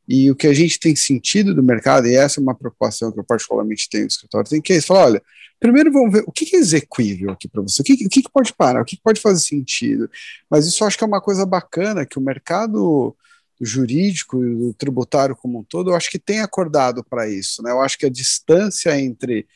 E 0.09 0.29
o 0.29 0.35
que 0.35 0.49
a 0.49 0.53
gente 0.53 0.81
tem 0.81 0.97
sentido 0.97 1.55
do 1.55 1.63
mercado, 1.63 2.09
e 2.09 2.17
essa 2.17 2.41
é 2.41 2.43
uma 2.43 2.55
preocupação 2.55 3.13
que 3.13 3.21
eu 3.21 3.25
particularmente 3.25 3.89
tenho 3.89 4.05
no 4.05 4.09
escritório, 4.09 4.51
tem 4.51 4.61
que 4.61 4.73
é 4.73 4.81
falar, 4.81 5.05
olha, 5.05 5.23
primeiro 5.61 5.93
vamos 5.93 6.13
ver 6.13 6.25
o 6.27 6.33
que 6.33 6.57
é 6.57 6.59
execuível 6.59 7.31
aqui 7.31 7.47
para 7.47 7.63
você, 7.63 7.81
o 7.81 7.85
que, 7.85 8.07
o 8.07 8.09
que 8.09 8.23
pode 8.29 8.53
parar, 8.53 8.83
o 8.83 8.85
que 8.85 9.01
pode 9.01 9.21
fazer 9.21 9.39
sentido. 9.39 10.11
Mas 10.51 10.67
isso 10.67 10.83
eu 10.83 10.89
acho 10.89 10.99
que 10.99 11.05
é 11.05 11.07
uma 11.07 11.21
coisa 11.21 11.47
bacana, 11.47 12.05
que 12.05 12.19
o 12.19 12.23
mercado 12.23 13.17
jurídico 13.61 14.45
e 14.45 14.55
do 14.55 14.75
tributário 14.75 15.37
como 15.37 15.61
um 15.61 15.65
todo, 15.65 15.91
eu 15.91 15.97
acho 15.97 16.11
que 16.11 16.19
tem 16.19 16.41
acordado 16.41 17.03
para 17.05 17.29
isso. 17.29 17.63
Né? 17.63 17.71
Eu 17.71 17.81
acho 17.81 17.99
que 17.99 18.07
a 18.07 18.11
distância 18.11 18.99
entre 18.99 19.47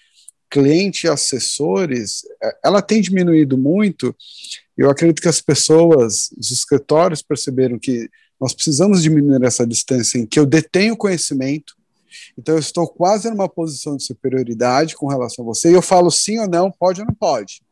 cliente 0.51 1.07
e 1.07 1.11
assessores, 1.11 2.23
é, 2.43 2.59
ela 2.65 2.83
tem 2.83 3.01
diminuído 3.01 3.57
muito. 3.57 4.15
Eu 4.77 4.91
acredito 4.91 5.23
que 5.23 5.29
as 5.29 5.41
pessoas, 5.41 6.31
os 6.37 6.51
escritórios 6.51 7.23
perceberam 7.23 7.79
que 7.79 8.11
nós 8.41 8.53
precisamos 8.53 9.03
diminuir 9.03 9.45
essa 9.45 9.67
distância 9.67 10.19
em 10.19 10.27
que 10.27 10.39
eu 10.39 10.47
detenho 10.47 10.97
conhecimento, 10.97 11.77
então 12.37 12.55
eu 12.55 12.59
estou 12.59 12.89
quase 12.89 13.31
numa 13.31 13.49
posição 13.49 13.97
de 13.97 14.03
superioridade 14.03 14.97
com 14.97 15.07
relação 15.07 15.45
a 15.45 15.49
você, 15.49 15.71
e 15.71 15.75
eu 15.75 15.83
falo 15.83 16.11
sim 16.11 16.39
ou 16.39 16.49
não, 16.49 16.71
pode 16.71 17.01
ou 17.01 17.07
não 17.07 17.15
pode. 17.15 17.63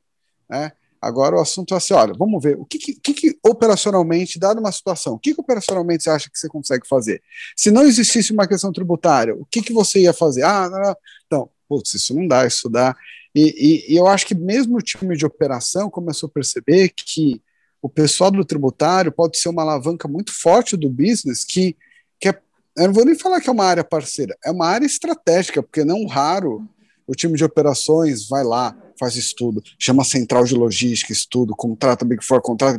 Né? 0.48 0.70
Agora 1.00 1.36
o 1.36 1.40
assunto 1.40 1.74
é 1.74 1.76
assim: 1.76 1.94
olha, 1.94 2.12
vamos 2.16 2.42
ver 2.42 2.56
o 2.58 2.64
que, 2.64 2.78
que, 2.78 3.14
que 3.14 3.38
operacionalmente, 3.46 4.38
dada 4.38 4.60
uma 4.60 4.72
situação, 4.72 5.14
o 5.14 5.18
que, 5.18 5.34
que, 5.34 5.40
operacionalmente 5.40 6.02
você 6.02 6.10
acha 6.10 6.30
que 6.30 6.38
você 6.38 6.48
consegue 6.48 6.86
fazer? 6.86 7.22
Se 7.56 7.70
não 7.70 7.82
existisse 7.82 8.32
uma 8.32 8.46
questão 8.46 8.72
tributária, 8.72 9.34
o 9.34 9.46
que, 9.46 9.62
que 9.62 9.72
você 9.72 10.00
ia 10.00 10.12
fazer? 10.12 10.42
Ah, 10.42 10.68
não, 10.68 10.80
não. 10.80 10.96
Então, 11.26 11.50
putz, 11.68 11.94
isso 11.94 12.14
não 12.14 12.26
dá, 12.26 12.46
isso 12.46 12.68
dá. 12.68 12.96
E, 13.34 13.42
e, 13.88 13.92
e, 13.92 13.96
eu 13.96 14.06
acho 14.06 14.26
que 14.26 14.34
mesmo 14.34 14.78
o 14.78 14.82
time 14.82 15.16
de 15.16 15.24
operação 15.24 15.90
começou 15.90 16.28
a 16.28 16.32
perceber 16.32 16.88
que 16.88 17.40
o 17.80 17.88
pessoal 17.88 18.30
do 18.30 18.44
tributário 18.44 19.12
pode 19.12 19.38
ser 19.38 19.48
uma 19.48 19.62
alavanca 19.62 20.08
muito 20.08 20.32
forte 20.32 20.76
do 20.76 20.90
business, 20.90 21.44
que, 21.44 21.76
que 22.18 22.28
é, 22.28 22.40
eu 22.76 22.88
não 22.88 22.92
vou 22.92 23.04
nem 23.04 23.16
falar 23.16 23.40
que 23.40 23.48
é 23.48 23.52
uma 23.52 23.64
área 23.64 23.84
parceira, 23.84 24.36
é 24.44 24.50
uma 24.50 24.66
área 24.66 24.86
estratégica, 24.86 25.62
porque 25.62 25.84
não 25.84 26.06
raro 26.06 26.68
o 27.06 27.14
time 27.14 27.36
de 27.36 27.44
operações 27.44 28.28
vai 28.28 28.44
lá, 28.44 28.76
faz 28.98 29.16
estudo, 29.16 29.62
chama 29.78 30.04
central 30.04 30.44
de 30.44 30.54
logística, 30.54 31.12
estudo, 31.12 31.54
contrata 31.54 32.04
Big 32.04 32.24
Four, 32.24 32.40
contrata 32.40 32.78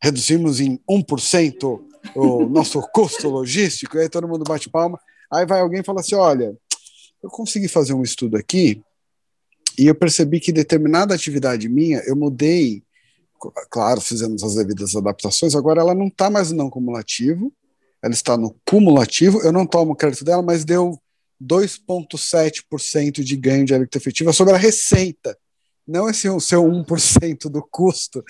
reduzimos 0.00 0.60
em 0.60 0.80
1% 0.88 1.80
o 2.14 2.46
nosso 2.46 2.80
custo 2.92 3.28
logístico, 3.28 3.98
aí 3.98 4.08
todo 4.08 4.28
mundo 4.28 4.44
bate 4.44 4.70
palma, 4.70 4.98
aí 5.32 5.46
vai 5.46 5.60
alguém 5.60 5.80
e 5.80 5.84
fala 5.84 6.00
assim, 6.00 6.14
olha, 6.14 6.56
eu 7.22 7.28
consegui 7.30 7.68
fazer 7.68 7.94
um 7.94 8.02
estudo 8.02 8.36
aqui, 8.36 8.82
e 9.78 9.86
eu 9.86 9.94
percebi 9.94 10.40
que 10.40 10.52
determinada 10.52 11.14
atividade 11.14 11.68
minha, 11.68 12.02
eu 12.06 12.16
mudei, 12.16 12.82
claro, 13.70 14.00
fizemos 14.00 14.42
as 14.42 14.54
devidas 14.54 14.96
adaptações, 14.96 15.54
agora 15.54 15.80
ela 15.80 15.94
não 15.94 16.08
está 16.08 16.28
mais 16.30 16.50
no 16.50 16.56
não 16.56 16.70
cumulativo, 16.70 17.52
ela 18.02 18.12
está 18.12 18.36
no 18.36 18.54
cumulativo, 18.64 19.40
eu 19.42 19.52
não 19.52 19.66
tomo 19.66 19.96
crédito 19.96 20.24
dela, 20.24 20.42
mas 20.42 20.64
deu 20.64 20.98
2,7% 21.42 23.22
de 23.22 23.36
ganho 23.36 23.64
de 23.64 23.74
alíquota 23.74 23.98
efetiva 23.98 24.32
sobre 24.32 24.54
a 24.54 24.56
receita, 24.56 25.36
não 25.86 26.08
esse 26.08 26.28
seu 26.40 26.64
1% 26.64 27.48
do 27.48 27.62
custo. 27.62 28.22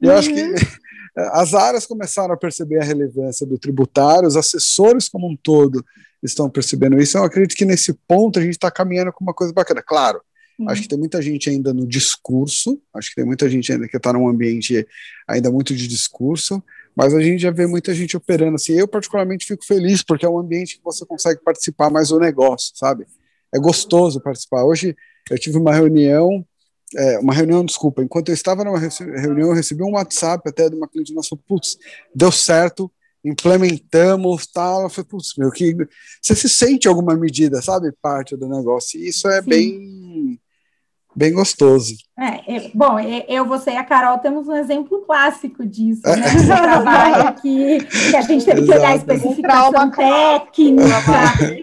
Eu 0.00 0.12
acho 0.12 0.32
que 0.32 0.42
uhum. 0.42 0.54
as 1.32 1.54
áreas 1.54 1.86
começaram 1.86 2.34
a 2.34 2.38
perceber 2.38 2.80
a 2.80 2.84
relevância 2.84 3.46
do 3.46 3.58
tributário, 3.58 4.26
os 4.26 4.36
assessores 4.36 5.08
como 5.08 5.28
um 5.28 5.36
todo 5.36 5.84
estão 6.22 6.50
percebendo 6.50 6.98
isso. 6.98 7.18
Eu 7.18 7.24
acredito 7.24 7.56
que 7.56 7.64
nesse 7.64 7.92
ponto 8.08 8.38
a 8.38 8.42
gente 8.42 8.54
está 8.54 8.70
caminhando 8.70 9.12
com 9.12 9.22
uma 9.22 9.34
coisa 9.34 9.52
bacana. 9.52 9.82
Claro, 9.82 10.20
Uhum. 10.58 10.68
Acho 10.68 10.82
que 10.82 10.88
tem 10.88 10.98
muita 10.98 11.20
gente 11.20 11.50
ainda 11.50 11.74
no 11.74 11.86
discurso, 11.86 12.80
acho 12.94 13.10
que 13.10 13.16
tem 13.16 13.24
muita 13.24 13.48
gente 13.48 13.72
ainda 13.72 13.88
que 13.88 13.96
está 13.96 14.12
num 14.12 14.28
ambiente 14.28 14.86
ainda 15.26 15.50
muito 15.50 15.74
de 15.74 15.88
discurso, 15.88 16.62
mas 16.94 17.12
a 17.12 17.20
gente 17.20 17.40
já 17.40 17.50
vê 17.50 17.66
muita 17.66 17.92
gente 17.92 18.16
operando 18.16 18.54
assim. 18.54 18.72
Eu, 18.74 18.86
particularmente, 18.86 19.46
fico 19.46 19.64
feliz, 19.64 20.02
porque 20.02 20.24
é 20.24 20.28
um 20.28 20.38
ambiente 20.38 20.78
que 20.78 20.84
você 20.84 21.04
consegue 21.04 21.40
participar 21.42 21.90
mais 21.90 22.08
do 22.08 22.18
negócio, 22.18 22.72
sabe? 22.74 23.06
É 23.52 23.58
gostoso 23.58 24.20
participar. 24.20 24.64
Hoje 24.64 24.96
eu 25.30 25.38
tive 25.38 25.58
uma 25.58 25.72
reunião, 25.72 26.44
é, 26.96 27.18
uma 27.18 27.34
reunião, 27.34 27.64
desculpa, 27.64 28.02
enquanto 28.02 28.28
eu 28.28 28.34
estava 28.34 28.64
numa 28.64 28.78
reunião, 28.78 29.48
eu 29.48 29.54
recebi 29.54 29.82
um 29.82 29.92
WhatsApp 29.92 30.48
até 30.48 30.68
de 30.68 30.76
uma 30.76 30.88
cliente 30.88 31.14
nossa, 31.14 31.36
putz, 31.36 31.78
deu 32.14 32.30
certo, 32.30 32.90
implementamos, 33.24 34.46
tal. 34.46 34.82
Eu 34.82 34.90
falei, 34.90 35.08
putz, 35.08 35.34
meu, 35.36 35.50
que 35.50 35.74
você 36.20 36.36
se 36.36 36.48
sente 36.48 36.86
alguma 36.86 37.16
medida, 37.16 37.60
sabe, 37.62 37.92
parte 38.00 38.36
do 38.36 38.48
negócio. 38.48 39.00
E 39.00 39.08
isso 39.08 39.28
é 39.28 39.42
Sim. 39.42 39.48
bem 39.48 40.40
bem 41.16 41.32
gostoso. 41.32 41.94
É, 42.16 42.56
eu, 42.56 42.70
bom, 42.72 42.96
eu, 43.26 43.44
você 43.44 43.72
e 43.72 43.76
a 43.76 43.82
Carol 43.82 44.18
temos 44.18 44.46
um 44.46 44.54
exemplo 44.54 45.00
clássico 45.00 45.66
disso, 45.66 46.02
né? 46.06 46.22
Trabalho 46.46 47.26
aqui, 47.26 47.84
que 47.84 48.16
a 48.16 48.20
gente 48.20 48.44
teve 48.44 48.64
que 48.64 48.70
olhar 48.70 48.92
a 48.92 48.96
especificação 48.96 49.90
técnica 49.90 50.94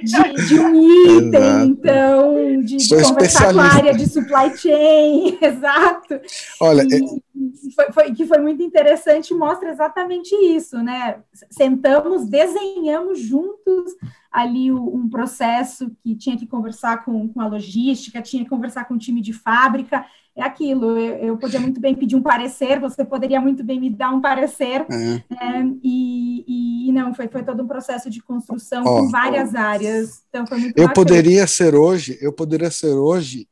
de, 0.03 0.47
de, 0.47 0.59
um 0.59 0.75
item, 1.17 1.39
exato. 1.39 1.65
então, 1.65 2.61
de, 2.63 2.75
de 2.75 3.01
conversar 3.01 3.53
com 3.53 3.61
a 3.61 3.73
área 3.73 3.93
de 3.93 4.05
supply 4.09 4.57
chain, 4.57 5.37
exato. 5.41 6.19
Olha, 6.59 6.81
e, 6.81 6.95
é... 6.95 7.73
foi, 7.73 7.91
foi, 7.93 8.11
que 8.13 8.25
foi 8.25 8.39
muito 8.39 8.61
interessante, 8.61 9.33
mostra 9.33 9.69
exatamente 9.69 10.35
isso, 10.35 10.83
né? 10.83 11.19
Sentamos, 11.49 12.27
desenhamos 12.27 13.21
juntos 13.21 13.93
ali 14.29 14.71
um 14.71 15.09
processo 15.09 15.91
que 16.01 16.15
tinha 16.15 16.37
que 16.37 16.47
conversar 16.47 17.03
com, 17.03 17.27
com 17.27 17.41
a 17.41 17.47
logística, 17.47 18.21
tinha 18.21 18.43
que 18.43 18.49
conversar 18.49 18.85
com 18.85 18.93
o 18.93 18.97
time 18.97 19.21
de 19.21 19.33
fábrica, 19.33 20.05
é 20.36 20.43
aquilo, 20.43 20.97
eu, 20.97 21.15
eu 21.17 21.38
podia 21.38 21.59
muito 21.59 21.79
bem 21.79 21.93
pedir 21.93 22.15
um 22.15 22.21
parecer, 22.21 22.79
você 22.79 23.03
poderia 23.03 23.41
muito 23.41 23.63
bem 23.63 23.79
me 23.79 23.89
dar 23.89 24.11
um 24.11 24.21
parecer, 24.21 24.86
é. 24.89 25.23
É, 25.29 25.63
e, 25.84 26.88
e, 26.88 26.91
não, 26.91 27.13
foi, 27.13 27.27
foi 27.27 27.43
todo 27.43 27.63
um 27.63 27.67
processo 27.67 28.09
de 28.09 28.21
construção 28.21 28.84
oh, 28.86 29.01
com 29.01 29.09
várias 29.09 29.53
áreas, 29.55 30.23
então 30.29 30.47
foi 30.47 30.57
muito 30.59 30.77
Eu 30.77 30.91
poderia 30.93 31.45
ser 31.47 31.75
hoje, 31.75 32.17
eu 32.21 32.32
poderia 32.32 32.71
ser 32.71 32.93
hoje 32.93 33.47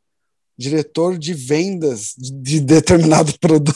diretor 0.59 1.17
de 1.17 1.33
vendas 1.33 2.13
de, 2.17 2.33
de 2.33 2.59
determinado 2.59 3.31
produto, 3.39 3.73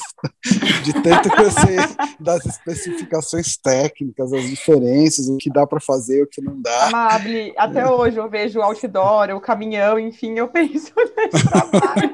de 0.84 0.92
tanto 1.02 1.30
que 1.30 1.42
eu 1.42 1.50
sei 1.50 1.78
das 2.20 2.46
especificações 2.46 3.56
técnicas, 3.56 4.34
as 4.34 4.50
diferenças, 4.50 5.30
o 5.30 5.38
que 5.38 5.50
dá 5.50 5.66
para 5.66 5.80
fazer, 5.80 6.24
o 6.24 6.28
que 6.28 6.42
não 6.42 6.62
dá. 6.62 6.88
Amable, 6.88 7.54
até 7.56 7.90
hoje 7.90 8.18
eu 8.18 8.30
vejo 8.30 8.60
o 8.60 8.62
outdoor, 8.62 9.30
o 9.30 9.40
caminhão, 9.40 9.98
enfim, 9.98 10.34
eu 10.38 10.50
penso 10.50 10.92
nesse 11.16 11.46
trabalho. 11.48 12.14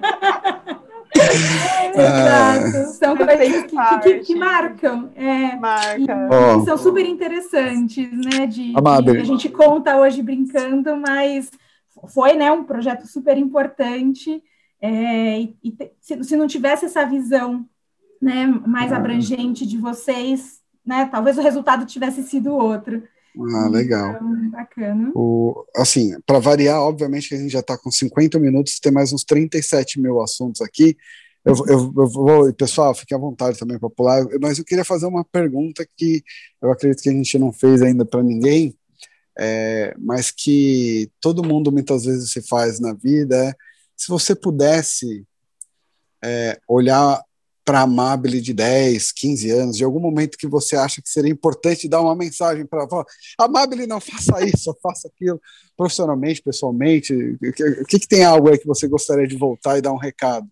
Exato. 1.96 2.94
São 2.94 3.18
coisas 3.18 3.64
que, 3.64 4.00
que, 4.04 4.20
que, 4.20 4.36
marcam. 4.36 5.10
É, 5.16 5.56
Marca. 5.56 6.30
Oh. 6.30 6.64
São 6.64 6.78
super 6.78 7.06
interessantes, 7.06 8.08
né? 8.12 8.46
De, 8.46 8.74
de, 8.74 9.18
a 9.18 9.24
gente 9.24 9.50
conta 9.50 9.98
hoje 9.98 10.22
brincando, 10.22 10.96
mas 10.96 11.50
foi 12.14 12.34
né, 12.36 12.52
um 12.52 12.64
projeto 12.64 13.08
super 13.08 13.36
importante. 13.36 14.42
É, 14.82 15.40
e, 15.40 15.58
e 15.64 15.78
se, 16.00 16.24
se, 16.24 16.36
não 16.36 16.48
tivesse 16.48 16.86
essa 16.86 17.06
visão 17.06 17.66
né, 18.22 18.46
mais 18.46 18.92
abrangente 18.92 19.66
de 19.66 19.78
vocês, 19.78 20.60
né, 20.86 21.08
talvez 21.12 21.38
o 21.38 21.42
resultado 21.42 21.86
tivesse 21.86 22.24
sido 22.24 22.54
outro. 22.54 23.04
Ah, 23.54 23.68
legal. 23.70 24.16
Então, 24.16 24.50
bacana. 24.50 25.12
O, 25.14 25.66
assim, 25.76 26.20
para 26.26 26.40
variar, 26.40 26.82
obviamente 26.82 27.30
que 27.30 27.36
a 27.36 27.38
gente 27.38 27.52
já 27.52 27.60
está 27.60 27.78
com 27.78 27.92
50 27.92 28.40
minutos, 28.40 28.80
tem 28.80 28.92
mais 28.92 29.14
uns 29.14 29.24
37 29.24 30.00
mil 30.00 30.22
assuntos 30.22 30.62
aqui. 30.62 30.98
Eu, 31.46 31.54
eu, 31.68 31.94
eu 31.98 32.08
vou, 32.08 32.54
pessoal, 32.54 32.94
fique 32.94 33.14
à 33.14 33.18
vontade 33.18 33.58
também 33.58 33.80
para 33.80 33.90
pular, 33.90 34.26
mas 34.42 34.60
eu 34.60 34.66
queria 34.66 34.84
fazer 34.84 35.06
uma 35.06 35.24
pergunta 35.24 35.88
que 35.96 36.22
eu 36.62 36.72
acredito 36.72 37.02
que 37.02 37.10
a 37.10 37.14
gente 37.14 37.40
não 37.40 37.54
fez 37.54 37.82
ainda 37.82 38.04
para 38.04 38.22
ninguém, 38.22 38.76
é, 39.38 39.96
mas 39.98 40.32
que 40.32 41.10
todo 41.22 41.46
mundo 41.46 41.72
muitas 41.72 42.04
vezes 42.04 42.32
se 42.32 42.42
faz 42.42 42.80
na 42.80 42.94
vida. 42.94 43.36
É, 43.36 43.69
se 44.00 44.08
você 44.08 44.34
pudesse 44.34 45.26
é, 46.24 46.58
olhar 46.70 47.22
para 47.66 47.82
a 47.82 47.84
Amabile 47.84 48.40
de 48.40 48.54
10, 48.54 49.12
15 49.12 49.52
anos, 49.52 49.78
de 49.78 49.84
algum 49.84 50.00
momento 50.00 50.38
que 50.38 50.48
você 50.48 50.78
acha 50.78 51.02
que 51.02 51.10
seria 51.10 51.30
importante 51.30 51.90
dar 51.90 52.00
uma 52.00 52.16
mensagem 52.16 52.66
para 52.66 52.88
ela, 52.90 53.06
Amabile, 53.38 53.86
não 53.86 54.00
faça 54.00 54.42
isso, 54.46 54.74
faça 54.82 55.10
aquilo, 55.10 55.40
profissionalmente, 55.76 56.42
pessoalmente, 56.42 57.14
o 57.14 57.38
que, 57.38 57.84
que, 57.86 58.00
que 58.00 58.08
tem 58.08 58.24
algo 58.24 58.50
aí 58.50 58.58
que 58.58 58.66
você 58.66 58.88
gostaria 58.88 59.28
de 59.28 59.36
voltar 59.36 59.78
e 59.78 59.82
dar 59.82 59.92
um 59.92 59.98
recado? 59.98 60.48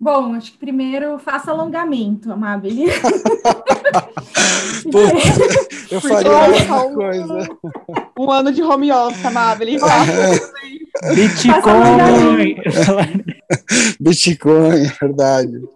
Bom, 0.00 0.34
acho 0.34 0.52
que 0.52 0.58
primeiro 0.58 1.18
faça 1.18 1.50
alongamento, 1.50 2.32
Amabile. 2.32 2.86
eu 5.90 6.00
faria 6.00 6.44
a 6.44 6.48
mesma 6.48 6.94
coisa. 6.94 7.48
Um 8.18 8.30
ano 8.30 8.52
de 8.52 8.62
home 8.62 8.92
office, 8.92 9.24
Amabile. 9.24 9.78
Bitcoin! 11.14 12.56
Bitcoin, 14.00 14.84
verdade. 15.00 15.68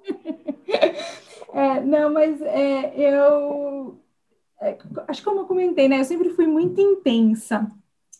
É, 1.52 1.80
não, 1.80 2.12
mas 2.12 2.40
é, 2.42 2.92
eu 2.96 3.98
é, 4.60 4.76
acho 5.08 5.20
que 5.20 5.24
como 5.24 5.40
eu 5.40 5.46
comentei, 5.46 5.88
né? 5.88 6.00
Eu 6.00 6.04
sempre 6.04 6.30
fui 6.30 6.46
muito 6.46 6.80
intensa. 6.80 7.66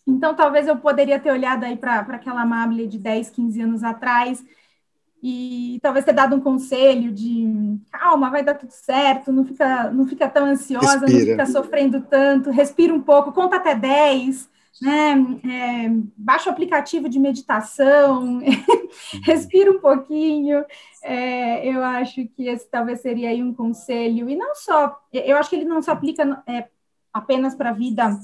Então, 0.07 0.35
talvez 0.35 0.67
eu 0.67 0.77
poderia 0.77 1.19
ter 1.19 1.31
olhado 1.31 1.65
aí 1.65 1.75
para 1.75 1.99
aquela 1.99 2.41
Amabile 2.41 2.87
de 2.87 2.97
10, 2.97 3.29
15 3.29 3.61
anos 3.61 3.83
atrás 3.83 4.43
e 5.21 5.79
talvez 5.81 6.05
ter 6.05 6.13
dado 6.13 6.35
um 6.35 6.39
conselho 6.39 7.11
de 7.11 7.79
calma, 7.91 8.29
vai 8.29 8.43
dar 8.43 8.53
tudo 8.53 8.71
certo, 8.71 9.31
não 9.31 9.43
fica, 9.43 9.89
não 9.91 10.05
fica 10.07 10.29
tão 10.29 10.45
ansiosa, 10.45 10.99
respira. 10.99 11.11
não 11.11 11.25
fica 11.25 11.45
sofrendo 11.47 12.01
tanto, 12.01 12.51
respira 12.51 12.93
um 12.93 13.01
pouco, 13.01 13.31
conta 13.31 13.55
até 13.55 13.73
10, 13.73 14.49
né? 14.81 15.15
É, 15.43 15.89
baixa 16.15 16.49
o 16.49 16.53
aplicativo 16.53 17.09
de 17.09 17.19
meditação, 17.19 18.39
respira 19.25 19.71
um 19.71 19.79
pouquinho. 19.79 20.63
É, 21.03 21.67
eu 21.67 21.83
acho 21.83 22.27
que 22.27 22.47
esse 22.47 22.69
talvez 22.69 23.01
seria 23.01 23.29
aí 23.29 23.41
um 23.41 23.53
conselho, 23.53 24.29
e 24.29 24.35
não 24.35 24.53
só, 24.53 24.99
eu 25.11 25.37
acho 25.37 25.49
que 25.49 25.55
ele 25.55 25.65
não 25.65 25.81
se 25.81 25.89
aplica 25.89 26.43
é, 26.47 26.67
apenas 27.11 27.55
para 27.55 27.71
a 27.71 27.73
vida 27.73 28.17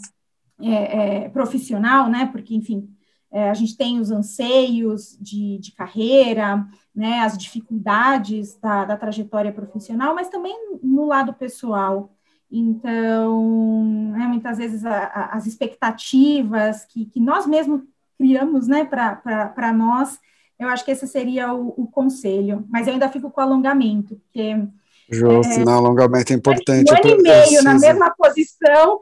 é, 0.62 1.24
é, 1.26 1.30
profissional, 1.30 2.08
né? 2.08 2.30
Porque, 2.32 2.56
enfim, 2.56 2.88
é, 3.34 3.50
a 3.50 3.54
gente 3.56 3.76
tem 3.76 4.00
os 4.00 4.12
anseios 4.12 5.18
de, 5.20 5.58
de 5.58 5.72
carreira, 5.72 6.64
né, 6.96 7.22
as 7.22 7.36
dificuldades 7.36 8.56
da, 8.62 8.86
da, 8.86 8.96
trajetória 8.96 9.52
profissional, 9.52 10.14
mas 10.14 10.30
também 10.30 10.56
no 10.84 11.08
lado 11.08 11.34
pessoal. 11.34 12.14
Então, 12.52 13.84
né, 14.12 14.28
muitas 14.28 14.60
vezes 14.60 14.86
a, 14.86 15.06
a, 15.06 15.26
as 15.36 15.48
expectativas 15.48 16.86
que, 16.86 17.06
que, 17.06 17.20
nós 17.20 17.48
mesmos 17.48 17.82
criamos 18.20 18.68
né, 18.68 18.86
para 18.86 19.74
nós, 19.74 20.20
eu 20.60 20.68
acho 20.68 20.86
que 20.86 20.92
esse 20.92 21.08
seria 21.08 21.52
o, 21.52 21.74
o, 21.76 21.88
conselho. 21.88 22.64
Mas 22.70 22.86
eu 22.86 22.94
ainda 22.94 23.10
fico 23.10 23.32
com 23.32 23.42
o 23.42 23.44
alongamento, 23.44 24.16
porque. 24.16 24.64
Justo, 25.10 25.54
é, 25.54 25.66
não, 25.66 25.74
alongamento 25.74 26.32
é 26.32 26.36
importante. 26.36 26.94
Um 26.94 26.96
ano 26.96 27.20
e 27.20 27.24
meio 27.24 27.64
na 27.64 27.74
mesma 27.80 28.14
posição. 28.16 29.00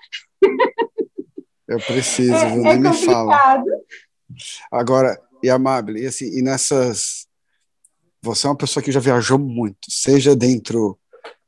Eu 1.67 1.79
preciso, 1.79 2.33
é, 2.33 2.55
nem 2.55 2.71
é 2.71 2.77
me 2.77 2.93
fala. 2.93 3.63
Agora, 4.71 5.19
e 5.43 5.49
Amable, 5.49 6.01
e 6.01 6.07
assim, 6.07 6.25
e 6.37 6.41
nessas. 6.41 7.27
Você 8.23 8.45
é 8.45 8.49
uma 8.49 8.55
pessoa 8.55 8.83
que 8.83 8.91
já 8.91 8.99
viajou 8.99 9.39
muito, 9.39 9.89
seja 9.89 10.35
dentro 10.35 10.97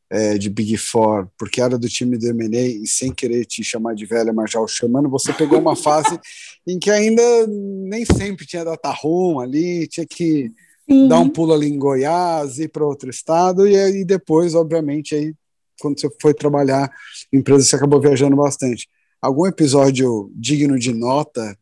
é, 0.09 0.37
de 0.37 0.49
Big 0.49 0.75
Four, 0.77 1.27
porque 1.37 1.61
era 1.61 1.77
do 1.77 1.87
time 1.87 2.17
do 2.17 2.27
M&A, 2.27 2.61
e 2.61 2.87
sem 2.87 3.11
querer 3.11 3.45
te 3.45 3.63
chamar 3.63 3.95
de 3.95 4.05
velha, 4.05 4.33
mas 4.33 4.51
já 4.51 4.59
o 4.59 4.67
chamando, 4.67 5.09
você 5.09 5.31
pegou 5.33 5.59
uma 5.59 5.75
fase 5.75 6.19
em 6.67 6.79
que 6.79 6.89
ainda 6.91 7.21
nem 7.47 8.05
sempre 8.05 8.45
tinha 8.45 8.63
data 8.65 8.91
room 8.91 9.39
ali, 9.39 9.87
tinha 9.87 10.05
que 10.05 10.51
Sim. 10.89 11.07
dar 11.07 11.19
um 11.19 11.29
pulo 11.29 11.53
ali 11.53 11.67
em 11.67 11.77
Goiás, 11.77 12.59
ir 12.59 12.69
para 12.69 12.85
outro 12.85 13.09
estado, 13.09 13.67
e 13.67 13.75
aí 13.75 14.03
depois, 14.03 14.53
obviamente, 14.55 15.15
aí 15.15 15.33
quando 15.79 15.99
você 15.99 16.07
foi 16.21 16.33
trabalhar 16.33 16.91
em 17.31 17.39
empresa, 17.39 17.63
você 17.63 17.75
acabou 17.75 17.99
viajando 17.99 18.35
bastante. 18.35 18.87
Algum 19.21 19.47
episódio 19.47 20.31
digno 20.35 20.77
de 20.77 20.93
nota 20.93 21.57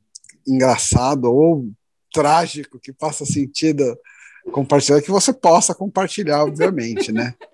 engraçado 0.48 1.26
ou 1.26 1.70
trágico 2.14 2.80
que 2.80 2.94
faça 2.94 3.26
sentido 3.26 3.98
compartilhar, 4.52 5.02
que 5.02 5.12
você 5.12 5.32
possa 5.32 5.74
compartilhar, 5.74 6.44
obviamente, 6.44 7.12
né? 7.12 7.34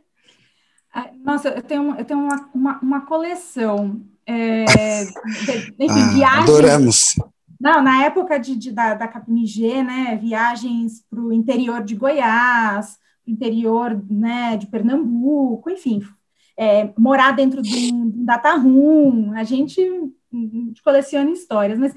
Nossa, 1.23 1.49
eu 1.49 1.61
tenho, 1.61 1.95
eu 1.95 2.05
tenho 2.05 2.19
uma, 2.19 2.49
uma, 2.53 2.79
uma 2.79 3.01
coleção 3.01 4.01
é, 4.25 4.65
de, 4.65 5.75
enfim, 5.79 5.89
ah, 5.89 6.13
viagens. 6.13 6.49
Adoramos. 6.49 7.15
Não, 7.59 7.81
na 7.81 8.05
época 8.05 8.39
de, 8.39 8.55
de 8.55 8.71
da, 8.71 8.93
da 8.93 9.07
Capimigê, 9.07 9.83
né, 9.83 10.17
viagens 10.21 11.03
para 11.09 11.19
o 11.19 11.33
interior 11.33 11.83
de 11.83 11.95
Goiás, 11.95 12.97
interior 13.25 13.99
né, 14.09 14.57
de 14.57 14.67
Pernambuco, 14.67 15.69
enfim, 15.69 16.01
é, 16.55 16.91
morar 16.97 17.31
dentro 17.31 17.61
de 17.61 17.93
um, 17.93 18.09
de 18.09 18.19
um 18.19 18.25
data 18.25 18.55
room, 18.55 19.33
a 19.35 19.43
gente, 19.43 19.81
a 19.81 20.37
gente 20.37 20.81
coleciona 20.83 21.31
histórias, 21.31 21.79
mas 21.79 21.93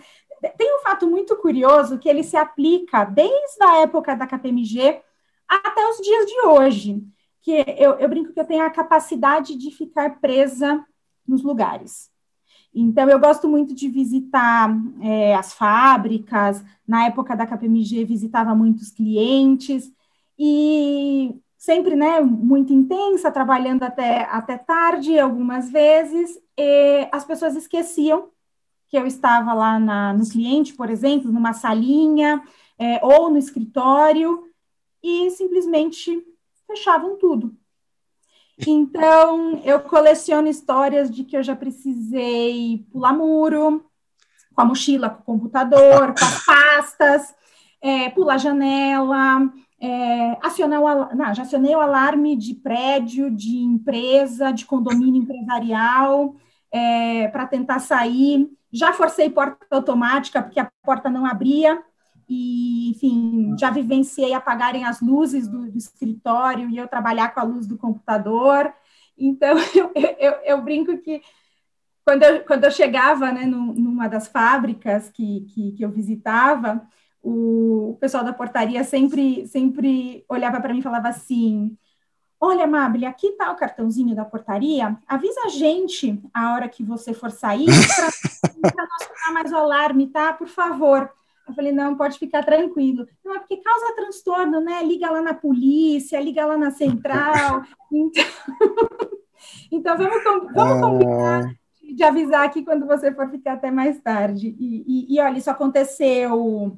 tem 0.57 0.77
um 0.77 0.83
fato 0.83 1.07
muito 1.07 1.37
curioso 1.37 1.99
que 1.99 2.09
ele 2.09 2.23
se 2.23 2.37
aplica 2.37 3.05
desde 3.05 3.63
a 3.63 3.83
época 3.83 4.15
da 4.15 4.27
KPMG 4.27 5.01
até 5.49 5.89
os 5.89 5.97
dias 5.99 6.27
de 6.27 6.41
hoje, 6.47 7.03
que 7.43 7.65
eu, 7.77 7.95
eu 7.95 8.09
brinco 8.09 8.33
que 8.33 8.41
eu 8.41 8.45
tenho 8.45 8.65
a 8.65 8.71
capacidade 8.71 9.57
de 9.57 9.71
ficar 9.71 10.21
presa 10.21 10.85
nos 11.27 11.43
lugares. 11.43 12.11
Então, 12.73 13.09
eu 13.09 13.19
gosto 13.19 13.49
muito 13.49 13.75
de 13.75 13.89
visitar 13.89 14.71
é, 15.03 15.35
as 15.35 15.53
fábricas. 15.53 16.63
Na 16.87 17.07
época 17.07 17.35
da 17.37 17.47
KPMG, 17.47 18.05
visitava 18.05 18.55
muitos 18.55 18.91
clientes 18.91 19.93
e 20.39 21.35
sempre, 21.59 21.97
né, 21.97 22.21
muito 22.21 22.73
intensa, 22.73 23.31
trabalhando 23.33 23.83
até, 23.83 24.23
até 24.31 24.57
tarde, 24.57 25.19
algumas 25.19 25.69
vezes. 25.71 26.39
as 27.13 27.25
pessoas 27.25 27.57
esqueciam 27.57 28.29
que 28.91 28.99
eu 28.99 29.07
estava 29.07 29.55
lá 29.55 29.79
na, 29.79 30.13
no 30.13 30.29
cliente, 30.29 30.75
por 30.75 30.91
exemplo, 30.91 31.31
numa 31.31 31.53
salinha 31.53 32.43
é, 32.79 32.99
ou 33.03 33.31
no 33.31 33.39
escritório, 33.39 34.45
e 35.03 35.31
simplesmente 35.31 36.23
fechavam 36.67 37.17
tudo. 37.17 37.55
Então, 38.67 39.61
eu 39.65 39.81
coleciono 39.81 40.49
histórias 40.49 41.11
de 41.11 41.25
que 41.25 41.37
eu 41.37 41.43
já 41.43 41.57
precisei 41.57 42.85
pular 42.93 43.15
muro, 43.15 43.87
com 44.55 44.61
a 44.61 44.65
mochila, 44.65 45.09
com 45.09 45.21
o 45.21 45.25
computador, 45.25 46.15
com 46.15 46.25
as 46.25 46.45
pastas, 46.45 47.35
é, 47.81 48.11
pular 48.11 48.37
janela, 48.37 49.51
é, 49.81 50.37
acionar 50.43 50.83
o, 50.83 51.15
não, 51.15 51.35
já 51.35 51.43
acionei 51.43 51.75
o 51.75 51.81
alarme 51.81 52.37
de 52.37 52.55
prédio, 52.55 53.31
de 53.31 53.57
empresa, 53.57 54.53
de 54.53 54.67
condomínio 54.67 55.23
empresarial, 55.23 56.37
é, 56.71 57.29
para 57.29 57.47
tentar 57.47 57.79
sair. 57.79 58.51
Já 58.73 58.93
forcei 58.93 59.31
porta 59.31 59.67
automática, 59.71 60.43
porque 60.43 60.61
a 60.61 60.71
porta 60.83 61.11
não 61.11 61.27
abria, 61.27 61.83
e, 62.33 62.91
enfim, 62.91 63.57
já 63.59 63.71
vivenciei 63.71 64.33
apagarem 64.33 64.85
as 64.85 65.01
luzes 65.01 65.49
do, 65.49 65.69
do 65.69 65.77
escritório 65.77 66.71
e 66.71 66.77
eu 66.77 66.87
trabalhar 66.87 67.35
com 67.35 67.41
a 67.41 67.43
luz 67.43 67.67
do 67.67 67.77
computador. 67.77 68.73
Então, 69.19 69.57
eu, 69.75 69.93
eu, 70.17 70.33
eu 70.45 70.63
brinco 70.63 70.97
que 70.99 71.21
quando 72.05 72.23
eu, 72.23 72.45
quando 72.45 72.65
eu 72.65 72.71
chegava 72.71 73.33
né, 73.33 73.45
numa 73.45 74.09
das 74.09 74.29
fábricas 74.29 75.11
que, 75.11 75.41
que, 75.53 75.73
que 75.73 75.85
eu 75.85 75.91
visitava, 75.91 76.87
o 77.23 77.99
pessoal 78.01 78.25
da 78.25 78.33
portaria 78.33 78.83
sempre, 78.85 79.47
sempre 79.49 80.25
olhava 80.29 80.61
para 80.61 80.73
mim 80.73 80.79
e 80.79 80.83
falava 80.83 81.09
assim: 81.09 81.77
Olha, 82.43 82.67
Mabel, 82.67 83.07
aqui 83.07 83.27
está 83.27 83.53
o 83.53 83.57
cartãozinho 83.57 84.17
da 84.17 84.25
portaria. 84.25 84.97
Avisa 85.07 85.43
a 85.45 85.49
gente 85.49 86.19
a 86.33 86.55
hora 86.55 86.71
que 86.71 86.83
você 86.83 87.13
for 87.13 87.31
sair 87.31 87.67
para 87.67 88.07
não 88.89 89.07
sonar 89.07 89.35
mais 89.35 89.53
o 89.53 89.57
alarme, 89.57 90.07
tá? 90.07 90.33
Por 90.33 90.49
favor. 90.49 91.13
Eu 91.47 91.55
falei, 91.55 91.71
não, 91.71 91.97
pode 91.97 92.19
ficar 92.19 92.43
tranquilo. 92.43 93.07
Não, 93.23 93.35
é 93.35 93.39
porque 93.41 93.59
causa 93.59 93.95
transtorno, 93.95 94.59
né? 94.61 94.83
Liga 94.83 95.11
lá 95.11 95.21
na 95.21 95.35
polícia, 95.35 96.19
liga 96.19 96.47
lá 96.47 96.57
na 96.57 96.71
central. 96.71 97.63
Então, 97.93 98.25
então 99.71 99.99
vamos, 99.99 100.53
vamos 100.55 100.77
ah. 100.77 100.81
combinar 100.81 101.55
de 101.95 102.05
avisar 102.05 102.47
aqui 102.47 102.65
quando 102.65 102.87
você 102.87 103.13
for 103.13 103.29
ficar 103.29 103.55
até 103.55 103.71
mais 103.71 104.01
tarde. 104.01 104.57
E, 104.59 104.85
e, 104.87 105.15
e 105.15 105.21
olha, 105.21 105.37
isso 105.37 105.51
aconteceu 105.51 106.75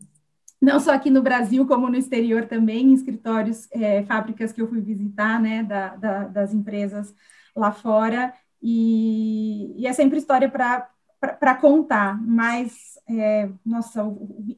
não 0.62 0.78
só 0.78 0.92
aqui 0.92 1.10
no 1.10 1.20
Brasil, 1.20 1.66
como 1.66 1.90
no 1.90 1.96
exterior 1.96 2.46
também, 2.46 2.86
em 2.86 2.94
escritórios, 2.94 3.68
é, 3.72 4.04
fábricas 4.04 4.52
que 4.52 4.62
eu 4.62 4.68
fui 4.68 4.80
visitar, 4.80 5.40
né, 5.40 5.64
da, 5.64 5.96
da, 5.96 6.24
das 6.28 6.54
empresas 6.54 7.12
lá 7.54 7.72
fora, 7.72 8.32
e, 8.62 9.74
e 9.76 9.88
é 9.88 9.92
sempre 9.92 10.18
história 10.18 10.48
para 10.48 11.54
contar, 11.56 12.16
mas, 12.24 12.96
é, 13.08 13.50
nossa, 13.66 14.04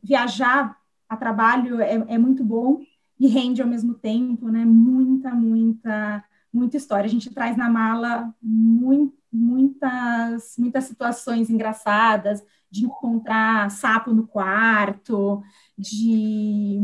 viajar 0.02 0.76
a 1.08 1.16
trabalho 1.16 1.80
é, 1.80 1.94
é 1.94 2.18
muito 2.18 2.44
bom 2.44 2.82
e 3.18 3.26
rende 3.26 3.62
ao 3.62 3.68
mesmo 3.68 3.94
tempo, 3.94 4.50
né, 4.50 4.62
muita, 4.62 5.30
muita, 5.30 6.22
muita 6.54 6.76
história. 6.76 7.06
A 7.06 7.10
gente 7.10 7.32
traz 7.34 7.56
na 7.56 7.68
mala 7.68 8.32
muito, 8.40 9.14
muitas, 9.32 10.54
muitas 10.56 10.84
situações 10.84 11.50
engraçadas, 11.50 12.42
de 12.70 12.84
encontrar 12.84 13.70
sapo 13.70 14.12
no 14.12 14.26
quarto, 14.26 15.42
de. 15.76 16.80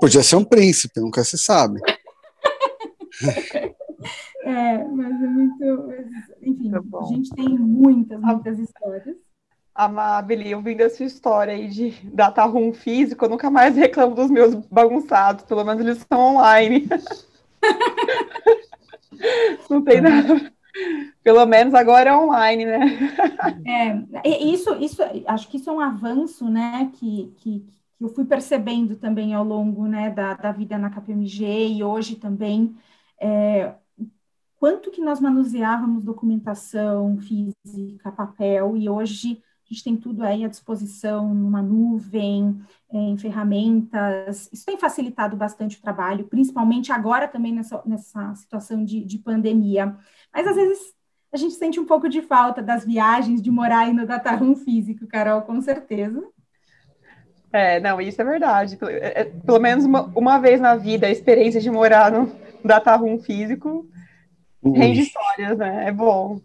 Podia 0.00 0.22
ser 0.22 0.36
um 0.36 0.44
príncipe, 0.44 1.00
nunca 1.00 1.24
se 1.24 1.36
sabe. 1.36 1.80
é, 4.44 4.84
mas 4.84 5.22
é 5.22 5.26
muito. 5.26 5.92
Enfim, 6.42 6.70
tá 6.70 6.80
a 6.98 7.04
gente 7.04 7.30
tem 7.30 7.48
muitas, 7.58 8.20
muitas 8.20 8.58
histórias. 8.58 9.16
Amabile, 9.72 10.54
ouvindo 10.54 10.82
essa 10.82 11.04
história 11.04 11.54
aí 11.54 11.68
de 11.68 11.90
data 12.12 12.44
room 12.44 12.72
físico, 12.72 13.24
eu 13.24 13.30
nunca 13.30 13.48
mais 13.50 13.76
reclamo 13.76 14.14
dos 14.14 14.30
meus 14.30 14.54
bagunçados, 14.66 15.44
pelo 15.44 15.64
menos 15.64 15.80
eles 15.80 16.04
são 16.08 16.36
online. 16.36 16.88
Não 19.68 19.82
tem 19.82 20.00
nada. 20.00 20.52
Pelo 21.22 21.44
menos 21.46 21.74
agora 21.74 22.10
é 22.10 22.16
online, 22.16 22.64
né? 22.64 22.80
É, 24.24 24.28
isso, 24.44 24.74
isso, 24.76 25.02
acho 25.26 25.48
que 25.48 25.56
isso 25.56 25.68
é 25.68 25.72
um 25.72 25.80
avanço, 25.80 26.48
né, 26.48 26.90
que, 26.94 27.32
que, 27.36 27.60
que 27.60 28.04
eu 28.04 28.08
fui 28.08 28.24
percebendo 28.24 28.96
também 28.96 29.34
ao 29.34 29.44
longo, 29.44 29.86
né, 29.86 30.10
da, 30.10 30.34
da 30.34 30.52
vida 30.52 30.78
na 30.78 30.90
KPMG 30.90 31.68
e 31.68 31.84
hoje 31.84 32.16
também, 32.16 32.74
é, 33.20 33.74
quanto 34.58 34.90
que 34.90 35.00
nós 35.00 35.20
manuseávamos 35.20 36.04
documentação 36.04 37.18
física, 37.18 38.12
papel, 38.12 38.76
e 38.76 38.88
hoje 38.88 39.42
a 39.70 39.74
gente 39.74 39.84
tem 39.84 39.96
tudo 39.96 40.24
aí 40.24 40.44
à 40.44 40.48
disposição 40.48 41.32
numa 41.32 41.62
nuvem, 41.62 42.60
é, 42.92 42.98
em 42.98 43.16
ferramentas. 43.16 44.50
Isso 44.52 44.66
tem 44.66 44.76
facilitado 44.76 45.36
bastante 45.36 45.78
o 45.78 45.80
trabalho, 45.80 46.24
principalmente 46.24 46.90
agora 46.90 47.28
também 47.28 47.52
nessa, 47.52 47.80
nessa 47.86 48.34
situação 48.34 48.84
de, 48.84 49.04
de 49.04 49.18
pandemia. 49.18 49.96
Mas 50.34 50.46
às 50.48 50.56
vezes 50.56 50.92
a 51.32 51.36
gente 51.36 51.54
sente 51.54 51.78
um 51.78 51.86
pouco 51.86 52.08
de 52.08 52.20
falta 52.20 52.60
das 52.60 52.84
viagens, 52.84 53.40
de 53.40 53.50
morar 53.50 53.80
aí 53.80 53.92
no 53.92 54.04
data 54.04 54.32
room 54.32 54.56
físico, 54.56 55.06
Carol, 55.06 55.42
com 55.42 55.60
certeza. 55.60 56.20
É, 57.52 57.78
não, 57.78 58.00
isso 58.00 58.20
é 58.20 58.24
verdade. 58.24 58.76
É, 58.82 59.24
pelo 59.24 59.60
menos 59.60 59.84
uma, 59.84 60.02
uma 60.16 60.38
vez 60.38 60.60
na 60.60 60.74
vida, 60.74 61.06
a 61.06 61.10
experiência 61.10 61.60
de 61.60 61.70
morar 61.70 62.10
no 62.10 62.32
data 62.64 62.96
room 62.96 63.20
físico 63.20 63.88
rende 64.64 65.02
histórias, 65.02 65.56
né? 65.56 65.86
É 65.86 65.92
bom. 65.92 66.40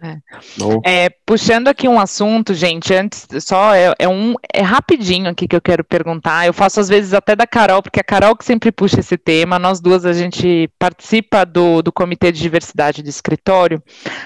É. 0.00 0.16
É, 0.84 1.10
puxando 1.26 1.66
aqui 1.66 1.88
um 1.88 1.98
assunto, 1.98 2.54
gente, 2.54 2.94
antes 2.94 3.26
só 3.40 3.74
é, 3.74 3.92
é, 3.98 4.08
um 4.08 4.34
é 4.54 4.62
rapidinho 4.62 5.28
aqui 5.28 5.48
que 5.48 5.56
eu 5.56 5.60
quero 5.60 5.82
perguntar. 5.82 6.46
Eu 6.46 6.52
faço 6.52 6.78
às 6.78 6.88
vezes 6.88 7.12
até 7.12 7.34
da 7.34 7.46
Carol, 7.46 7.82
porque 7.82 7.98
a 7.98 8.04
Carol 8.04 8.36
que 8.36 8.44
sempre 8.44 8.70
puxa 8.70 9.00
esse 9.00 9.18
tema. 9.18 9.58
Nós 9.58 9.80
duas 9.80 10.06
a 10.06 10.12
gente 10.12 10.70
participa 10.78 11.44
do, 11.44 11.82
do 11.82 11.92
comitê 11.92 12.30
de 12.30 12.40
diversidade 12.40 13.02
do 13.02 13.08
escritório. 13.08 13.82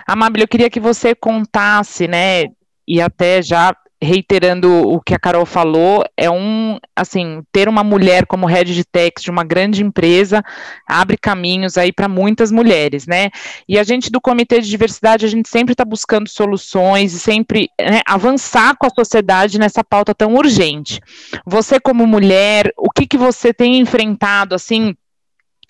Amável, 0.07 0.43
eu 0.43 0.49
queria 0.49 0.69
que 0.69 0.81
você 0.81 1.15
contasse, 1.15 2.07
né? 2.07 2.45
E 2.87 3.01
até 3.01 3.41
já 3.41 3.75
reiterando 4.03 4.89
o 4.89 5.01
que 5.01 5.15
a 5.15 5.19
Carol 5.19 5.47
falou, 5.47 6.05
é 6.17 6.29
um, 6.29 6.77
assim, 6.97 7.41
ter 7.53 7.69
uma 7.69 7.85
mulher 7.85 8.27
como 8.27 8.47
head 8.47 8.75
de 8.75 8.85
text 8.85 9.25
de 9.25 9.31
uma 9.31 9.45
grande 9.45 9.83
empresa 9.83 10.43
abre 10.87 11.17
caminhos 11.17 11.79
aí 11.79 11.93
para 11.93 12.09
muitas 12.09 12.51
mulheres, 12.51 13.07
né? 13.07 13.31
E 13.69 13.79
a 13.79 13.85
gente 13.85 14.11
do 14.11 14.21
Comitê 14.21 14.61
de 14.61 14.69
Diversidade, 14.69 15.25
a 15.25 15.29
gente 15.29 15.49
sempre 15.49 15.73
está 15.73 15.85
buscando 15.85 16.29
soluções 16.29 17.15
e 17.15 17.21
sempre 17.21 17.69
né, 17.81 18.01
avançar 18.05 18.77
com 18.77 18.87
a 18.87 18.91
sociedade 18.91 19.59
nessa 19.59 19.85
pauta 19.85 20.13
tão 20.13 20.35
urgente. 20.35 21.01
Você 21.47 21.79
como 21.79 22.07
mulher, 22.07 22.73
o 22.77 22.91
que 22.91 23.07
que 23.07 23.17
você 23.17 23.55
tem 23.55 23.79
enfrentado, 23.79 24.55
assim, 24.55 24.97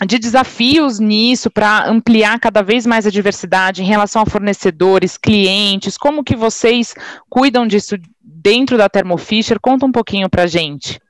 de 0.06 0.18
desafios 0.18 0.98
nisso 0.98 1.50
para 1.50 1.88
ampliar 1.88 2.38
cada 2.40 2.62
vez 2.62 2.86
mais 2.86 3.06
a 3.06 3.10
diversidade 3.10 3.82
em 3.82 3.86
relação 3.86 4.22
a 4.22 4.26
fornecedores, 4.26 5.16
clientes, 5.16 5.96
como 5.96 6.24
que 6.24 6.36
vocês 6.36 6.94
cuidam 7.28 7.66
disso 7.66 7.96
dentro 8.20 8.76
da 8.76 8.88
Thermo 8.88 9.16
Fisher? 9.16 9.58
Conta 9.60 9.86
um 9.86 9.92
pouquinho 9.92 10.28
para 10.28 10.44
a 10.44 10.46
gente. 10.46 11.00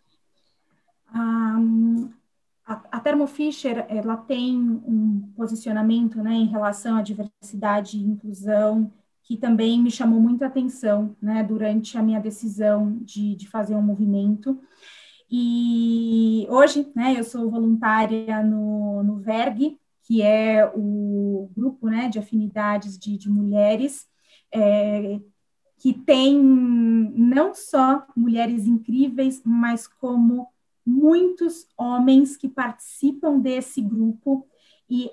A, 2.66 2.80
a 2.92 3.00
Thermo 3.00 3.26
Fisher, 3.26 3.84
ela 3.88 4.16
tem 4.16 4.56
um 4.56 5.30
posicionamento 5.36 6.22
né, 6.22 6.34
em 6.34 6.46
relação 6.46 6.96
à 6.96 7.02
diversidade 7.02 7.98
e 7.98 8.02
inclusão 8.02 8.90
que 9.22 9.36
também 9.36 9.80
me 9.80 9.90
chamou 9.90 10.20
muita 10.20 10.46
atenção 10.46 11.14
né, 11.20 11.42
durante 11.42 11.96
a 11.96 12.02
minha 12.02 12.20
decisão 12.20 12.98
de, 13.02 13.36
de 13.36 13.48
fazer 13.48 13.74
um 13.74 13.82
movimento. 13.82 14.58
E 15.34 16.46
hoje, 16.50 16.92
né, 16.94 17.18
eu 17.18 17.24
sou 17.24 17.50
voluntária 17.50 18.42
no, 18.42 19.02
no 19.02 19.16
VERG, 19.16 19.78
que 20.02 20.20
é 20.20 20.70
o 20.76 21.48
grupo 21.56 21.88
né, 21.88 22.06
de 22.10 22.18
afinidades 22.18 22.98
de, 22.98 23.16
de 23.16 23.30
mulheres, 23.30 24.06
é, 24.52 25.18
que 25.78 25.94
tem 25.94 26.38
não 26.38 27.54
só 27.54 28.06
mulheres 28.14 28.66
incríveis, 28.66 29.40
mas 29.42 29.88
como 29.88 30.48
muitos 30.84 31.66
homens 31.78 32.36
que 32.36 32.46
participam 32.48 33.38
desse 33.38 33.80
grupo 33.80 34.46
e 34.86 35.10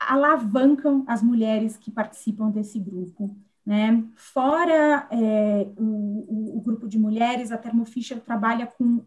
alavancam 0.00 1.04
as 1.06 1.22
mulheres 1.22 1.76
que 1.76 1.92
participam 1.92 2.50
desse 2.50 2.80
grupo. 2.80 3.36
Né? 3.64 4.04
Fora 4.16 5.06
é, 5.12 5.68
o, 5.76 6.56
o, 6.56 6.60
grupo 6.60 6.88
de 6.88 6.98
mulheres, 6.98 7.52
a 7.52 7.58
Thermo 7.58 7.84
Fisher 7.84 8.20
trabalha 8.20 8.66
com 8.66 9.04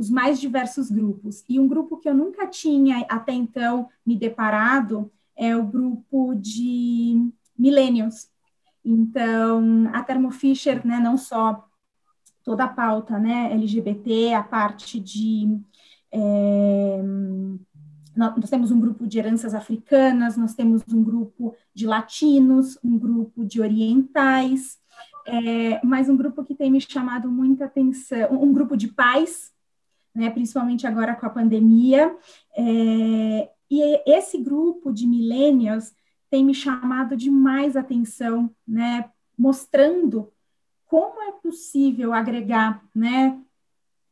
os 0.00 0.08
mais 0.08 0.40
diversos 0.40 0.90
grupos. 0.90 1.44
E 1.46 1.60
um 1.60 1.68
grupo 1.68 1.98
que 1.98 2.08
eu 2.08 2.14
nunca 2.14 2.46
tinha 2.46 3.04
até 3.06 3.34
então 3.34 3.86
me 4.04 4.16
deparado 4.16 5.12
é 5.36 5.54
o 5.54 5.62
grupo 5.62 6.34
de 6.34 7.30
millennials. 7.56 8.30
Então, 8.82 9.90
a 9.92 10.02
Thermo 10.02 10.30
Fisher, 10.30 10.86
né, 10.86 10.98
não 10.98 11.18
só 11.18 11.68
toda 12.42 12.64
a 12.64 12.68
pauta 12.68 13.18
né, 13.18 13.52
LGBT, 13.52 14.32
a 14.32 14.42
parte 14.42 14.98
de. 14.98 15.60
É, 16.10 17.02
nós 18.16 18.48
temos 18.48 18.70
um 18.70 18.80
grupo 18.80 19.06
de 19.06 19.18
heranças 19.18 19.54
africanas, 19.54 20.34
nós 20.34 20.54
temos 20.54 20.82
um 20.90 21.04
grupo 21.04 21.54
de 21.74 21.86
latinos, 21.86 22.78
um 22.82 22.98
grupo 22.98 23.44
de 23.44 23.60
orientais, 23.60 24.78
é, 25.26 25.84
mas 25.84 26.08
um 26.08 26.16
grupo 26.16 26.42
que 26.42 26.54
tem 26.54 26.70
me 26.70 26.80
chamado 26.80 27.30
muita 27.30 27.66
atenção, 27.66 28.32
um 28.32 28.52
grupo 28.52 28.76
de 28.76 28.88
pais, 28.88 29.52
né, 30.14 30.30
principalmente 30.30 30.86
agora 30.86 31.14
com 31.14 31.26
a 31.26 31.30
pandemia. 31.30 32.14
É, 32.56 33.50
e 33.70 34.02
esse 34.10 34.38
grupo 34.38 34.92
de 34.92 35.06
millennials 35.06 35.92
tem 36.30 36.44
me 36.44 36.54
chamado 36.54 37.16
demais 37.16 37.76
atenção, 37.76 38.50
né, 38.66 39.10
mostrando 39.36 40.32
como 40.86 41.22
é 41.22 41.32
possível 41.32 42.12
agregar, 42.12 42.84
né, 42.94 43.38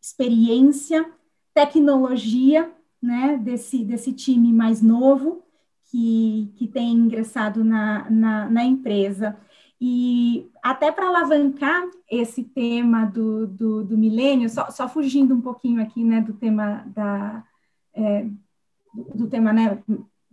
experiência, 0.01 1.05
tecnologia, 1.53 2.71
né, 3.01 3.37
desse, 3.37 3.85
desse 3.85 4.13
time 4.13 4.53
mais 4.53 4.83
novo 4.83 5.43
que, 5.91 6.53
que 6.57 6.67
tem 6.67 6.93
ingressado 6.93 7.65
na, 7.65 8.09
na, 8.11 8.51
na 8.51 8.65
empresa. 8.65 9.37
E 9.81 10.51
até 10.63 10.91
para 10.91 11.07
alavancar 11.07 11.89
esse 12.11 12.43
tema 12.43 13.05
do, 13.05 13.47
do, 13.47 13.85
do 13.85 13.97
milênio, 13.97 14.49
só, 14.49 14.71
só, 14.71 14.89
fugindo 14.89 15.35
um 15.35 15.41
pouquinho 15.41 15.81
aqui 15.81 16.03
né, 16.03 16.21
do 16.21 16.33
tema 16.33 16.85
da 16.87 17.45
é, 17.95 18.27
do, 19.15 19.29
tema 19.29 19.53
né, 19.53 19.83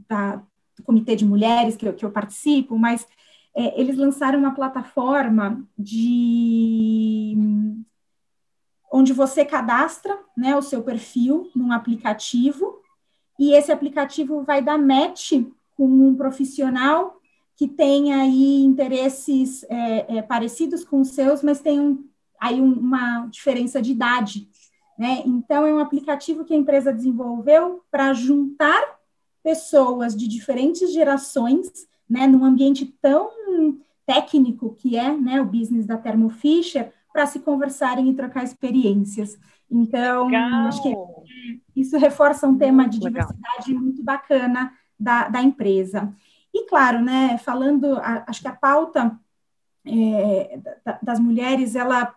da, 0.08 0.38
do 0.78 0.84
comitê 0.84 1.16
de 1.16 1.26
mulheres 1.26 1.76
que 1.76 1.88
eu, 1.88 1.94
que 1.94 2.06
eu 2.06 2.12
participo, 2.12 2.78
mas 2.78 3.08
é, 3.56 3.80
eles 3.80 3.98
lançaram 3.98 4.40
uma 4.40 4.54
plataforma 4.54 5.64
de 5.78 7.38
onde 8.92 9.14
você 9.14 9.44
cadastra 9.46 10.18
né, 10.38 10.56
o 10.56 10.62
seu 10.62 10.82
perfil 10.82 11.50
num 11.56 11.72
aplicativo, 11.72 12.82
e 13.38 13.54
esse 13.54 13.72
aplicativo 13.72 14.44
vai 14.44 14.62
dar 14.62 14.78
match 14.78 15.34
com 15.76 15.86
um 15.86 16.16
profissional 16.16 17.15
que 17.56 17.68
tem 17.68 18.14
aí 18.14 18.62
interesses 18.64 19.64
é, 19.70 20.18
é, 20.18 20.22
parecidos 20.22 20.84
com 20.84 21.02
os 21.02 21.10
seus, 21.10 21.42
mas 21.42 21.62
tem 21.62 21.80
um, 21.80 22.06
aí 22.40 22.60
uma 22.60 23.28
diferença 23.28 23.82
de 23.82 23.92
idade. 23.92 24.50
Né? 24.98 25.24
Então, 25.26 25.66
é 25.66 25.74
um 25.74 25.80
aplicativo 25.80 26.44
que 26.44 26.54
a 26.54 26.58
empresa 26.58 26.94
desenvolveu 26.94 27.82
para 27.90 28.14
juntar 28.14 28.84
pessoas 29.44 30.16
de 30.16 30.28
diferentes 30.28 30.92
gerações, 30.92 31.88
né, 32.10 32.26
num 32.26 32.44
ambiente 32.44 32.86
tão 33.02 33.30
técnico 34.06 34.76
que 34.76 34.98
é 34.98 35.16
né, 35.16 35.42
o 35.42 35.46
business 35.46 35.86
da 35.86 35.98
Thermo 35.98 36.30
Fisher, 36.30 36.92
para 37.14 37.26
se 37.26 37.40
conversarem 37.40 38.10
e 38.10 38.14
trocar 38.14 38.44
experiências. 38.44 39.38
Então, 39.70 40.26
Legal. 40.26 40.68
acho 40.68 40.84
que 40.84 40.94
isso 41.76 41.98
reforça 41.98 42.48
um 42.48 42.58
tema 42.58 42.88
de 42.88 43.00
diversidade 43.00 43.68
Legal. 43.68 43.84
muito 43.84 44.04
bacana 44.04 44.74
da, 45.00 45.30
da 45.30 45.42
empresa. 45.42 46.14
E 46.56 46.66
claro, 46.68 47.02
né, 47.02 47.38
falando, 47.38 48.00
acho 48.26 48.42
que 48.42 48.48
a 48.48 48.56
pauta 48.56 49.20
é, 49.86 50.58
da, 50.86 51.00
das 51.04 51.20
mulheres, 51.20 51.76
ela, 51.76 52.16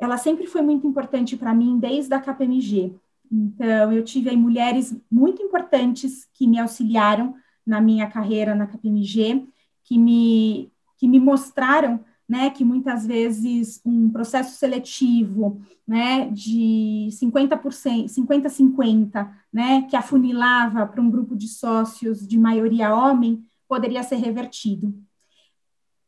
ela 0.00 0.18
sempre 0.18 0.48
foi 0.48 0.62
muito 0.62 0.84
importante 0.84 1.36
para 1.36 1.54
mim 1.54 1.78
desde 1.78 2.12
a 2.12 2.20
KPMG. 2.20 2.92
Então, 3.30 3.92
eu 3.92 4.04
tive 4.04 4.30
aí 4.30 4.36
mulheres 4.36 5.00
muito 5.08 5.40
importantes 5.40 6.28
que 6.34 6.48
me 6.48 6.58
auxiliaram 6.58 7.36
na 7.64 7.80
minha 7.80 8.10
carreira 8.10 8.52
na 8.52 8.66
KPMG, 8.66 9.46
que 9.84 9.96
me, 9.96 10.72
que 10.98 11.06
me 11.06 11.20
mostraram 11.20 12.04
né, 12.28 12.50
que 12.50 12.64
muitas 12.64 13.06
vezes 13.06 13.80
um 13.84 14.10
processo 14.10 14.56
seletivo, 14.56 15.60
né, 15.86 16.28
de 16.30 17.08
50%, 17.12 18.08
50-50, 18.08 19.30
né, 19.52 19.82
que 19.82 19.96
afunilava 19.96 20.86
para 20.86 21.00
um 21.00 21.10
grupo 21.10 21.36
de 21.36 21.46
sócios 21.46 22.26
de 22.26 22.36
maioria 22.36 22.94
homem, 22.94 23.44
poderia 23.68 24.02
ser 24.02 24.16
revertido. 24.16 24.92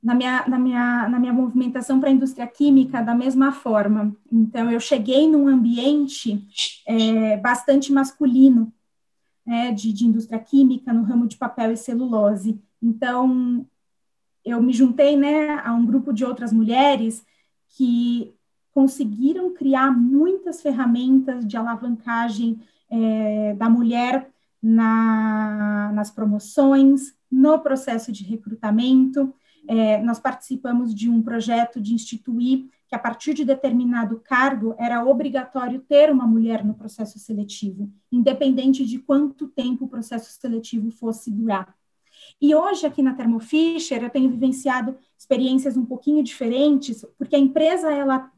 Na 0.02 0.14
minha, 0.14 0.46
na 0.48 0.58
minha, 0.58 1.08
na 1.08 1.18
minha 1.18 1.32
movimentação 1.32 2.00
para 2.00 2.08
a 2.08 2.12
indústria 2.12 2.46
química, 2.46 3.02
da 3.02 3.14
mesma 3.14 3.52
forma. 3.52 4.16
Então, 4.30 4.70
eu 4.70 4.78
cheguei 4.78 5.28
num 5.28 5.48
ambiente 5.48 6.46
é, 6.86 7.36
bastante 7.36 7.92
masculino, 7.92 8.72
né, 9.46 9.72
de, 9.72 9.92
de 9.92 10.06
indústria 10.06 10.38
química, 10.38 10.92
no 10.92 11.02
ramo 11.02 11.26
de 11.26 11.36
papel 11.36 11.72
e 11.72 11.76
celulose. 11.76 12.60
Então, 12.82 13.66
eu 14.48 14.62
me 14.62 14.72
juntei 14.72 15.16
né, 15.16 15.60
a 15.64 15.72
um 15.74 15.84
grupo 15.84 16.12
de 16.12 16.24
outras 16.24 16.52
mulheres 16.52 17.24
que 17.76 18.34
conseguiram 18.72 19.52
criar 19.52 19.90
muitas 19.90 20.62
ferramentas 20.62 21.46
de 21.46 21.56
alavancagem 21.56 22.60
é, 22.90 23.54
da 23.54 23.68
mulher 23.68 24.30
na, 24.62 25.90
nas 25.92 26.10
promoções, 26.10 27.14
no 27.30 27.58
processo 27.58 28.10
de 28.10 28.24
recrutamento. 28.24 29.32
É, 29.68 30.00
nós 30.02 30.18
participamos 30.18 30.94
de 30.94 31.10
um 31.10 31.20
projeto 31.20 31.80
de 31.80 31.92
instituir 31.92 32.68
que, 32.88 32.94
a 32.94 32.98
partir 32.98 33.34
de 33.34 33.44
determinado 33.44 34.20
cargo, 34.20 34.74
era 34.78 35.04
obrigatório 35.04 35.80
ter 35.80 36.10
uma 36.10 36.26
mulher 36.26 36.64
no 36.64 36.72
processo 36.72 37.18
seletivo, 37.18 37.92
independente 38.10 38.84
de 38.86 38.98
quanto 38.98 39.46
tempo 39.48 39.84
o 39.84 39.88
processo 39.88 40.30
seletivo 40.40 40.90
fosse 40.90 41.30
durar. 41.30 41.74
E 42.40 42.54
hoje, 42.54 42.86
aqui 42.86 43.02
na 43.02 43.14
Thermo 43.14 43.40
Fisher, 43.40 44.02
eu 44.02 44.10
tenho 44.10 44.30
vivenciado 44.30 44.96
experiências 45.16 45.76
um 45.76 45.84
pouquinho 45.84 46.22
diferentes, 46.22 47.04
porque 47.16 47.34
a 47.34 47.38
empresa 47.38 47.92
ela 47.92 48.30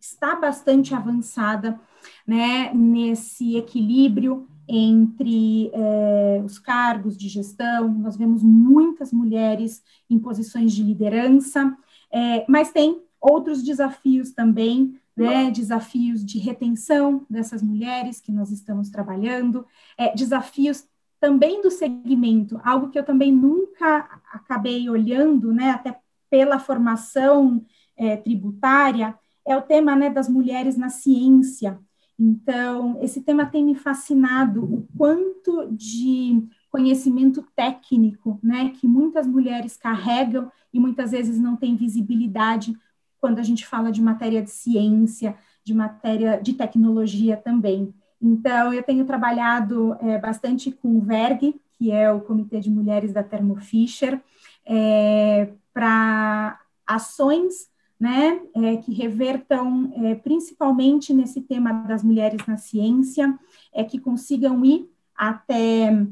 está 0.00 0.34
bastante 0.34 0.94
avançada 0.94 1.78
né, 2.26 2.72
nesse 2.74 3.56
equilíbrio 3.56 4.48
entre 4.66 5.70
eh, 5.74 6.42
os 6.44 6.58
cargos 6.58 7.16
de 7.16 7.28
gestão, 7.28 7.88
nós 7.88 8.16
vemos 8.16 8.42
muitas 8.42 9.12
mulheres 9.12 9.82
em 10.08 10.16
posições 10.16 10.72
de 10.72 10.82
liderança, 10.82 11.76
eh, 12.12 12.44
mas 12.48 12.70
tem 12.70 13.02
outros 13.20 13.64
desafios 13.64 14.30
também, 14.30 14.96
né, 15.16 15.50
desafios 15.50 16.24
de 16.24 16.38
retenção 16.38 17.26
dessas 17.28 17.62
mulheres 17.62 18.20
que 18.20 18.30
nós 18.30 18.52
estamos 18.52 18.90
trabalhando, 18.90 19.66
eh, 19.98 20.14
desafios 20.14 20.84
também 21.20 21.60
do 21.60 21.70
segmento, 21.70 22.60
algo 22.64 22.88
que 22.88 22.98
eu 22.98 23.04
também 23.04 23.30
nunca 23.30 24.20
acabei 24.32 24.88
olhando, 24.88 25.52
né, 25.52 25.70
até 25.70 25.96
pela 26.30 26.58
formação 26.58 27.64
é, 27.96 28.16
tributária, 28.16 29.14
é 29.46 29.56
o 29.56 29.62
tema 29.62 29.94
né, 29.94 30.08
das 30.08 30.28
mulheres 30.28 30.76
na 30.76 30.88
ciência. 30.88 31.78
Então, 32.18 32.98
esse 33.02 33.22
tema 33.22 33.46
tem 33.46 33.64
me 33.64 33.74
fascinado, 33.74 34.64
o 34.64 34.86
quanto 34.96 35.68
de 35.72 36.42
conhecimento 36.70 37.44
técnico, 37.54 38.38
né, 38.42 38.70
que 38.70 38.86
muitas 38.86 39.26
mulheres 39.26 39.76
carregam 39.76 40.50
e 40.72 40.78
muitas 40.78 41.10
vezes 41.10 41.38
não 41.38 41.56
tem 41.56 41.76
visibilidade 41.76 42.74
quando 43.20 43.38
a 43.38 43.42
gente 43.42 43.66
fala 43.66 43.90
de 43.90 44.00
matéria 44.00 44.42
de 44.42 44.50
ciência, 44.50 45.36
de 45.64 45.74
matéria 45.74 46.40
de 46.40 46.54
tecnologia 46.54 47.36
também. 47.36 47.92
Então, 48.20 48.72
eu 48.72 48.82
tenho 48.82 49.04
trabalhado 49.06 49.96
é, 50.00 50.18
bastante 50.18 50.70
com 50.70 50.98
o 50.98 51.00
VERG, 51.00 51.58
que 51.72 51.90
é 51.90 52.12
o 52.12 52.20
Comitê 52.20 52.60
de 52.60 52.68
Mulheres 52.68 53.12
da 53.12 53.22
Thermo 53.22 53.56
Fisher, 53.56 54.20
é, 54.66 55.50
para 55.72 56.60
ações 56.86 57.70
né, 57.98 58.40
é, 58.54 58.76
que 58.76 58.92
revertam 58.92 59.92
principalmente 60.22 61.14
nesse 61.14 61.40
tema 61.40 61.72
das 61.84 62.02
mulheres 62.02 62.46
na 62.46 62.56
ciência, 62.56 63.38
é, 63.72 63.82
que 63.84 63.98
consigam 63.98 64.64
ir 64.64 64.90
até 65.16 66.06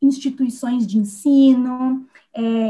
instituições 0.00 0.86
de 0.86 0.98
ensino, 0.98 2.06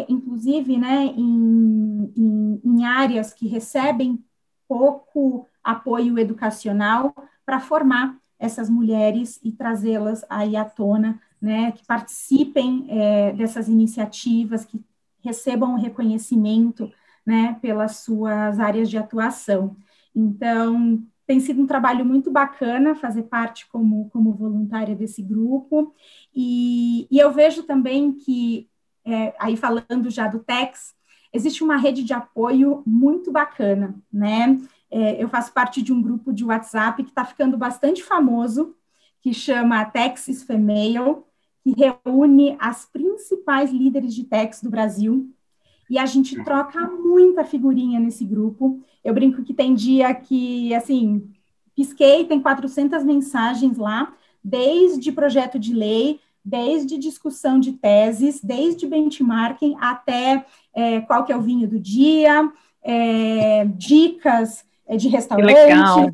inclusive 0.09 0.79
né, 0.79 1.13
em, 1.15 2.13
em, 2.17 2.61
em 2.65 2.85
áreas 2.85 3.35
que 3.35 3.47
recebem 3.47 4.19
pouco 4.67 5.47
apoio 5.63 6.19
educacional, 6.19 7.15
para 7.45 7.61
formar 7.61 8.19
essas 8.39 8.71
mulheres 8.71 9.41
e 9.43 9.53
trazê-las 9.53 10.25
aí 10.29 10.57
à 10.57 10.65
tona, 10.65 11.21
né, 11.41 11.73
que 11.73 11.85
participem 11.87 12.87
é, 12.89 13.33
dessas 13.33 13.69
iniciativas, 13.69 14.65
que 14.65 14.81
recebam 15.21 15.75
reconhecimento, 15.75 16.91
né, 17.27 17.59
pelas 17.61 17.97
suas 17.99 18.59
áreas 18.59 18.89
de 18.89 18.97
atuação. 18.97 19.77
Então, 20.15 21.03
tem 21.27 21.41
sido 21.41 21.61
um 21.61 21.67
trabalho 21.67 22.05
muito 22.05 22.31
bacana 22.31 22.95
fazer 22.95 23.25
parte 23.25 23.69
como, 23.69 24.09
como 24.11 24.33
voluntária 24.33 24.97
desse 24.97 25.23
grupo, 25.23 25.95
e, 26.35 27.07
e 27.11 27.19
eu 27.19 27.31
vejo 27.33 27.65
também 27.65 28.13
que, 28.13 28.69
é, 29.05 29.35
aí 29.39 29.57
falando 29.57 30.09
já 30.09 30.27
do 30.27 30.39
TEX, 30.39 30.95
existe 31.33 31.63
uma 31.63 31.77
rede 31.77 32.03
de 32.03 32.13
apoio 32.13 32.83
muito 32.87 33.31
bacana, 33.31 33.95
né, 34.13 34.59
é, 34.91 35.23
eu 35.23 35.29
faço 35.29 35.53
parte 35.53 35.83
de 35.83 35.93
um 35.93 36.01
grupo 36.01 36.33
de 36.33 36.45
WhatsApp 36.45 37.03
que 37.03 37.11
está 37.11 37.25
ficando 37.25 37.57
bastante 37.57 38.03
famoso, 38.03 38.75
que 39.21 39.35
chama 39.35 39.85
Texas 39.85 40.43
Female, 40.43 41.19
que 41.63 41.75
reúne 41.77 42.57
as 42.59 42.87
principais 42.87 43.71
líderes 43.71 44.15
de 44.15 44.25
Tex 44.25 44.63
do 44.63 44.71
Brasil. 44.71 45.31
E 45.91 45.99
a 45.99 46.07
gente 46.07 46.43
troca 46.45 46.81
muita 46.87 47.45
figurinha 47.45 47.99
nesse 48.01 48.25
grupo. 48.25 48.81
Eu 49.05 49.15
brinco 49.15 49.43
que 49.43 49.55
tem 49.55 49.75
dia 49.75 50.15
que, 50.15 50.75
assim, 50.75 51.31
pisquei, 51.75 52.25
tem 52.25 52.41
400 52.41 53.05
mensagens 53.05 53.77
lá, 53.77 54.15
desde 54.43 55.13
projeto 55.13 55.59
de 55.59 55.75
lei, 55.75 56.21
desde 56.45 56.97
discussão 56.97 57.61
de 57.61 57.73
teses, 57.73 58.41
desde 58.43 58.87
benchmarking 58.87 59.77
até 59.81 60.47
é, 60.79 61.01
qual 61.01 61.25
que 61.25 61.33
é 61.33 61.37
o 61.37 61.43
vinho 61.43 61.67
do 61.67 61.79
dia, 61.79 62.49
é, 62.85 63.67
dicas 63.75 64.65
é 64.87 64.97
de 64.97 65.09
restaurante. 65.09 65.53
Legal. 65.53 66.11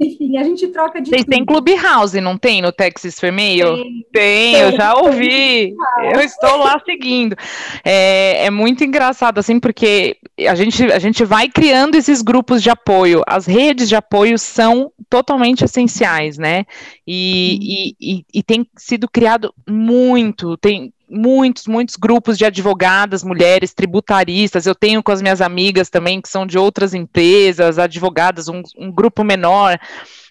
Enfim, 0.00 0.38
a 0.38 0.42
gente 0.42 0.66
troca 0.68 1.00
de. 1.00 1.10
Vocês 1.10 1.26
têm 1.26 1.44
Clubhouse, 1.44 2.18
não 2.22 2.36
tem 2.36 2.62
no 2.62 2.72
Texas 2.72 3.20
Fermeio? 3.20 3.76
Tem, 3.76 4.06
tem, 4.10 4.54
eu 4.56 4.72
já 4.72 4.94
ouvi. 4.94 5.74
Eu 6.12 6.20
estou 6.22 6.56
lá 6.56 6.80
seguindo. 6.84 7.36
É, 7.84 8.46
é, 8.46 8.50
muito 8.50 8.82
engraçado, 8.82 9.38
assim, 9.38 9.60
porque 9.60 10.16
a 10.48 10.54
gente, 10.54 10.84
a 10.90 10.98
gente 10.98 11.22
vai 11.22 11.48
criando 11.48 11.96
esses 11.96 12.22
grupos 12.22 12.62
de 12.62 12.70
apoio. 12.70 13.22
As 13.26 13.44
redes 13.44 13.90
de 13.90 13.94
apoio 13.94 14.38
são 14.38 14.90
totalmente 15.10 15.64
essenciais, 15.64 16.38
né? 16.38 16.64
E, 17.06 17.94
e, 18.00 18.14
e, 18.14 18.24
e 18.34 18.42
tem 18.42 18.66
sido 18.78 19.06
criado 19.06 19.52
muito. 19.68 20.56
Tem, 20.56 20.94
muitos, 21.10 21.66
muitos 21.66 21.96
grupos 21.96 22.38
de 22.38 22.44
advogadas, 22.44 23.24
mulheres, 23.24 23.74
tributaristas. 23.74 24.66
Eu 24.66 24.74
tenho 24.74 25.02
com 25.02 25.10
as 25.10 25.20
minhas 25.20 25.40
amigas 25.40 25.90
também, 25.90 26.20
que 26.20 26.28
são 26.28 26.46
de 26.46 26.56
outras 26.56 26.94
empresas, 26.94 27.78
advogadas, 27.78 28.48
um, 28.48 28.62
um 28.78 28.92
grupo 28.92 29.24
menor 29.24 29.78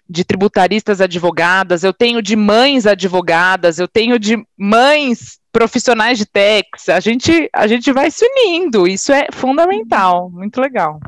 de 0.09 0.23
tributaristas 0.23 0.99
advogadas, 0.99 1.84
eu 1.84 1.93
tenho 1.93 2.19
de 2.19 2.36
mães 2.36 2.88
advogadas, 2.88 3.77
eu 3.77 3.88
tenho 3.88 4.17
de 4.17 4.43
mães 4.57 5.39
profissionais 5.51 6.17
de 6.17 6.25
techs. 6.25 6.89
A 6.89 6.99
gente, 6.99 7.47
a 7.53 7.67
gente 7.67 7.91
vai 7.91 8.09
se 8.09 8.25
unindo, 8.25 8.88
isso 8.88 9.11
é 9.11 9.27
fundamental, 9.32 10.32
muito 10.32 10.59
legal. 10.59 10.99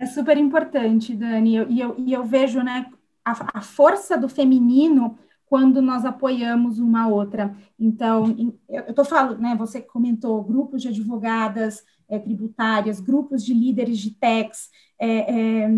É 0.00 0.06
super 0.06 0.36
importante, 0.36 1.14
Dani, 1.14 1.52
e 1.68 1.80
eu, 1.80 1.94
e 1.98 2.12
eu, 2.12 2.24
vejo 2.24 2.60
né, 2.60 2.86
a, 3.24 3.58
a 3.58 3.60
força 3.60 4.16
do 4.16 4.28
feminino 4.28 5.16
quando 5.48 5.80
nós 5.80 6.04
apoiamos 6.04 6.78
uma 6.78 7.08
outra. 7.08 7.56
Então, 7.78 8.36
eu 8.68 8.90
estou 8.90 9.04
falando, 9.04 9.38
né, 9.40 9.56
você 9.56 9.80
comentou 9.80 10.44
grupos 10.44 10.82
de 10.82 10.88
advogadas 10.88 11.82
é, 12.08 12.18
tributárias, 12.18 13.00
grupos 13.00 13.44
de 13.44 13.54
líderes 13.54 13.98
de 13.98 14.10
techs, 14.10 14.68
é, 14.98 15.62
é, 15.62 15.68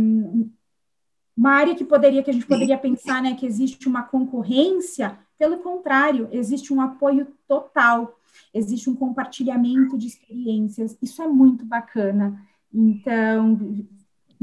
uma 1.36 1.52
área 1.52 1.74
que 1.74 1.84
poderia, 1.84 2.22
que 2.22 2.30
a 2.30 2.32
gente 2.32 2.46
poderia 2.46 2.76
pensar, 2.76 3.22
né, 3.22 3.34
que 3.34 3.46
existe 3.46 3.88
uma 3.88 4.02
concorrência, 4.02 5.18
pelo 5.38 5.58
contrário, 5.58 6.28
existe 6.32 6.72
um 6.72 6.80
apoio 6.80 7.28
total, 7.48 8.18
existe 8.52 8.90
um 8.90 8.94
compartilhamento 8.94 9.96
de 9.96 10.06
experiências, 10.06 10.98
isso 11.00 11.22
é 11.22 11.28
muito 11.28 11.64
bacana. 11.64 12.40
Então, 12.72 13.58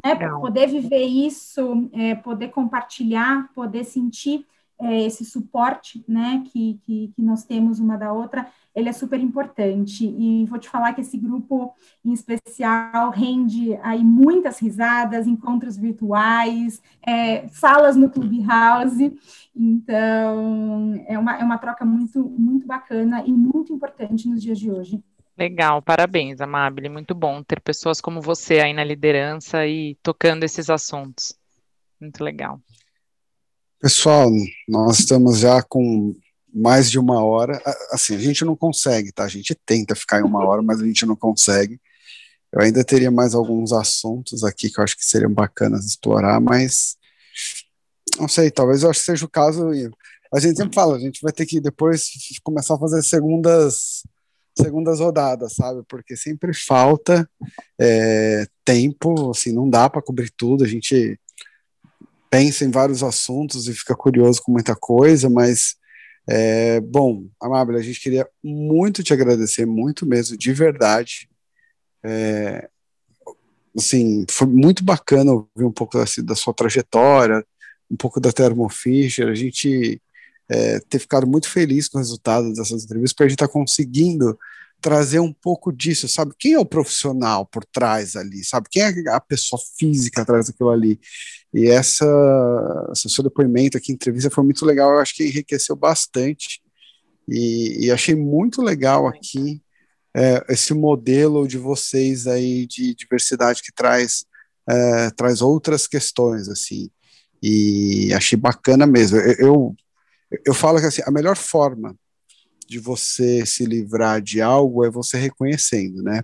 né, 0.03 0.15
poder 0.39 0.67
viver 0.67 1.05
isso, 1.05 1.89
é, 1.93 2.15
poder 2.15 2.49
compartilhar, 2.49 3.51
poder 3.53 3.84
sentir 3.84 4.45
é, 4.80 5.03
esse 5.03 5.25
suporte, 5.25 6.03
né, 6.07 6.43
que, 6.51 6.80
que, 6.84 7.11
que, 7.15 7.21
nós 7.21 7.43
temos 7.43 7.80
uma 7.80 7.97
da 7.97 8.13
outra, 8.13 8.47
ele 8.75 8.89
é 8.89 8.93
super 8.93 9.19
importante. 9.19 10.05
E 10.05 10.45
vou 10.45 10.59
te 10.59 10.69
falar 10.69 10.93
que 10.93 11.01
esse 11.01 11.17
grupo, 11.17 11.73
em 12.05 12.13
especial, 12.13 13.09
rende 13.09 13.75
aí 13.82 14.03
muitas 14.03 14.59
risadas, 14.59 15.25
encontros 15.25 15.78
virtuais, 15.78 16.82
é, 17.05 17.47
salas 17.47 17.95
no 17.95 18.09
Clubhouse. 18.09 19.17
Então, 19.55 21.03
é 21.07 21.17
uma, 21.17 21.38
é 21.38 21.43
uma 21.43 21.57
troca 21.57 21.84
muito, 21.84 22.23
muito 22.30 22.67
bacana 22.67 23.23
e 23.25 23.32
muito 23.32 23.73
importante 23.73 24.30
nos 24.30 24.41
dias 24.41 24.59
de 24.59 24.71
hoje. 24.71 25.03
Legal, 25.36 25.82
parabéns, 25.82 26.41
Amabile. 26.41 26.89
Muito 26.89 27.13
bom 27.13 27.43
ter 27.43 27.61
pessoas 27.61 28.01
como 28.01 28.21
você 28.21 28.59
aí 28.59 28.73
na 28.73 28.84
liderança 28.84 29.65
e 29.67 29.95
tocando 30.01 30.43
esses 30.43 30.69
assuntos. 30.69 31.38
Muito 31.99 32.23
legal. 32.23 32.59
Pessoal, 33.80 34.32
nós 34.67 34.99
estamos 34.99 35.38
já 35.38 35.61
com 35.61 36.15
mais 36.51 36.89
de 36.89 36.97
uma 36.97 37.23
hora. 37.23 37.61
Assim, 37.91 38.15
a 38.15 38.19
gente 38.19 38.43
não 38.43 38.55
consegue, 38.55 39.11
tá? 39.11 39.23
A 39.23 39.28
gente 39.28 39.53
tenta 39.53 39.93
ficar 39.93 40.19
em 40.19 40.23
uma 40.23 40.43
hora, 40.43 40.63
mas 40.63 40.82
a 40.82 40.86
gente 40.86 41.05
não 41.05 41.15
consegue. 41.15 41.80
Eu 42.51 42.61
ainda 42.61 42.84
teria 42.84 43.11
mais 43.11 43.36
alguns 43.36 43.71
assuntos 43.71 44.43
aqui 44.43 44.71
que 44.71 44.80
eu 44.80 44.84
acho 44.84 44.97
que 44.97 45.05
seriam 45.05 45.32
bacanas 45.32 45.86
explorar, 45.86 46.41
mas 46.41 46.95
não 48.19 48.28
sei, 48.28 48.49
talvez 48.49 48.82
eu 48.82 48.89
acho 48.89 48.99
que 48.99 49.05
seja 49.05 49.25
o 49.25 49.30
caso. 49.30 49.69
A 50.34 50.39
gente 50.39 50.57
sempre 50.57 50.73
fala, 50.73 50.95
a 50.95 50.99
gente 50.99 51.21
vai 51.21 51.32
ter 51.32 51.45
que 51.45 51.61
depois 51.61 52.09
começar 52.43 52.75
a 52.75 52.80
fazer 52.80 53.03
segundas 53.03 54.01
segundas 54.59 54.99
rodadas, 54.99 55.53
sabe? 55.53 55.84
Porque 55.88 56.17
sempre 56.17 56.51
falta 56.51 57.30
é, 57.80 58.47
tempo, 58.65 59.30
assim, 59.30 59.51
não 59.51 59.69
dá 59.69 59.88
para 59.88 60.01
cobrir 60.01 60.32
tudo. 60.36 60.63
A 60.63 60.67
gente 60.67 61.19
pensa 62.30 62.65
em 62.65 62.71
vários 62.71 63.03
assuntos 63.03 63.67
e 63.67 63.73
fica 63.73 63.95
curioso 63.95 64.41
com 64.41 64.51
muita 64.51 64.75
coisa, 64.75 65.30
mas 65.30 65.75
é, 66.30 66.82
bom, 66.82 67.28
Amável, 67.41 67.78
a 67.78 67.82
gente 67.82 68.01
queria 68.01 68.28
muito 68.43 69.03
te 69.03 69.13
agradecer, 69.13 69.65
muito 69.65 70.05
mesmo, 70.05 70.38
de 70.38 70.51
verdade. 70.51 71.30
É, 72.03 72.69
assim, 73.78 74.25
foi 74.30 74.47
muito 74.47 74.84
bacana 74.84 75.32
ouvir 75.32 75.63
um 75.63 75.71
pouco 75.71 75.97
assim, 75.97 76.23
da 76.23 76.36
sua 76.36 76.53
trajetória, 76.53 77.45
um 77.89 77.95
pouco 77.95 78.19
da 78.19 78.32
Thermo 78.32 78.67
Fisher, 78.69 79.28
a 79.30 79.36
gente 79.36 80.01
é, 80.49 80.80
ter 80.82 80.99
ficado 80.99 81.25
muito 81.25 81.49
feliz 81.49 81.88
com 81.88 81.97
o 81.97 82.01
resultado 82.01 82.51
dessas 82.53 82.84
entrevistas, 82.84 83.13
porque 83.13 83.23
a 83.23 83.28
gente 83.28 83.36
está 83.36 83.47
conseguindo 83.47 84.38
trazer 84.82 85.19
um 85.19 85.34
pouco 85.34 85.71
disso, 85.71 86.07
sabe? 86.07 86.34
Quem 86.38 86.53
é 86.53 86.59
o 86.59 86.65
profissional 86.65 87.45
por 87.45 87.65
trás 87.65 88.15
ali, 88.15 88.43
sabe? 88.43 88.67
Quem 88.69 88.84
é 88.84 89.09
a 89.09 89.19
pessoa 89.19 89.61
física 89.78 90.21
atrás 90.21 90.47
daquilo 90.47 90.69
ali? 90.69 90.99
E 91.53 91.67
essa, 91.67 92.05
esse 92.91 93.09
seu 93.09 93.23
depoimento 93.23 93.78
aqui, 93.78 93.91
entrevista, 93.91 94.30
foi 94.30 94.43
muito 94.43 94.65
legal, 94.65 94.91
eu 94.91 94.99
acho 94.99 95.15
que 95.15 95.25
enriqueceu 95.25 95.75
bastante. 95.75 96.61
E, 97.28 97.86
e 97.86 97.91
achei 97.91 98.15
muito 98.15 98.61
legal 98.61 99.07
aqui 99.07 99.61
é, 100.15 100.45
esse 100.49 100.73
modelo 100.73 101.47
de 101.47 101.57
vocês 101.57 102.28
aí 102.28 102.65
de 102.65 102.95
diversidade 102.95 103.61
que 103.61 103.71
traz, 103.73 104.25
é, 104.67 105.09
traz 105.11 105.41
outras 105.41 105.88
questões, 105.88 106.47
assim. 106.49 106.89
E 107.41 108.13
achei 108.13 108.38
bacana 108.38 108.88
mesmo. 108.88 109.17
Eu, 109.17 109.36
eu, 109.39 109.75
eu 110.45 110.53
falo 110.53 110.80
que 110.80 110.86
assim, 110.86 111.01
a 111.05 111.11
melhor 111.11 111.36
forma 111.36 111.95
de 112.68 112.80
você 112.80 113.45
se 113.45 113.65
livrar 113.65 114.22
de 114.22 114.41
algo 114.41 114.84
é 114.84 114.89
você 114.89 115.18
reconhecendo, 115.18 116.03
né? 116.03 116.24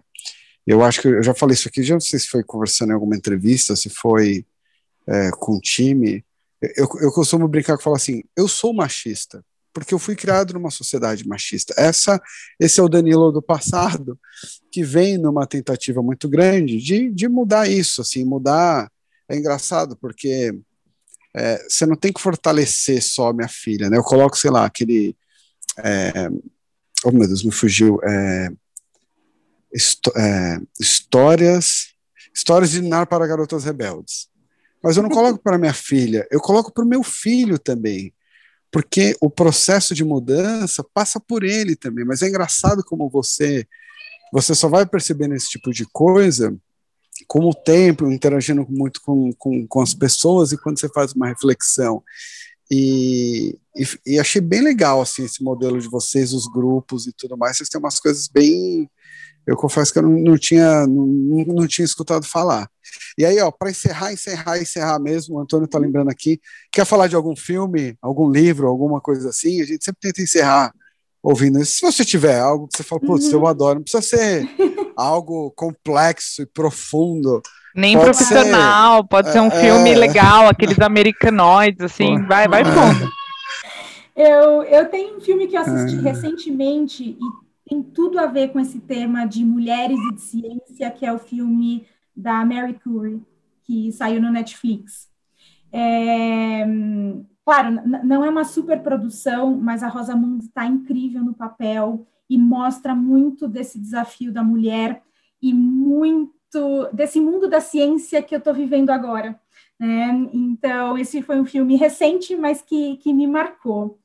Eu 0.66 0.84
acho 0.84 1.02
que 1.02 1.08
eu 1.08 1.24
já 1.24 1.34
falei 1.34 1.56
isso 1.56 1.68
aqui, 1.68 1.84
já 1.84 1.96
não 1.96 2.02
sei 2.02 2.20
se 2.20 2.28
foi 2.28 2.44
conversando 2.44 2.92
em 2.92 2.94
alguma 2.94 3.16
entrevista, 3.16 3.76
se 3.76 3.90
foi 3.90 4.46
é, 5.08 5.32
com 5.32 5.58
o 5.58 5.62
time. 5.62 6.24
Eu, 6.76 6.88
eu 7.02 7.12
costumo 7.12 7.48
brincar 7.48 7.76
com 7.78 7.84
falar 7.84 7.98
assim: 7.98 8.24
eu 8.36 8.48
sou 8.48 8.74
machista, 8.74 9.44
porque 9.74 9.94
eu 9.94 10.00
fui 10.00 10.16
criado 10.16 10.54
numa 10.54 10.72
sociedade 10.72 11.28
machista. 11.28 11.74
Essa, 11.78 12.22
esse 12.60 12.80
é 12.80 12.84
o 12.84 12.90
Danilo 12.90 13.32
do 13.32 13.42
passado, 13.42 14.18
que 14.72 14.84
vem 14.84 15.18
numa 15.18 15.46
tentativa 15.46 16.02
muito 16.02 16.30
grande 16.30 16.78
de, 16.78 17.10
de 17.10 17.28
mudar 17.28 17.70
isso, 17.70 18.02
assim, 18.02 18.24
mudar. 18.24 18.90
É 19.28 19.38
engraçado, 19.38 19.98
porque 19.98 20.54
é, 21.36 21.58
você 21.68 21.86
não 21.86 21.96
tem 21.96 22.14
que 22.14 22.22
fortalecer 22.22 23.02
só 23.02 23.34
minha 23.34 23.48
filha, 23.48 23.90
né? 23.90 23.98
Eu 23.98 24.04
coloco, 24.04 24.38
sei 24.38 24.52
lá, 24.52 24.66
aquele 24.66 25.16
é, 25.78 26.30
oh 27.04 27.12
meu 27.12 27.28
Deus, 27.28 27.44
me 27.44 27.52
fugiu. 27.52 28.00
É, 28.04 28.50
é, 30.16 30.60
histórias, 30.80 31.94
histórias 32.34 32.72
de 32.72 32.82
Nar 32.82 33.08
para 33.08 33.28
garotas 33.28 33.64
rebeldes. 33.64 34.28
Mas 34.84 34.98
eu 34.98 35.04
não 35.04 35.10
coloco 35.10 35.40
para 35.40 35.58
minha 35.58 35.74
filha, 35.74 36.28
eu 36.30 36.42
coloco 36.42 36.72
para 36.72 36.84
o 36.84 36.88
meu 36.88 37.04
filho 37.04 37.58
também, 37.58 38.14
porque 38.70 39.16
o 39.22 39.30
processo 39.30 39.96
de 39.96 40.04
mudança 40.04 40.86
passa 40.94 41.20
por 41.20 41.44
ele 41.44 41.76
também. 41.76 42.04
Mas 42.04 42.22
é 42.22 42.28
engraçado 42.28 42.84
como 42.84 43.10
você 43.10 43.66
você 44.34 44.56
só 44.56 44.68
vai 44.68 44.84
percebendo 44.84 45.36
esse 45.36 45.48
tipo 45.48 45.72
de 45.72 45.86
coisa 45.86 46.58
com 47.28 47.48
o 47.48 47.54
tempo, 47.54 48.12
interagindo 48.12 48.66
muito 48.68 49.00
com, 49.02 49.32
com, 49.34 49.68
com 49.68 49.82
as 49.82 49.94
pessoas 49.94 50.52
e 50.52 50.58
quando 50.58 50.80
você 50.80 50.90
faz 50.90 51.14
uma 51.14 51.28
reflexão. 51.28 52.04
E, 52.72 53.58
e, 53.76 54.14
e, 54.14 54.20
achei 54.20 54.42
bem 54.42 54.62
legal 54.62 55.02
assim 55.02 55.26
esse 55.26 55.44
modelo 55.44 55.80
de 55.80 55.88
vocês, 55.88 56.34
os 56.34 56.48
grupos 56.48 57.08
e 57.08 57.14
tudo 57.14 57.38
mais. 57.38 57.58
Vocês 57.58 57.70
têm 57.70 57.80
umas 57.80 58.00
coisas 58.00 58.28
bem. 58.28 58.90
Eu 59.46 59.58
confesso 59.58 59.92
que 59.92 60.00
eu 60.00 60.04
não, 60.04 60.12
não 60.12 60.38
tinha 60.38 60.88
não, 60.88 61.46
não, 61.46 61.68
tinha 61.68 61.86
escutado 61.86 62.26
falar. 62.26 62.70
E 63.18 63.26
aí, 63.26 63.40
ó, 63.40 63.52
para 63.52 63.70
encerrar, 63.70 64.14
encerrar, 64.14 64.62
encerrar 64.62 65.00
mesmo, 65.00 65.36
o 65.36 65.40
Antônio 65.40 65.66
está 65.66 65.78
lembrando 65.78 66.10
aqui. 66.10 66.40
Quer 66.72 66.86
falar 66.86 67.08
de 67.08 67.16
algum 67.16 67.36
filme, 67.36 67.98
algum 68.02 68.30
livro, 68.30 68.68
alguma 68.68 69.02
coisa 69.02 69.30
assim? 69.30 69.62
A 69.62 69.66
gente 69.66 69.84
sempre 69.84 70.00
tenta 70.02 70.22
encerrar 70.22 70.74
ouvindo 71.22 71.62
isso. 71.62 71.74
Se 71.74 71.82
você 71.82 72.06
tiver 72.06 72.40
algo 72.40 72.68
que 72.68 72.78
você 72.78 72.84
fala, 72.84 73.02
putz, 73.02 73.26
uhum. 73.26 73.34
eu 73.34 73.48
adoro, 73.48 73.76
não 73.76 73.84
precisa 73.84 74.02
ser 74.02 74.50
algo 74.96 75.52
complexo 75.52 76.42
e 76.42 76.46
profundo 76.46 77.42
nem 77.76 77.96
pode 77.96 78.06
profissional, 78.06 79.02
ser, 79.02 79.08
pode 79.08 79.32
ser 79.32 79.40
um 79.40 79.48
é, 79.48 79.62
filme 79.62 79.92
é. 79.92 79.96
legal, 79.96 80.48
aqueles 80.48 80.80
americanoides, 80.80 81.82
assim, 81.82 82.24
vai, 82.26 82.48
vai 82.48 82.64
fundo. 82.64 83.12
Eu, 84.16 84.64
eu 84.64 84.90
tenho 84.90 85.18
um 85.18 85.22
filme 85.22 85.48
que 85.48 85.58
eu 85.58 85.62
assisti 85.62 85.98
é. 85.98 86.02
recentemente 86.02 87.04
e 87.04 87.44
tem 87.68 87.82
tudo 87.82 88.20
a 88.20 88.28
ver 88.28 88.50
com 88.50 88.60
esse 88.60 88.80
tema 88.80 89.26
de 89.26 89.44
mulheres 89.44 89.98
e 89.98 90.14
de 90.14 90.22
ciência, 90.22 90.92
que 90.92 91.06
é 91.06 91.12
o 91.12 91.18
filme 91.18 91.88
da 92.16 92.46
Mary 92.46 92.80
Curie, 92.84 93.24
que 93.64 93.92
saiu 93.92 94.22
no 94.22 94.32
Netflix. 94.32 95.10
É, 95.72 96.64
claro, 97.44 97.82
não 98.04 98.24
é 98.24 98.30
uma 98.30 98.44
super 98.44 98.82
produção, 98.84 99.58
mas 99.58 99.82
a 99.82 99.88
Rosamund 99.88 100.44
está 100.44 100.66
incrível 100.68 101.24
no 101.24 101.34
papel 101.34 102.06
e 102.30 102.38
mostra 102.38 102.94
muito 102.94 103.48
desse 103.48 103.80
desafio 103.80 104.32
da 104.32 104.44
mulher 104.44 105.02
e 105.42 105.54
muito 105.54 106.34
desse 106.92 107.20
mundo 107.20 107.48
da 107.48 107.60
ciência 107.60 108.22
que 108.22 108.34
eu 108.34 108.40
estou 108.40 108.54
vivendo 108.54 108.90
agora. 108.90 109.40
Né? 109.80 110.30
Então, 110.34 110.98
esse 110.98 111.22
foi 111.22 111.40
um 111.40 111.46
filme 111.46 111.76
recente, 111.76 112.36
mas 112.36 112.62
que, 112.62 112.98
que 112.98 113.14
me 113.14 113.28
marcou. 113.28 114.00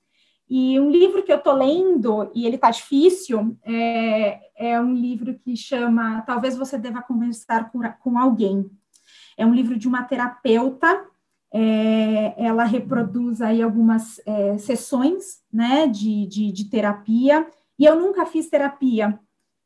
E 0.50 0.80
um 0.80 0.90
livro 0.90 1.22
que 1.22 1.30
eu 1.30 1.36
estou 1.36 1.52
lendo, 1.52 2.30
e 2.34 2.46
ele 2.46 2.56
está 2.56 2.70
difícil, 2.70 3.56
é, 3.62 4.40
é, 4.56 4.80
um 4.80 4.94
livro 4.94 5.38
que 5.38 5.54
chama 5.54 6.22
Talvez 6.22 6.56
Você 6.56 6.78
Deva 6.78 7.02
Conversar 7.02 7.70
com, 7.70 7.80
com 8.02 8.18
Alguém. 8.18 8.68
É 9.36 9.44
um 9.44 9.54
livro 9.54 9.78
de 9.78 9.86
uma 9.86 10.04
terapeuta, 10.04 11.04
é, 11.52 12.34
ela 12.36 12.64
reproduz 12.64 13.42
aí 13.42 13.62
algumas 13.62 14.20
é, 14.26 14.56
sessões 14.58 15.42
né, 15.52 15.86
de, 15.86 16.26
de, 16.26 16.50
de 16.50 16.70
terapia, 16.70 17.46
e 17.78 17.84
eu 17.84 17.94
nunca 17.94 18.24
fiz 18.24 18.48
terapia, 18.48 19.20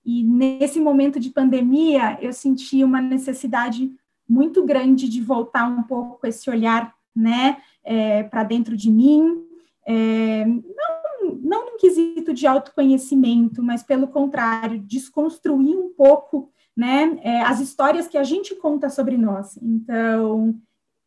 e 0.04 0.24
nesse 0.24 0.80
momento 0.80 1.20
de 1.20 1.30
pandemia, 1.30 2.18
eu 2.20 2.32
senti 2.32 2.82
uma 2.82 3.00
necessidade 3.00 3.90
muito 4.28 4.64
grande 4.64 5.08
de 5.08 5.20
voltar 5.20 5.66
um 5.66 5.82
pouco 5.82 6.26
esse 6.26 6.48
olhar, 6.48 6.94
né, 7.14 7.58
é, 7.84 8.22
para 8.22 8.42
dentro 8.42 8.76
de 8.76 8.90
mim, 8.90 9.44
é, 9.86 10.44
não, 10.46 11.34
não 11.42 11.66
num 11.66 11.76
quesito 11.76 12.32
de 12.32 12.46
autoconhecimento, 12.46 13.62
mas 13.62 13.82
pelo 13.82 14.08
contrário, 14.08 14.78
desconstruir 14.80 15.76
um 15.76 15.90
pouco 15.90 16.50
né, 16.76 17.18
é, 17.22 17.42
as 17.42 17.60
histórias 17.60 18.08
que 18.08 18.16
a 18.16 18.24
gente 18.24 18.54
conta 18.54 18.88
sobre 18.88 19.16
nós. 19.16 19.58
Então, 19.62 20.58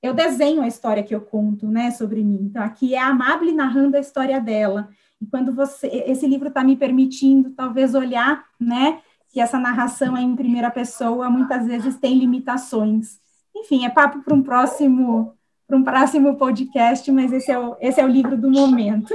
eu 0.01 0.13
desenho 0.13 0.61
a 0.61 0.67
história 0.67 1.03
que 1.03 1.15
eu 1.15 1.21
conto, 1.21 1.67
né, 1.67 1.89
sobre 1.91 2.23
mim. 2.23 2.39
Então, 2.43 2.61
aqui 2.61 2.93
é 2.93 2.99
a 2.99 3.07
Amable 3.07 3.51
narrando 3.51 3.97
a 3.97 3.99
história 3.99 4.39
dela. 4.39 4.89
E 5.21 5.25
quando 5.25 5.53
você, 5.53 5.87
esse 5.87 6.27
livro 6.27 6.49
está 6.49 6.63
me 6.63 6.75
permitindo, 6.75 7.51
talvez, 7.51 7.95
olhar, 7.95 8.45
né, 8.59 9.01
que 9.29 9.39
essa 9.39 9.59
narração 9.59 10.15
é 10.15 10.21
em 10.21 10.35
primeira 10.35 10.69
pessoa, 10.71 11.29
muitas 11.29 11.65
vezes 11.65 11.95
tem 11.97 12.17
limitações. 12.17 13.19
Enfim, 13.55 13.85
é 13.85 13.89
papo 13.89 14.21
para 14.23 14.33
um 14.33 14.43
próximo 14.43 15.33
para 15.67 15.77
um 15.77 15.83
próximo 15.83 16.35
podcast, 16.35 17.11
mas 17.11 17.33
esse 17.33 17.51
é 17.51 17.57
o, 17.57 17.75
esse 17.81 17.99
é 17.99 18.05
o 18.05 18.09
livro 18.09 18.37
do 18.37 18.51
momento. 18.51 19.13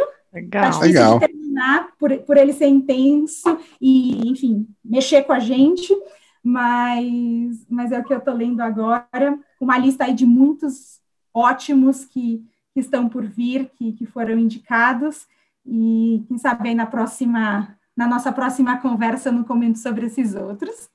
Legal. 0.80 1.18
Terminar 1.20 1.88
por, 1.98 2.16
por 2.18 2.36
ele 2.36 2.52
ser 2.52 2.66
intenso 2.66 3.58
e, 3.80 4.28
enfim, 4.28 4.66
mexer 4.84 5.22
com 5.22 5.32
a 5.32 5.38
gente, 5.38 5.96
mas, 6.42 7.64
mas 7.68 7.92
é 7.92 7.98
o 7.98 8.04
que 8.04 8.12
eu 8.12 8.18
estou 8.18 8.34
lendo 8.34 8.60
agora, 8.60 9.38
uma 9.60 9.78
lista 9.78 10.04
aí 10.04 10.14
de 10.14 10.26
muitos 10.26 11.00
ótimos 11.32 12.04
que, 12.04 12.44
que 12.74 12.80
estão 12.80 13.08
por 13.08 13.24
vir, 13.24 13.70
que, 13.76 13.92
que 13.92 14.06
foram 14.06 14.38
indicados, 14.38 15.26
e 15.66 16.24
quem 16.28 16.38
sabe 16.38 16.68
aí 16.68 16.74
na 16.74 16.86
próxima, 16.86 17.76
na 17.96 18.06
nossa 18.06 18.32
próxima 18.32 18.78
conversa 18.78 19.28
eu 19.28 19.32
não 19.32 19.44
comento 19.44 19.78
sobre 19.78 20.06
esses 20.06 20.34
outros. 20.34 20.88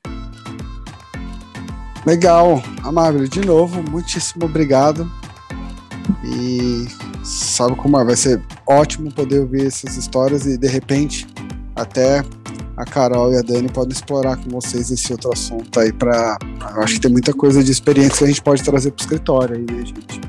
Legal, 2.05 2.61
Amável, 2.83 3.27
de 3.27 3.41
novo, 3.41 3.81
muitíssimo 3.89 4.45
obrigado. 4.45 5.09
E 6.23 6.85
sabe 7.23 7.75
como 7.75 7.99
é? 7.99 8.05
Vai 8.05 8.15
ser 8.15 8.41
ótimo 8.67 9.11
poder 9.11 9.39
ouvir 9.39 9.65
essas 9.65 9.97
histórias 9.97 10.45
e 10.45 10.57
de 10.57 10.67
repente 10.67 11.27
até 11.75 12.23
a 12.77 12.83
Carol 12.85 13.31
e 13.33 13.37
a 13.37 13.41
Dani 13.41 13.69
podem 13.69 13.91
explorar 13.93 14.35
com 14.37 14.49
vocês 14.49 14.91
esse 14.91 15.11
outro 15.11 15.31
assunto 15.31 15.79
aí 15.79 15.93
para 15.93 16.37
eu 16.75 16.81
acho 16.83 16.95
que 16.95 16.99
tem 17.01 17.11
muita 17.11 17.33
coisa 17.33 17.63
de 17.63 17.71
experiência 17.71 18.17
que 18.19 18.23
a 18.23 18.27
gente 18.27 18.41
pode 18.41 18.63
trazer 18.63 18.91
para 18.91 19.01
o 19.01 19.03
escritório 19.05 19.55
aí, 19.55 19.61
né, 19.63 19.85
gente? 19.85 20.21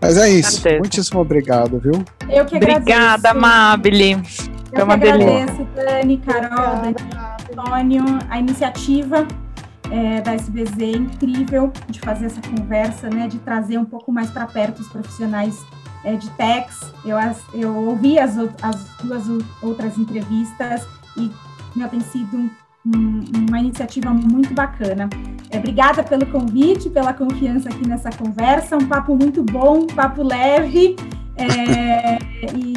Mas 0.00 0.16
é 0.16 0.30
isso. 0.30 0.52
Certeza. 0.52 0.78
Muitíssimo 0.78 1.20
obrigado, 1.20 1.78
viu? 1.78 2.02
Eu 2.28 2.44
que 2.46 2.56
Obrigada, 2.56 3.28
agradeço. 3.30 3.36
Amabile. 3.36 4.12
Eu 4.12 4.18
Foi 4.22 4.76
que 4.76 4.82
uma 4.82 4.96
delícia. 4.96 5.42
agradeço, 5.42 5.68
Dani, 5.74 6.16
Carol, 6.18 6.76
Dani, 6.82 6.96
Antônio, 7.50 8.04
a 8.30 8.38
iniciativa 8.38 9.26
é, 9.90 10.20
da 10.20 10.34
SBZ 10.34 10.78
é 10.80 10.90
incrível 10.92 11.72
de 11.88 12.00
fazer 12.00 12.26
essa 12.26 12.40
conversa, 12.40 13.10
né, 13.10 13.26
de 13.26 13.38
trazer 13.40 13.76
um 13.78 13.84
pouco 13.84 14.12
mais 14.12 14.30
para 14.30 14.46
perto 14.46 14.80
os 14.80 14.88
profissionais 14.88 15.58
é, 16.04 16.14
de 16.14 16.30
techs. 16.30 16.78
Eu, 17.04 17.18
as- 17.18 17.42
eu 17.52 17.74
ouvi 17.74 18.18
as, 18.18 18.36
as 18.62 18.76
duas 19.02 19.24
outras 19.60 19.98
entrevistas 19.98 20.82
e 21.16 21.30
meu, 21.76 21.88
tem 21.88 22.00
sido 22.00 22.36
um- 22.36 22.50
um- 22.86 23.24
uma 23.48 23.58
iniciativa 23.60 24.10
muito 24.10 24.54
bacana. 24.54 25.08
É, 25.50 25.58
obrigada 25.58 26.02
pelo 26.02 26.26
convite, 26.26 26.88
pela 26.90 27.12
confiança 27.12 27.68
aqui 27.68 27.86
nessa 27.88 28.10
conversa. 28.10 28.76
Um 28.76 28.86
papo 28.86 29.14
muito 29.16 29.42
bom, 29.42 29.80
um 29.80 29.86
papo 29.86 30.22
leve. 30.22 30.96
É, 31.36 32.18
e, 32.54 32.74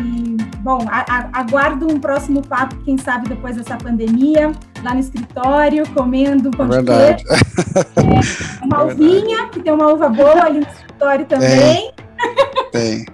bom, 0.59 0.79
a- 0.89 1.05
a- 1.09 1.29
aguardo 1.33 1.85
um 1.91 1.99
próximo 1.99 2.41
papo, 2.41 2.75
quem 2.85 2.97
sabe 2.97 3.27
depois 3.27 3.55
dessa 3.57 3.75
pandemia, 3.77 4.51
lá 4.83 4.93
no 4.93 4.99
escritório, 5.01 5.87
comendo 5.93 6.47
um 6.49 6.51
pão 6.51 6.67
de 6.69 6.75
Verdade. 6.75 7.23
queijo, 7.25 7.43
uma 8.63 8.83
uvinha, 8.83 9.47
que 9.49 9.59
tem 9.59 9.73
uma 9.73 9.87
uva 9.87 10.07
boa 10.09 10.45
ali 10.45 10.59
no 10.61 10.67
escritório 10.67 11.25
também. 11.25 11.91
Tem, 12.71 13.05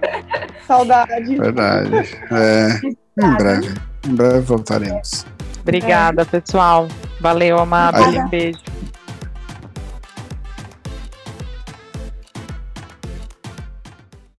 Saudade. 0.66 1.36
verdade. 1.36 1.90
É, 2.30 2.80
em 2.86 3.34
breve. 3.36 3.74
Em 4.08 4.14
breve 4.14 4.40
voltaremos. 4.40 5.26
Obrigada, 5.60 6.24
pessoal. 6.24 6.88
Valeu, 7.20 7.58
Amabile. 7.58 8.04
Obrigada. 8.04 8.28
Beijo. 8.28 8.69